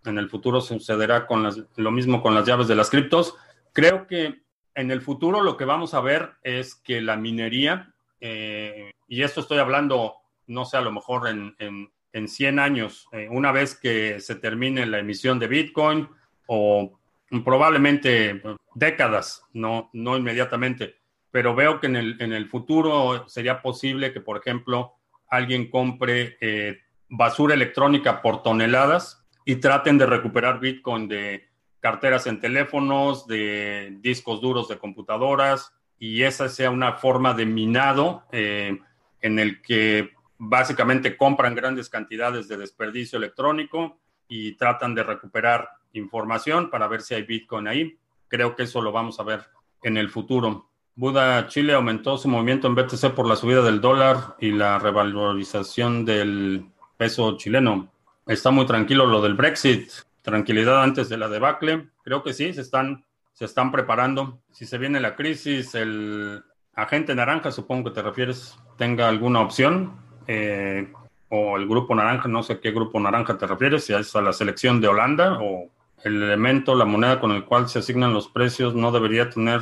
En 0.05 0.17
el 0.17 0.29
futuro 0.29 0.61
sucederá 0.61 1.27
con 1.27 1.49
lo 1.75 1.91
mismo 1.91 2.21
con 2.21 2.33
las 2.33 2.45
llaves 2.45 2.67
de 2.67 2.75
las 2.75 2.89
criptos. 2.89 3.35
Creo 3.73 4.07
que 4.07 4.43
en 4.75 4.91
el 4.91 5.01
futuro 5.01 5.41
lo 5.41 5.57
que 5.57 5.65
vamos 5.65 5.93
a 5.93 6.01
ver 6.01 6.31
es 6.43 6.75
que 6.75 7.01
la 7.01 7.17
minería, 7.17 7.93
eh, 8.21 8.91
y 9.07 9.21
esto 9.21 9.41
estoy 9.41 9.59
hablando, 9.59 10.15
no 10.47 10.63
sé, 10.65 10.77
a 10.77 10.81
lo 10.81 10.91
mejor 10.91 11.27
en, 11.27 11.55
en, 11.59 12.27
100 12.27 12.59
años, 12.59 13.07
eh, 13.11 13.27
una 13.29 13.51
vez 13.51 13.75
que 13.75 14.19
se 14.19 14.35
termine 14.35 14.85
la 14.85 14.99
emisión 14.99 15.39
de 15.39 15.47
Bitcoin 15.47 16.07
o 16.47 16.99
probablemente 17.43 18.41
décadas, 18.75 19.43
no, 19.53 19.89
no 19.93 20.17
inmediatamente, 20.17 21.02
pero 21.33 21.55
veo 21.55 21.79
que 21.79 21.87
en 21.87 21.95
el, 21.95 22.21
en 22.21 22.31
el 22.31 22.47
futuro 22.47 23.27
sería 23.27 23.63
posible 23.63 24.13
que, 24.13 24.21
por 24.21 24.37
ejemplo, 24.37 24.93
alguien 25.27 25.67
compre 25.71 26.37
eh, 26.39 26.81
basura 27.09 27.55
electrónica 27.55 28.21
por 28.21 28.43
toneladas 28.43 29.25
y 29.43 29.55
traten 29.55 29.97
de 29.97 30.05
recuperar 30.05 30.59
Bitcoin 30.59 31.07
de 31.07 31.49
carteras 31.79 32.27
en 32.27 32.39
teléfonos, 32.39 33.25
de 33.25 33.97
discos 33.99 34.41
duros 34.41 34.67
de 34.67 34.77
computadoras, 34.77 35.73
y 35.97 36.21
esa 36.21 36.49
sea 36.49 36.69
una 36.69 36.93
forma 36.93 37.33
de 37.33 37.47
minado 37.47 38.27
eh, 38.31 38.77
en 39.19 39.39
el 39.39 39.59
que 39.63 40.11
básicamente 40.37 41.17
compran 41.17 41.55
grandes 41.55 41.89
cantidades 41.89 42.47
de 42.47 42.57
desperdicio 42.57 43.17
electrónico 43.17 43.97
y 44.27 44.51
tratan 44.55 44.93
de 44.93 45.01
recuperar 45.01 45.67
información 45.93 46.69
para 46.69 46.87
ver 46.87 47.01
si 47.01 47.15
hay 47.15 47.23
Bitcoin 47.23 47.67
ahí. 47.67 47.97
Creo 48.27 48.55
que 48.55 48.63
eso 48.63 48.83
lo 48.83 48.91
vamos 48.91 49.19
a 49.19 49.23
ver 49.23 49.47
en 49.81 49.97
el 49.97 50.09
futuro. 50.09 50.69
Buda 50.95 51.47
Chile 51.47 51.73
aumentó 51.73 52.17
su 52.17 52.27
movimiento 52.27 52.67
en 52.67 52.75
BTC 52.75 53.13
por 53.15 53.27
la 53.27 53.35
subida 53.35 53.61
del 53.61 53.81
dólar 53.81 54.35
y 54.39 54.51
la 54.51 54.77
revalorización 54.79 56.05
del 56.05 56.65
peso 56.97 57.37
chileno. 57.37 57.89
Está 58.27 58.51
muy 58.51 58.65
tranquilo 58.65 59.05
lo 59.05 59.21
del 59.21 59.33
Brexit 59.33 59.89
tranquilidad 60.23 60.81
antes 60.81 61.09
de 61.09 61.17
la 61.17 61.29
debacle. 61.29 61.89
Creo 62.03 62.23
que 62.23 62.33
sí, 62.33 62.53
se 62.53 62.61
están, 62.61 63.05
se 63.33 63.45
están 63.45 63.71
preparando. 63.71 64.39
Si 64.51 64.65
se 64.65 64.79
viene 64.79 64.99
la 64.99 65.15
crisis, 65.15 65.75
el 65.75 66.43
agente 66.73 67.13
naranja, 67.13 67.51
supongo 67.51 67.89
que 67.89 67.95
te 67.95 68.01
refieres, 68.01 68.57
tenga 68.77 69.07
alguna 69.07 69.41
opción. 69.41 69.99
Eh, 70.25 70.91
o 71.29 71.57
el 71.57 71.67
grupo 71.67 71.93
naranja, 71.93 72.27
no 72.27 72.43
sé 72.43 72.59
qué 72.59 72.71
grupo 72.71 72.99
naranja 72.99 73.37
te 73.37 73.47
refieres, 73.47 73.83
si 73.85 73.93
es 73.93 74.15
a 74.15 74.21
la 74.21 74.33
selección 74.33 74.79
de 74.79 74.87
Holanda 74.87 75.39
o 75.41 75.67
el 76.03 76.21
elemento, 76.21 76.75
la 76.75 76.85
moneda 76.85 77.19
con 77.19 77.31
el 77.31 77.43
cual 77.43 77.67
se 77.67 77.79
asignan 77.79 78.13
los 78.13 78.27
precios 78.27 78.75
no 78.75 78.91
debería 78.91 79.29
tener 79.31 79.61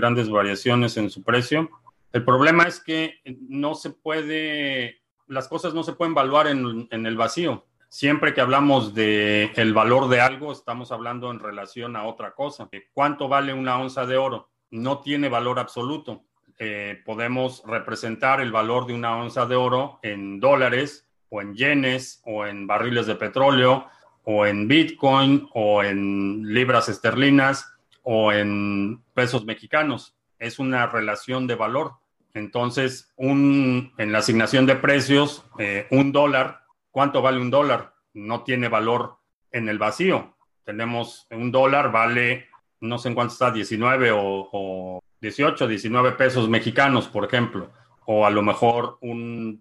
grandes 0.00 0.30
variaciones 0.30 0.96
en 0.96 1.10
su 1.10 1.22
precio. 1.22 1.70
El 2.12 2.24
problema 2.24 2.64
es 2.64 2.80
que 2.80 3.20
no 3.48 3.74
se 3.74 3.90
puede, 3.90 5.02
las 5.28 5.46
cosas 5.46 5.74
no 5.74 5.82
se 5.84 5.92
pueden 5.92 6.12
evaluar 6.12 6.48
en, 6.48 6.88
el 6.90 7.16
vacío 7.16 7.66
siempre 7.88 8.32
que 8.32 8.40
hablamos 8.40 8.94
de 8.94 9.50
el 9.56 9.74
valor 9.74 10.08
de 10.08 10.20
algo, 10.20 10.52
estamos 10.52 10.92
hablando 10.92 11.30
en 11.30 11.40
relación 11.40 11.96
a 11.96 12.04
otra 12.04 12.32
cosa. 12.32 12.68
¿Cuánto 12.94 13.28
vale 13.28 13.52
una 13.52 13.78
onza 13.78 14.06
de 14.06 14.16
oro? 14.16 14.48
No 14.70 15.00
tiene 15.00 15.28
valor 15.28 15.58
absoluto. 15.58 16.22
Eh, 16.56 17.02
podemos 17.04 17.64
representar 17.66 18.40
el 18.40 18.52
valor 18.52 18.86
de 18.86 18.94
una 18.94 19.16
onza 19.16 19.44
de 19.44 19.56
oro 19.56 19.98
en 20.02 20.38
dólares 20.38 21.08
o 21.30 21.42
en 21.42 21.54
yenes 21.54 22.22
o 22.24 22.46
en 22.46 22.66
barriles 22.68 23.06
de 23.06 23.16
petróleo 23.16 23.86
o 24.24 24.46
en 24.46 24.68
Bitcoin 24.68 25.48
o 25.54 25.82
en 25.82 26.42
libras 26.44 26.88
esterlinas 26.88 27.72
o 28.02 28.32
en 28.32 29.02
pesos 29.14 29.44
mexicanos. 29.44 30.14
Es 30.38 30.58
una 30.58 30.86
relación 30.86 31.46
de 31.46 31.54
valor. 31.54 31.92
Entonces, 32.32 33.12
en 33.18 33.92
la 33.96 34.18
asignación 34.18 34.66
de 34.66 34.76
precios, 34.76 35.44
eh, 35.58 35.86
un 35.90 36.12
dólar 36.12 36.60
¿Cuánto 36.90 37.22
vale 37.22 37.40
un 37.40 37.50
dólar? 37.50 37.94
No 38.14 38.42
tiene 38.42 38.68
valor 38.68 39.16
en 39.52 39.68
el 39.68 39.78
vacío. 39.78 40.34
Tenemos 40.64 41.26
un 41.30 41.52
dólar, 41.52 41.92
vale, 41.92 42.48
no 42.80 42.98
sé 42.98 43.08
en 43.08 43.14
cuánto 43.14 43.32
está, 43.32 43.50
19 43.50 44.10
o, 44.12 45.00
18, 45.20 45.68
19 45.68 46.12
pesos 46.12 46.48
mexicanos, 46.48 47.08
por 47.08 47.24
ejemplo. 47.24 47.70
O 48.06 48.26
a 48.26 48.30
lo 48.30 48.42
mejor 48.42 48.98
un, 49.02 49.60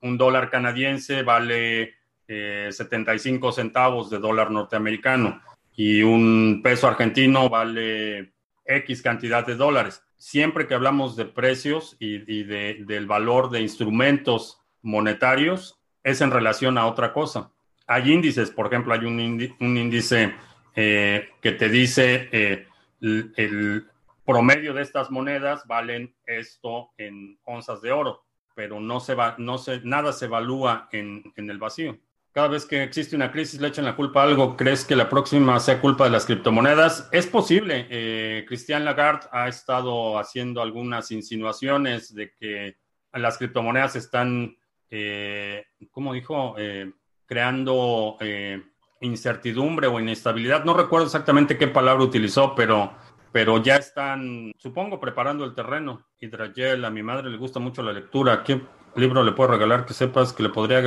un, 0.00 0.18
dólar 0.18 0.50
canadiense 0.50 1.22
vale 1.22 1.94
75 2.26 3.48
eh, 3.48 3.52
centavos 3.52 4.08
de 4.08 4.18
dólar 4.18 4.50
norteamericano 4.50 5.42
y 5.74 6.02
un 6.02 6.60
peso 6.62 6.88
argentino 6.88 7.48
vale 7.48 8.32
X 8.64 9.02
cantidad 9.02 9.46
de 9.46 9.56
dólares. 9.56 10.02
Siempre 10.16 10.66
que 10.66 10.74
hablamos 10.74 11.16
de 11.16 11.24
precios 11.24 11.96
y, 11.98 12.18
del 12.44 13.06
valor 13.06 13.50
de 13.50 13.60
instrumentos 13.60 14.60
monetarios, 14.82 15.80
es 16.04 16.20
en 16.20 16.30
relación 16.30 16.78
a 16.78 16.86
otra 16.86 17.12
cosa. 17.12 17.50
Hay 17.86 18.12
índices, 18.12 18.50
por 18.50 18.66
ejemplo, 18.66 18.94
hay 18.94 19.04
un, 19.04 19.18
índice 19.20 20.34
eh, 20.76 21.28
que 21.40 21.52
te 21.52 21.68
dice 21.68 22.28
eh, 22.32 22.66
el, 23.00 23.86
promedio 24.24 24.72
de 24.72 24.82
estas 24.82 25.10
monedas 25.10 25.66
valen 25.66 26.14
esto 26.26 26.90
en 26.96 27.38
onzas 27.44 27.82
de 27.82 27.90
oro, 27.90 28.24
pero 28.54 28.78
no 28.78 29.00
se 29.00 29.14
va, 29.14 29.34
no 29.38 29.58
se, 29.58 29.80
nada 29.80 30.12
se 30.12 30.26
evalúa 30.26 30.88
en, 30.92 31.32
el 31.36 31.58
vacío. 31.58 31.98
Cada 32.32 32.48
vez 32.48 32.64
que 32.64 32.82
existe 32.82 33.14
una 33.14 33.30
crisis 33.30 33.60
le 33.60 33.68
echan 33.68 33.84
la 33.84 33.94
culpa 33.94 34.22
a 34.22 34.24
algo. 34.24 34.56
¿Crees 34.56 34.86
que 34.86 34.96
la 34.96 35.10
próxima 35.10 35.60
sea 35.60 35.80
culpa 35.82 36.04
de 36.04 36.10
las 36.10 36.24
criptomonedas? 36.24 37.08
Es 37.12 37.26
posible. 37.26 37.86
Eh, 37.90 38.46
Christian 38.48 38.86
Lagarde 38.86 39.28
ha 39.32 39.48
estado 39.48 40.18
haciendo 40.18 40.62
algunas 40.62 41.10
insinuaciones 41.10 42.14
de 42.14 42.32
que 42.32 42.76
las 43.12 43.36
criptomonedas 43.36 43.96
están 43.96 44.56
eh, 44.94 45.64
dijo, 45.78 46.54
eh, 46.58 46.92
creando 47.26 48.18
eh, 48.20 48.62
incertidumbre 49.00 49.86
o 49.86 49.98
inestabilidad. 49.98 50.64
No 50.64 50.74
recuerdo 50.74 51.06
exactamente 51.06 51.56
qué 51.56 51.66
palabra 51.66 52.04
utilizó, 52.04 52.54
pero, 52.54 52.92
pero 53.32 53.62
ya 53.62 53.76
están, 53.76 54.52
supongo, 54.58 55.00
preparando 55.00 55.44
el 55.46 55.54
terreno. 55.54 56.06
Hidragel, 56.20 56.84
a 56.84 56.90
mi 56.90 57.02
madre 57.02 57.30
le 57.30 57.38
gusta 57.38 57.58
mucho 57.58 57.82
la 57.82 57.92
lectura. 57.92 58.44
¿Qué 58.44 58.60
libro 58.96 59.24
le 59.24 59.32
puedo 59.32 59.50
regalar 59.50 59.86
que 59.86 59.94
sepas 59.94 60.34
que 60.34 60.42
le 60.42 60.50
podría 60.50 60.82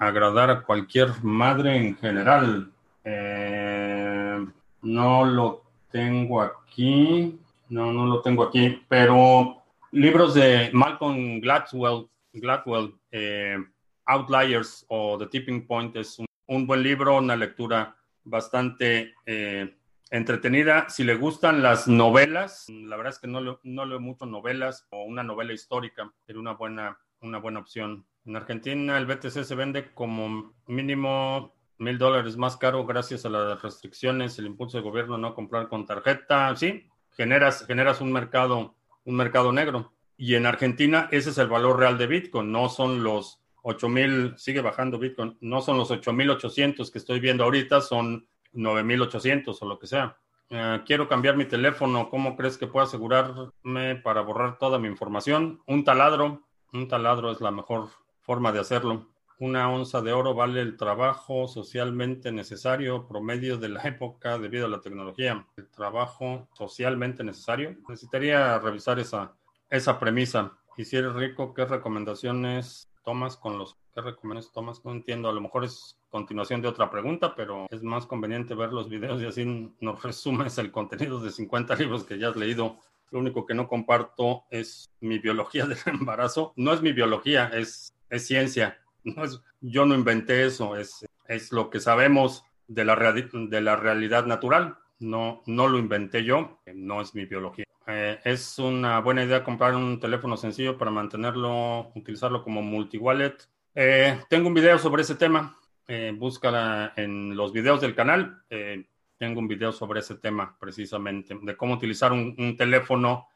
agradar 0.00 0.50
a 0.50 0.62
cualquier 0.62 1.10
madre 1.22 1.76
en 1.76 1.96
general. 1.96 2.72
Eh, 3.04 4.46
no 4.82 5.24
lo 5.26 5.62
tengo 5.92 6.40
aquí. 6.40 7.38
No, 7.68 7.92
no 7.92 8.06
lo 8.06 8.20
tengo 8.22 8.42
aquí, 8.42 8.82
pero 8.88 9.62
libros 9.92 10.34
de 10.34 10.70
Malcolm 10.72 11.40
Gladwell, 11.40 12.08
Gladwell 12.32 12.94
eh, 13.12 13.58
Outliers 14.06 14.84
o 14.88 15.16
The 15.18 15.26
Tipping 15.26 15.66
Point 15.68 15.94
es 15.94 16.18
un, 16.48 16.66
buen 16.66 16.82
libro, 16.82 17.18
una 17.18 17.36
lectura 17.36 17.94
bastante 18.24 19.14
eh, 19.24 19.72
entretenida. 20.10 20.88
Si 20.88 21.04
le 21.04 21.14
gustan 21.14 21.62
las 21.62 21.86
novelas, 21.86 22.68
la 22.68 22.96
verdad 22.96 23.12
es 23.12 23.20
que 23.20 23.28
no, 23.28 23.60
no 23.62 23.84
leo 23.84 24.00
mucho 24.00 24.26
novelas 24.26 24.88
o 24.90 25.04
una 25.04 25.22
novela 25.22 25.52
histórica, 25.52 26.10
sería 26.26 26.40
una 26.40 26.54
buena, 26.54 26.98
una 27.20 27.38
buena 27.38 27.60
opción. 27.60 28.04
En 28.26 28.36
Argentina 28.36 28.98
el 28.98 29.06
BTC 29.06 29.44
se 29.44 29.54
vende 29.54 29.92
como 29.94 30.54
mínimo 30.66 31.54
mil 31.78 31.96
dólares 31.96 32.36
más 32.36 32.56
caro 32.58 32.84
gracias 32.84 33.24
a 33.24 33.30
las 33.30 33.62
restricciones, 33.62 34.38
el 34.38 34.46
impulso 34.46 34.76
del 34.76 34.84
gobierno 34.84 35.16
no 35.16 35.34
comprar 35.34 35.68
con 35.68 35.86
tarjeta. 35.86 36.54
Sí, 36.54 36.86
generas, 37.12 37.66
generas 37.66 38.00
un 38.00 38.12
mercado, 38.12 38.76
un 39.04 39.16
mercado 39.16 39.52
negro. 39.52 39.92
Y 40.16 40.34
en 40.34 40.44
Argentina 40.44 41.08
ese 41.10 41.30
es 41.30 41.38
el 41.38 41.48
valor 41.48 41.78
real 41.78 41.96
de 41.96 42.06
Bitcoin, 42.06 42.52
no 42.52 42.68
son 42.68 43.02
los 43.02 43.40
8000, 43.62 44.34
sigue 44.36 44.60
bajando 44.60 44.98
Bitcoin, 44.98 45.36
no 45.40 45.62
son 45.62 45.78
los 45.78 45.90
8800 45.90 46.90
que 46.90 46.98
estoy 46.98 47.20
viendo 47.20 47.44
ahorita, 47.44 47.80
son 47.80 48.28
9800 48.52 49.62
o 49.62 49.66
lo 49.66 49.78
que 49.78 49.86
sea. 49.86 50.18
Eh, 50.50 50.82
quiero 50.84 51.08
cambiar 51.08 51.36
mi 51.36 51.46
teléfono, 51.46 52.10
¿cómo 52.10 52.36
crees 52.36 52.58
que 52.58 52.66
puedo 52.66 52.84
asegurarme 52.84 53.96
para 53.96 54.20
borrar 54.20 54.58
toda 54.58 54.78
mi 54.78 54.88
información? 54.88 55.62
Un 55.66 55.84
taladro, 55.84 56.42
un 56.72 56.88
taladro 56.88 57.30
es 57.30 57.40
la 57.40 57.50
mejor 57.50 57.88
forma 58.20 58.52
de 58.52 58.60
hacerlo. 58.60 59.08
Una 59.38 59.70
onza 59.70 60.02
de 60.02 60.12
oro 60.12 60.34
vale 60.34 60.60
el 60.60 60.76
trabajo 60.76 61.48
socialmente 61.48 62.30
necesario 62.30 63.08
promedio 63.08 63.56
de 63.56 63.70
la 63.70 63.82
época 63.88 64.38
debido 64.38 64.66
a 64.66 64.68
la 64.68 64.82
tecnología. 64.82 65.46
El 65.56 65.66
trabajo 65.68 66.46
socialmente 66.52 67.24
necesario. 67.24 67.74
Necesitaría 67.88 68.58
revisar 68.58 68.98
esa, 68.98 69.34
esa 69.70 69.98
premisa. 69.98 70.52
Y 70.76 70.84
si 70.84 70.96
eres 70.96 71.14
rico, 71.14 71.54
¿qué 71.54 71.64
recomendaciones 71.64 72.90
tomas 73.02 73.36
con 73.36 73.56
los... 73.56 73.76
¿Qué 73.94 74.02
recomendaciones 74.02 74.52
tomas? 74.52 74.84
No 74.84 74.92
entiendo. 74.92 75.30
A 75.30 75.32
lo 75.32 75.40
mejor 75.40 75.64
es 75.64 75.96
continuación 76.10 76.60
de 76.60 76.68
otra 76.68 76.90
pregunta, 76.90 77.34
pero 77.34 77.66
es 77.70 77.82
más 77.82 78.04
conveniente 78.04 78.54
ver 78.54 78.72
los 78.72 78.90
videos 78.90 79.22
y 79.22 79.26
así 79.26 79.72
nos 79.80 80.02
resumes 80.02 80.58
el 80.58 80.70
contenido 80.70 81.18
de 81.18 81.30
50 81.30 81.76
libros 81.76 82.04
que 82.04 82.18
ya 82.18 82.28
has 82.28 82.36
leído. 82.36 82.76
Lo 83.10 83.18
único 83.18 83.46
que 83.46 83.54
no 83.54 83.68
comparto 83.68 84.44
es 84.50 84.90
mi 85.00 85.18
biología 85.18 85.64
del 85.66 85.78
embarazo. 85.86 86.52
No 86.56 86.72
es 86.72 86.82
mi 86.82 86.92
biología, 86.92 87.48
es, 87.48 87.94
es 88.10 88.26
ciencia 88.26 88.80
yo 89.60 89.86
no 89.86 89.94
inventé 89.94 90.44
eso, 90.44 90.76
es, 90.76 91.06
es 91.26 91.52
lo 91.52 91.70
que 91.70 91.80
sabemos 91.80 92.44
de 92.68 92.84
la, 92.84 92.96
de 92.96 93.60
la 93.60 93.76
realidad 93.76 94.26
natural. 94.26 94.76
No, 94.98 95.42
no 95.46 95.66
lo 95.66 95.78
inventé 95.78 96.24
yo, 96.24 96.60
no 96.74 97.00
es 97.00 97.14
mi 97.14 97.24
biología. 97.24 97.64
Eh, 97.86 98.20
es 98.24 98.58
una 98.58 99.00
buena 99.00 99.24
idea 99.24 99.42
comprar 99.42 99.74
un 99.74 99.98
teléfono 99.98 100.36
sencillo 100.36 100.76
para 100.76 100.90
mantenerlo, 100.90 101.90
utilizarlo 101.94 102.44
como 102.44 102.60
multi-wallet. 102.60 103.36
Eh, 103.74 104.20
tengo 104.28 104.48
un 104.48 104.54
video 104.54 104.78
sobre 104.78 105.02
ese 105.02 105.14
tema. 105.14 105.56
Eh, 105.88 106.12
búscala 106.14 106.92
en 106.96 107.34
los 107.34 107.52
videos 107.52 107.80
del 107.80 107.94
canal. 107.94 108.42
Eh, 108.50 108.84
tengo 109.18 109.40
un 109.40 109.48
video 109.48 109.72
sobre 109.72 110.00
ese 110.00 110.16
tema 110.16 110.56
precisamente, 110.60 111.36
de 111.40 111.56
cómo 111.56 111.74
utilizar 111.74 112.12
un 112.12 112.56
teléfono 112.56 113.26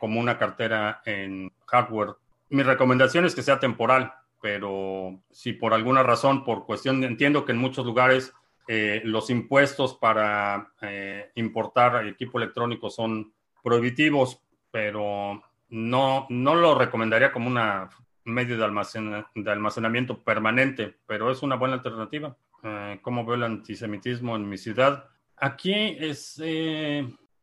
como 0.00 0.18
una 0.18 0.36
cartera 0.36 1.00
en 1.04 1.52
hardware. 1.66 2.16
Mi 2.50 2.62
recomendación 2.62 3.24
es 3.24 3.34
que 3.34 3.42
sea 3.42 3.58
temporal 3.58 4.12
pero 4.40 5.20
si 5.30 5.52
por 5.52 5.74
alguna 5.74 6.02
razón, 6.02 6.44
por 6.44 6.64
cuestión, 6.64 7.04
entiendo 7.04 7.44
que 7.44 7.52
en 7.52 7.58
muchos 7.58 7.84
lugares 7.84 8.32
eh, 8.66 9.02
los 9.04 9.30
impuestos 9.30 9.94
para 9.96 10.72
eh, 10.80 11.30
importar 11.34 12.06
equipo 12.06 12.38
electrónico 12.38 12.88
son 12.88 13.32
prohibitivos, 13.62 14.42
pero 14.70 15.42
no, 15.68 16.26
no 16.30 16.54
lo 16.54 16.74
recomendaría 16.74 17.32
como 17.32 17.48
una 17.48 17.88
medio 18.24 18.56
de, 18.56 19.50
almacenamiento 19.50 20.22
permanente, 20.22 20.96
pero 21.06 21.30
es 21.30 21.42
una 21.42 21.56
buena 21.56 21.74
alternativa. 21.74 22.36
Eh, 22.62 22.98
¿Cómo 23.02 23.24
veo 23.24 23.34
el 23.34 23.42
antisemitismo 23.42 24.36
en 24.36 24.48
mi 24.48 24.56
ciudad? 24.56 25.04
Aquí 25.36 25.96
es, 25.98 26.40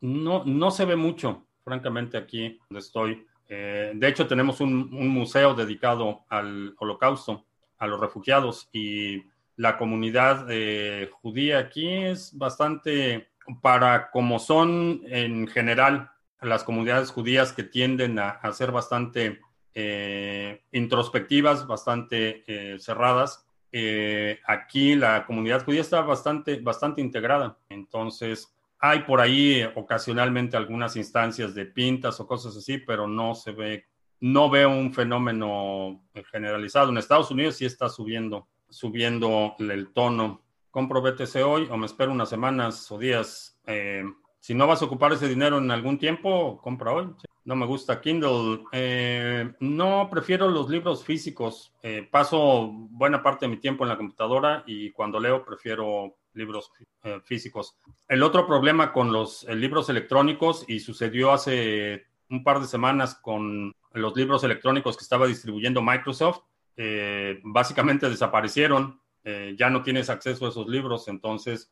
no, 0.02 0.44
no 0.46 0.72
se 0.72 0.86
ve 0.86 0.96
mucho, 0.96 1.48
francamente, 1.64 2.18
aquí 2.18 2.60
donde 2.70 2.80
estoy. 2.80 3.27
Eh, 3.50 3.92
de 3.96 4.08
hecho, 4.08 4.28
tenemos 4.28 4.60
un, 4.62 4.90
museo 5.10 5.54
dedicado 5.54 6.26
al 6.30 6.76
holocausto, 6.78 7.46
a 7.78 7.88
los 7.88 8.00
refugiados, 8.00 8.70
y 8.72 9.24
la 9.56 9.78
comunidad 9.78 10.48
eh, 10.50 11.10
judía 11.22 11.60
aquí 11.60 11.88
es 11.88 12.38
bastante, 12.38 13.30
para 13.62 14.12
como 14.12 14.40
son 14.40 15.02
en 15.06 15.48
general 15.48 16.12
las 16.42 16.64
comunidades 16.64 17.12
judías 17.12 17.54
que 17.54 17.64
tienden 17.64 18.20
a, 18.20 18.40
ser 18.52 18.72
bastante 18.72 19.40
eh, 19.74 20.62
introspectivas, 20.72 21.66
bastante 21.66 22.44
cerradas, 22.80 23.46
aquí 24.46 24.96
la 24.96 25.26
comunidad 25.26 25.64
judía 25.64 25.82
está 25.82 26.02
bastante, 26.02 26.60
bastante 26.60 27.02
integrada. 27.02 27.58
Entonces, 27.70 28.57
hay 28.80 29.00
por 29.04 29.22
ahí 29.22 29.64
ocasionalmente 29.76 30.58
algunas 30.58 30.96
instancias 30.96 31.56
de 31.56 31.66
pintas 31.66 32.20
o 32.20 32.28
cosas 32.28 32.56
así, 32.56 32.78
pero 32.78 33.08
no 33.08 33.36
se 33.36 33.52
ve, 33.52 33.86
no 34.20 34.50
veo 34.50 34.70
un 34.70 34.94
fenómeno 34.94 36.04
generalizado. 36.32 36.90
En 36.90 36.98
Estados 36.98 37.32
Unidos 37.32 37.56
sí 37.56 37.66
está 37.66 37.90
subiendo, 37.90 38.48
subiendo 38.70 39.56
el 39.60 39.94
tono. 39.94 40.44
¿Compro 40.70 41.02
BTC 41.02 41.36
hoy 41.44 41.68
o 41.72 41.78
me 41.78 41.88
espero 41.88 42.12
unas 42.12 42.30
semanas 42.30 42.92
o 42.92 43.00
días? 43.00 43.60
Eh, 43.66 44.04
si 44.40 44.54
no 44.54 44.68
vas 44.68 44.82
a 44.82 44.86
ocupar 44.86 45.12
ese 45.12 45.28
dinero 45.28 45.58
en 45.58 45.72
algún 45.72 45.98
tiempo, 45.98 46.60
compra 46.62 46.94
hoy. 46.94 47.10
No 47.44 47.56
me 47.56 47.66
gusta 47.66 48.00
Kindle. 48.00 48.64
Eh, 48.72 49.54
no, 49.60 50.10
prefiero 50.10 50.50
los 50.50 50.70
libros 50.70 51.04
físicos. 51.04 51.74
Eh, 51.82 52.08
paso 52.10 52.70
buena 52.72 53.24
parte 53.24 53.46
de 53.46 53.50
mi 53.50 53.58
tiempo 53.58 53.84
en 53.84 53.90
la 53.90 53.98
computadora 53.98 54.64
y 54.68 54.92
cuando 54.92 55.20
leo 55.20 55.44
prefiero 55.44 56.18
libros 56.38 56.72
eh, 57.04 57.20
físicos. 57.26 57.76
El 58.08 58.24
otro 58.24 58.48
problema 58.48 58.94
con 58.94 59.12
los 59.12 59.44
eh, 59.44 59.56
libros 59.56 59.90
electrónicos, 59.90 60.64
y 60.68 60.80
sucedió 60.80 61.34
hace 61.34 62.06
un 62.30 62.44
par 62.44 62.62
de 62.62 62.68
semanas 62.68 63.16
con 63.16 63.74
los 63.92 64.16
libros 64.16 64.44
electrónicos 64.44 64.96
que 64.96 65.04
estaba 65.04 65.28
distribuyendo 65.28 65.82
Microsoft, 65.82 66.42
eh, 66.78 67.40
básicamente 67.44 68.10
desaparecieron, 68.10 69.02
ya 69.58 69.70
no 69.70 69.84
tienes 69.84 70.10
acceso 70.10 70.46
a 70.46 70.50
esos 70.50 70.70
libros, 70.70 71.10
entonces 71.10 71.70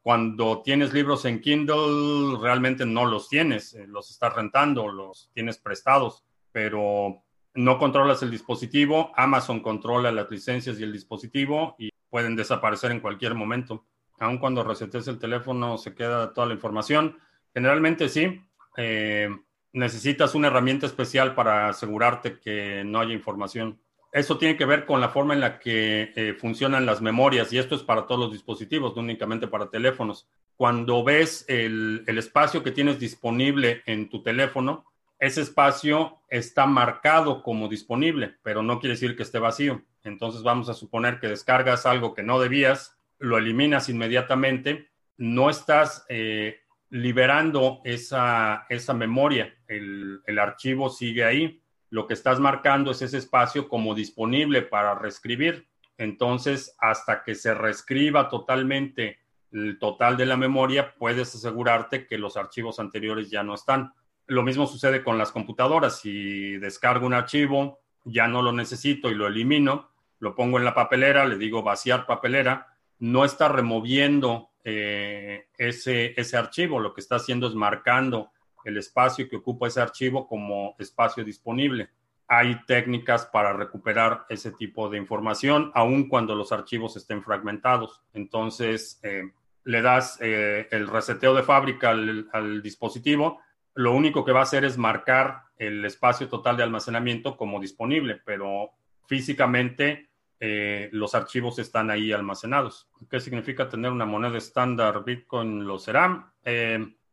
cuando 0.00 0.62
tienes 0.62 0.94
libros 0.94 1.26
en 1.26 1.42
Kindle 1.42 2.38
realmente 2.40 2.86
no 2.86 3.04
los 3.04 3.28
tienes, 3.28 3.76
los 3.86 4.10
estás 4.10 4.34
rentando, 4.34 4.88
los 4.88 5.30
tienes 5.34 5.58
prestados, 5.58 6.24
pero 6.52 7.22
no 7.54 7.78
controlas 7.78 8.22
el 8.22 8.30
dispositivo, 8.30 9.12
Amazon 9.14 9.60
controla 9.60 10.10
las 10.10 10.30
licencias 10.30 10.80
y 10.80 10.84
el 10.84 10.92
dispositivo 10.92 11.76
y 11.78 11.90
pueden 12.14 12.36
desaparecer 12.36 12.92
en 12.92 13.00
cualquier 13.00 13.34
momento. 13.34 13.84
Aun 14.20 14.38
cuando 14.38 14.62
resetes 14.62 15.08
el 15.08 15.18
teléfono 15.18 15.78
se 15.78 15.96
queda 15.96 16.32
toda 16.32 16.46
la 16.46 16.54
información. 16.54 17.18
Generalmente 17.52 18.08
sí. 18.08 18.40
Eh, 18.76 19.28
necesitas 19.72 20.36
una 20.36 20.46
herramienta 20.46 20.86
especial 20.86 21.34
para 21.34 21.70
asegurarte 21.70 22.38
que 22.38 22.84
no 22.86 23.00
haya 23.00 23.12
información. 23.12 23.80
Eso 24.12 24.38
tiene 24.38 24.56
que 24.56 24.64
ver 24.64 24.86
con 24.86 25.00
la 25.00 25.08
forma 25.08 25.34
en 25.34 25.40
la 25.40 25.58
que 25.58 26.12
eh, 26.14 26.34
funcionan 26.34 26.86
las 26.86 27.02
memorias 27.02 27.52
y 27.52 27.58
esto 27.58 27.74
es 27.74 27.82
para 27.82 28.06
todos 28.06 28.20
los 28.20 28.32
dispositivos, 28.32 28.94
no 28.94 29.02
únicamente 29.02 29.48
para 29.48 29.68
teléfonos. 29.68 30.28
Cuando 30.54 31.02
ves 31.02 31.44
el, 31.48 32.04
el 32.06 32.16
espacio 32.16 32.62
que 32.62 32.70
tienes 32.70 33.00
disponible 33.00 33.82
en 33.86 34.08
tu 34.08 34.22
teléfono, 34.22 34.84
ese 35.18 35.40
espacio 35.40 36.18
está 36.28 36.64
marcado 36.64 37.42
como 37.42 37.66
disponible, 37.66 38.36
pero 38.44 38.62
no 38.62 38.78
quiere 38.78 38.94
decir 38.94 39.16
que 39.16 39.24
esté 39.24 39.40
vacío. 39.40 39.82
Entonces 40.04 40.42
vamos 40.42 40.68
a 40.68 40.74
suponer 40.74 41.18
que 41.18 41.28
descargas 41.28 41.86
algo 41.86 42.14
que 42.14 42.22
no 42.22 42.38
debías, 42.38 42.96
lo 43.18 43.38
eliminas 43.38 43.88
inmediatamente, 43.88 44.88
no 45.16 45.48
estás 45.48 46.04
eh, 46.08 46.60
liberando 46.90 47.80
esa, 47.84 48.66
esa 48.68 48.94
memoria, 48.94 49.54
el, 49.66 50.20
el, 50.26 50.38
archivo 50.38 50.90
sigue 50.90 51.24
ahí. 51.24 51.60
Lo 51.90 52.06
que 52.06 52.14
estás 52.14 52.40
marcando 52.40 52.90
es 52.90 53.02
ese 53.02 53.18
espacio 53.18 53.68
como 53.68 53.94
disponible 53.94 54.62
para 54.62 54.94
reescribir. 54.94 55.66
Entonces, 55.96 56.74
hasta 56.78 57.22
que 57.22 57.34
se 57.34 57.54
reescriba 57.54 58.28
totalmente 58.28 59.18
el 59.52 59.78
total 59.78 60.16
de 60.16 60.26
la 60.26 60.36
memoria, 60.36 60.94
puedes 60.98 61.34
asegurarte 61.34 62.06
que 62.06 62.18
los 62.18 62.36
archivos 62.36 62.80
anteriores 62.80 63.30
ya 63.30 63.44
no 63.44 63.54
están. 63.54 63.94
Lo 64.26 64.42
mismo 64.42 64.66
sucede 64.66 65.04
con 65.04 65.18
las 65.18 65.30
computadoras. 65.30 66.00
Si 66.00 66.56
descargo 66.56 67.06
un 67.06 67.14
archivo, 67.14 67.80
ya 68.04 68.26
no 68.26 68.42
lo 68.42 68.52
necesito 68.52 69.10
y 69.10 69.14
lo 69.14 69.26
elimino, 69.26 69.90
lo 70.24 70.34
pongo 70.34 70.56
en 70.56 70.64
la 70.64 70.74
papelera, 70.74 71.26
le 71.26 71.36
digo 71.36 71.62
vaciar 71.62 72.06
papelera, 72.06 72.66
no 72.98 73.26
está 73.26 73.46
removiendo 73.46 74.48
eh, 74.64 75.48
ese, 75.58 76.18
ese 76.18 76.38
archivo, 76.38 76.80
lo 76.80 76.94
que 76.94 77.02
está 77.02 77.16
haciendo 77.16 77.46
es 77.46 77.54
marcando 77.54 78.30
el 78.64 78.78
espacio 78.78 79.28
que 79.28 79.36
ocupa 79.36 79.66
ese 79.66 79.82
archivo 79.82 80.26
como 80.26 80.76
espacio 80.78 81.22
disponible. 81.24 81.90
hay 82.26 82.64
técnicas 82.64 83.26
para 83.26 83.52
recuperar 83.52 84.24
ese 84.30 84.50
tipo 84.52 84.88
de 84.88 84.96
información, 84.96 85.70
aun 85.74 86.08
cuando 86.08 86.34
los 86.34 86.52
archivos 86.52 86.96
estén 86.96 87.22
fragmentados. 87.22 88.00
Entonces, 88.14 88.98
eh, 89.02 89.24
le 89.64 89.82
das 89.82 90.18
eh, 90.22 90.66
el 90.70 90.88
reseteo 90.88 91.34
de 91.34 91.42
fábrica 91.42 91.90
al, 91.90 92.62
dispositivo, 92.62 93.40
lo 93.74 93.92
único 93.92 94.24
que 94.24 94.32
va 94.32 94.40
a 94.40 94.44
hacer 94.44 94.64
es 94.64 94.78
marcar 94.78 95.42
el 95.58 95.84
espacio 95.84 96.26
total 96.28 96.56
de 96.56 96.62
almacenamiento 96.62 97.36
como 97.36 97.60
disponible, 97.60 98.22
pero 98.24 98.70
físicamente 99.06 100.08
eh, 100.40 100.88
los 100.92 101.14
archivos 101.14 101.58
están 101.58 101.90
ahí 101.90 102.12
almacenados. 102.12 102.88
¿Qué 103.10 103.20
significa 103.20 103.68
tener 103.68 103.90
una 103.90 104.04
moneda 104.04 104.38
estándar 104.38 105.04
Bitcoin? 105.04 105.66
¿Lo 105.66 105.78
será? 105.78 106.32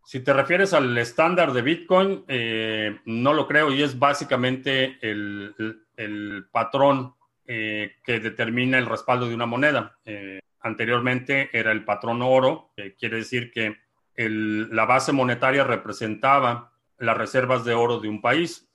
Si 0.04 0.20
te 0.22 0.34
refieres 0.34 0.74
al 0.74 0.98
estándar 0.98 1.54
de 1.54 1.62
Bitcoin, 1.62 2.26
eh, 2.28 3.00
no 3.06 3.34
lo 3.34 3.48
creo 3.48 3.72
y 3.72 3.84
es 3.84 3.98
básicamente 3.98 4.98
el, 5.02 6.48
patrón 6.52 7.16
eh, 7.46 7.96
que 8.04 8.20
determina 8.20 8.78
el 8.78 8.88
respaldo 8.88 9.28
de 9.28 9.36
una 9.36 9.46
moneda. 9.46 9.98
Eh, 10.04 10.40
anteriormente 10.62 11.50
era 11.54 11.72
el 11.72 11.86
patrón 11.86 12.22
oro, 12.22 12.72
quiere 13.00 13.18
decir 13.18 13.52
que 13.52 13.78
la 14.16 14.86
base 14.86 15.12
monetaria 15.12 15.64
representaba 15.64 16.72
las 16.98 17.18
reservas 17.18 17.64
de 17.64 17.74
oro 17.74 18.00
de 18.00 18.10
un 18.10 18.22
país. 18.22 18.68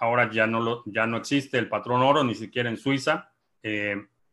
ahora 0.00 0.30
ya 0.30 0.46
no, 0.46 0.60
lo, 0.60 0.82
ya 0.86 1.06
no 1.06 1.16
existe 1.16 1.58
el 1.58 1.68
patrón 1.68 2.02
oro, 2.02 2.24
ni 2.24 2.34
siquiera 2.34 2.70
en 2.70 2.76
Suiza. 2.76 3.31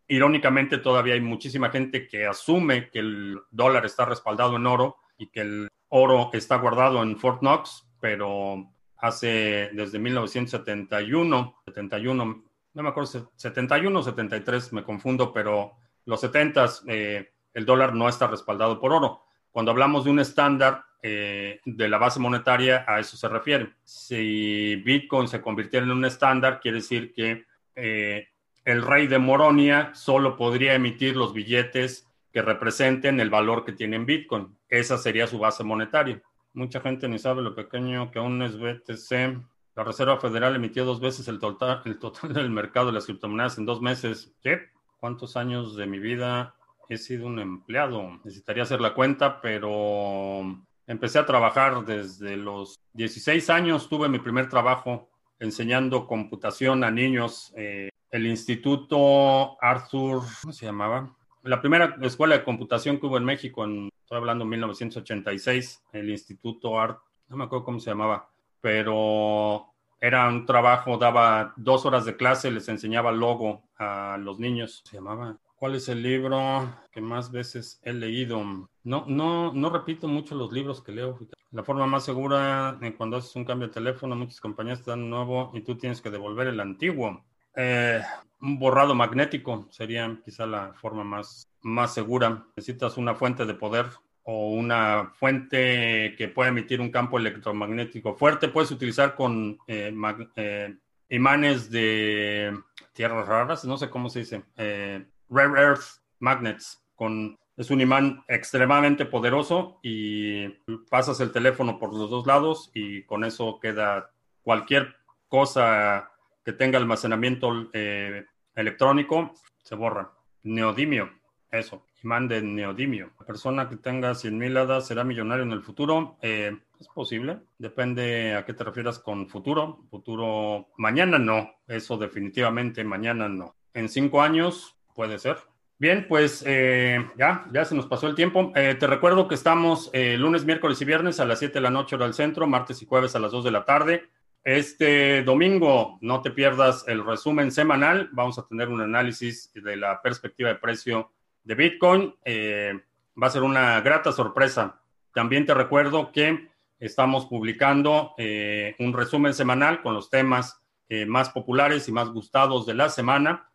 Irónicamente, 0.08 0.80
todavía 0.80 1.14
hay 1.14 1.22
muchísima 1.22 1.70
gente 1.70 2.08
que 2.08 2.26
asume 2.26 2.90
que 2.90 3.00
el 3.00 3.40
dólar 3.52 3.86
está 3.86 4.06
respaldado 4.06 4.56
en 4.56 4.66
oro 4.66 4.98
y 5.18 5.28
que 5.28 5.42
el 5.42 5.70
oro 5.90 6.30
está 6.34 6.58
guardado 6.58 7.04
en 7.04 7.18
Fort 7.18 7.40
Knox, 7.40 7.88
pero 8.00 8.72
hace 8.98 9.70
desde 9.74 10.00
1971, 10.00 11.62
71, 11.66 12.44
no 12.74 12.84
me 12.84 12.90
acuerdo, 12.90 13.32
71 13.36 14.00
o 14.00 14.04
73, 14.04 14.74
me 14.74 14.84
confundo, 14.84 15.34
pero 15.34 15.74
los 16.06 16.22
70 16.22 16.66
eh, 16.88 17.32
el 17.54 17.66
dólar 17.66 17.94
no 17.94 18.08
está 18.08 18.28
respaldado 18.28 18.80
por 18.80 18.94
oro. 18.94 19.24
Cuando 19.52 19.72
hablamos 19.72 20.06
de 20.06 20.12
un 20.12 20.20
estándar 20.20 20.84
eh, 21.02 21.60
de 21.66 21.90
la 21.90 21.98
base 21.98 22.20
monetaria, 22.20 22.86
a 22.88 23.00
eso 23.00 23.18
se 23.18 23.28
refiere. 23.28 23.74
Si 23.84 24.76
Bitcoin 24.78 25.28
se 25.28 25.42
convirtiera 25.42 25.86
en 25.86 25.92
un 25.92 26.06
estándar, 26.06 26.60
quiere 26.60 26.78
decir 26.78 27.14
que 27.14 27.46
eh, 27.76 28.28
el 28.70 28.84
rey 28.84 29.07
de 29.07 29.17
Moronia 29.17 29.89
solo 29.95 30.38
podría 30.38 30.76
emitir 30.76 31.15
los 31.15 31.34
billetes 31.34 32.07
que 32.32 32.43
representen 32.43 33.20
el 33.20 33.32
valor 33.32 33.65
que 33.65 33.72
tiene 33.72 33.95
en 33.95 34.05
Bitcoin. 34.05 34.55
Esa 34.70 34.99
sería 34.99 35.26
su 35.26 35.39
base 35.39 35.63
monetaria. 35.63 36.22
Mucha 36.53 36.80
gente 36.80 37.07
ni 37.07 37.17
sabe 37.17 37.41
lo 37.41 37.55
pequeño 37.55 38.11
que 38.11 38.20
aún 38.20 38.43
es 38.43 38.59
BTC. 38.59 39.41
La 39.76 39.84
Reserva 39.84 40.20
Federal 40.20 40.55
emitió 40.55 40.86
dos 40.86 40.99
veces 40.99 41.28
el 41.28 41.39
total, 41.39 41.82
el 41.86 41.97
total 41.97 42.32
del 42.32 42.51
mercado 42.51 42.88
de 42.88 42.93
las 42.93 43.05
criptomonedas 43.05 43.57
en 43.57 43.65
dos 43.65 43.82
meses. 43.82 44.36
¿Qué? 44.43 44.59
¿Cuántos 44.99 45.36
años 45.36 45.76
de 45.76 45.88
mi 45.88 45.97
vida 45.97 46.53
he 46.89 46.97
sido 46.97 47.26
un 47.26 47.39
empleado? 47.39 48.20
Necesitaría 48.24 48.63
hacer 48.63 48.82
la 48.82 48.93
cuenta, 48.93 49.41
pero 49.41 50.41
empecé 50.86 51.17
a 51.17 51.26
trabajar 51.26 51.86
desde 51.86 52.38
los 52.38 52.76
16 52.93 53.49
años. 53.49 53.89
Tuve 53.89 54.09
mi 54.09 54.20
primer 54.20 54.47
trabajo 54.47 55.09
enseñando 55.39 56.05
computación 56.05 56.84
a 56.84 56.91
niños. 56.91 57.51
Eh, 57.57 57.89
el 58.12 58.28
Instituto 58.28 59.62
Arthur, 59.62 60.24
¿cómo 60.41 60.53
se 60.53 60.66
llamaba? 60.66 61.16
la 61.43 61.62
primera 61.62 61.95
escuela 62.01 62.38
de 62.38 62.43
computación 62.43 62.99
que 62.99 63.05
hubo 63.05 63.18
en 63.18 63.26
México, 63.26 63.64
en, 63.64 63.89
estoy 64.01 64.18
hablando 64.18 64.43
en 64.43 64.49
1986, 64.49 65.84
el 65.93 66.10
Instituto 66.10 66.80
Art, 66.80 66.99
no 67.28 67.38
me 67.38 67.45
acuerdo 67.45 67.66
cómo 67.66 67.80
se 67.80 67.91
llamaba, 67.91 68.30
pero 68.62 69.66
era 70.01 70.28
un 70.28 70.45
trabajo, 70.45 70.97
daba 70.97 71.53
dos 71.55 71.86
horas 71.86 72.05
de 72.05 72.16
clase, 72.16 72.51
les 72.51 72.68
enseñaba 72.70 73.12
logo 73.12 73.64
a 73.78 74.18
los 74.20 74.39
niños. 74.39 74.82
Se 74.86 74.97
llamaba. 74.97 75.38
¿Cuál 75.55 75.76
es 75.76 75.89
el 75.89 76.01
libro 76.01 76.74
que 76.91 77.01
más 77.01 77.32
veces 77.32 77.82
he 77.84 77.91
leído? 77.91 78.41
No, 78.84 79.03
no, 79.07 79.53
no 79.53 79.70
repito 79.70 80.07
mucho 80.07 80.36
los 80.36 80.53
libros 80.53 80.82
que 80.82 80.93
leo. 80.93 81.20
La 81.51 81.64
forma 81.64 81.86
más 81.86 82.05
segura, 82.05 82.78
en 82.82 82.93
cuando 82.93 83.18
haces 83.18 83.36
un 83.36 83.43
cambio 83.43 83.68
de 83.68 83.74
teléfono, 83.74 84.16
muchas 84.16 84.39
compañías 84.39 84.82
te 84.82 84.91
dan 84.91 85.10
nuevo 85.10 85.51
y 85.53 85.62
tú 85.62 85.76
tienes 85.76 86.01
que 86.01 86.10
devolver 86.10 86.47
el 86.47 86.62
antiguo. 86.62 87.26
Eh, 87.62 88.01
un 88.39 88.57
borrado 88.57 88.95
magnético 88.95 89.68
sería 89.70 90.18
quizá 90.24 90.45
la 90.45 90.74
forma 90.76 91.03
más, 91.03 91.51
más 91.62 91.93
segura. 91.93 92.45
Necesitas 92.55 92.95
una 92.95 93.16
fuente 93.16 93.45
de 93.45 93.53
poder 93.53 93.88
o 94.24 94.51
una 94.51 95.12
fuente 95.16 96.16
que 96.18 96.30
pueda 96.30 96.51
emitir 96.51 96.80
un 96.80 96.89
campo 96.89 97.18
electromagnético 97.18 98.16
fuerte. 98.16 98.47
Puedes 98.47 98.72
utilizar 98.72 99.14
con 99.14 99.60
eh, 99.68 99.93
eh, 100.38 100.78
imanes 101.10 101.70
de 101.70 102.57
tierras 102.93 103.28
raras, 103.28 103.66
no 103.66 103.78
sé 103.78 103.89
cómo 103.89 104.10
se 104.10 104.20
dice, 104.20 104.41
rare 104.55 105.62
earth 105.62 105.99
magnets. 106.20 106.82
Con, 106.95 107.38
es 107.57 107.70
un 107.72 107.82
imán 107.82 108.24
extremadamente 108.30 109.05
poderoso 109.05 109.80
y 109.84 110.47
pasas 110.89 111.20
el 111.20 111.34
teléfono 111.34 111.78
por 111.78 111.93
los 111.93 112.10
dos 112.10 112.26
lados 112.26 112.72
y 112.74 113.03
con 113.03 113.26
eso 113.26 113.60
queda 113.60 114.12
cualquier 114.43 114.95
cosa 115.28 116.10
que 116.50 116.54
tenga 116.54 116.80
almacenamiento 116.80 117.70
eh, 117.74 118.26
electrónico, 118.56 119.36
se 119.62 119.76
borra. 119.76 120.10
Neodimio, 120.41 121.12
eso, 121.52 121.86
imán 122.04 122.28
de 122.28 122.41
neodimio. 122.41 123.12
La 123.20 123.26
persona 123.28 123.70
que 123.70 123.76
tenga 123.76 124.16
100 124.16 124.36
mil 124.36 124.58
hadas 124.58 124.88
será 124.88 125.04
millonario 125.04 125.43
en 125.43 125.52
el 125.52 125.62
futuro. 125.62 126.18
Eh, 126.24 126.58
es 126.80 126.88
posible, 126.88 127.38
depende 127.60 128.34
a 128.34 128.45
qué 128.45 128.56
te 128.56 128.64
refieras 128.64 128.97
con 128.97 129.30
futuro. 129.30 129.86
Futuro, 129.91 130.70
mañana 130.78 131.20
no, 131.20 131.52
eso 131.68 131.97
definitivamente 131.97 132.84
mañana 132.84 133.30
no. 133.30 133.54
En 133.76 133.88
cinco 133.88 134.24
años 134.24 134.76
puede 134.95 135.20
ser. 135.20 135.38
Bien, 135.78 136.08
pues 136.10 136.43
eh, 136.47 136.97
ya, 137.16 137.45
ya 137.54 137.64
se 137.64 137.76
nos 137.76 137.86
pasó 137.86 138.08
el 138.08 138.16
tiempo. 138.16 138.52
te 138.56 138.88
recuerdo 138.88 139.28
que 139.28 139.36
estamos 139.36 139.91
lunes, 139.93 140.45
miércoles 140.45 140.82
y 140.82 140.86
viernes 140.86 141.20
a 141.20 141.26
las 141.26 141.38
7 141.38 141.54
de 141.54 141.62
la 141.62 141.70
noche 141.70 141.95
hora 141.95 142.06
del 142.06 142.16
centro, 142.16 142.47
martes 142.47 142.82
y 142.82 142.88
jueves 142.88 143.16
a 143.16 143.20
las 143.20 143.32
2 143.32 143.43
de 143.43 143.52
la 143.52 143.66
tarde. 143.66 144.10
Este 144.50 145.22
domingo 145.22 146.00
no 146.02 146.24
te 146.24 146.32
pierdas 146.32 146.84
el 146.88 147.06
resumen 147.06 147.52
semanal. 147.52 148.10
Vamos 148.14 148.39
a 148.39 148.47
tener 148.47 148.70
un 148.70 148.82
análisis 148.82 149.52
de 149.54 149.78
la 149.78 150.02
perspectiva 150.02 150.50
de 150.50 150.56
precio 150.56 151.12
de 151.43 151.54
Bitcoin. 151.54 152.16
Eh, 152.26 152.74
va 153.22 153.28
a 153.28 153.30
ser 153.30 153.43
una 153.43 153.80
grata 153.82 154.12
sorpresa. 154.12 154.82
También 155.14 155.45
te 155.45 155.54
recuerdo 155.54 156.12
que 156.12 156.50
estamos 156.80 157.28
publicando 157.28 158.16
eh, 158.18 158.76
un 158.80 158.91
resumen 158.91 159.36
semanal 159.36 159.84
con 159.84 159.93
los 159.93 160.10
temas 160.10 160.60
eh, 160.89 161.06
más 161.06 161.30
populares 161.30 161.88
y 161.88 161.91
más 161.91 162.10
gustados 162.10 162.66
de 162.66 162.74
la 162.74 162.89
semana. 162.89 163.52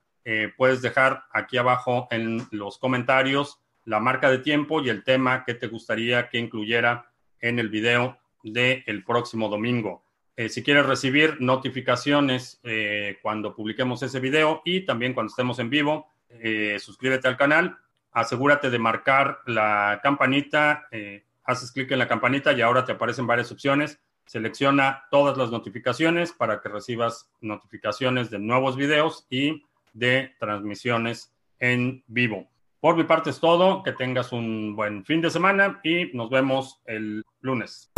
puedes 0.56 0.80
dejar 0.80 1.24
aquí 1.32 1.56
abajo 1.56 2.06
en 2.12 2.46
los 2.52 2.78
comentarios 2.78 3.58
la 3.84 3.98
marca 3.98 4.30
de 4.30 4.38
tiempo 4.38 4.80
y 4.80 4.90
el 4.90 5.02
tema 5.02 5.44
que 5.44 5.54
te 5.54 5.66
gustaría 5.66 6.28
que 6.28 6.38
incluyera 6.38 7.10
en 7.40 7.58
el 7.58 7.68
video 7.68 8.16
del 8.44 9.02
próximo 9.02 9.48
domingo. 9.48 10.03
Eh, 10.36 10.48
si 10.48 10.62
quieres 10.62 10.86
recibir 10.86 11.40
notificaciones 11.40 12.60
eh, 12.64 13.18
cuando 13.22 13.54
publiquemos 13.54 14.02
ese 14.02 14.18
video 14.18 14.62
y 14.64 14.84
también 14.84 15.14
cuando 15.14 15.30
estemos 15.30 15.58
en 15.60 15.70
vivo, 15.70 16.08
eh, 16.28 16.76
suscríbete 16.80 17.28
al 17.28 17.36
canal, 17.36 17.78
asegúrate 18.10 18.68
de 18.70 18.78
marcar 18.78 19.40
la 19.46 20.00
campanita, 20.02 20.88
haces 21.44 21.72
clic 21.72 21.90
en 21.92 21.98
la 21.98 22.08
campanita 22.08 22.52
y 22.52 22.60
ahora 22.60 22.84
te 22.84 22.92
aparecen 22.92 23.26
varias 23.26 23.52
opciones. 23.52 24.00
Selecciona 24.26 25.04
todas 25.10 25.36
las 25.36 25.50
notificaciones 25.50 26.32
para 26.32 26.60
que 26.60 26.68
recibas 26.68 27.30
notificaciones 27.40 28.30
de 28.30 28.38
nuevos 28.38 28.76
videos 28.76 29.26
y 29.30 29.64
de 29.92 30.32
transmisiones 30.38 31.32
en 31.58 32.02
vivo. 32.06 32.48
Por 32.80 32.96
mi 32.96 33.04
parte 33.04 33.30
es 33.30 33.40
todo, 33.40 33.82
que 33.82 33.92
tengas 33.92 34.32
un 34.32 34.76
buen 34.76 35.04
fin 35.04 35.20
de 35.20 35.30
semana 35.30 35.80
y 35.82 36.10
nos 36.14 36.30
vemos 36.30 36.80
el 36.86 37.24
lunes. 37.40 37.93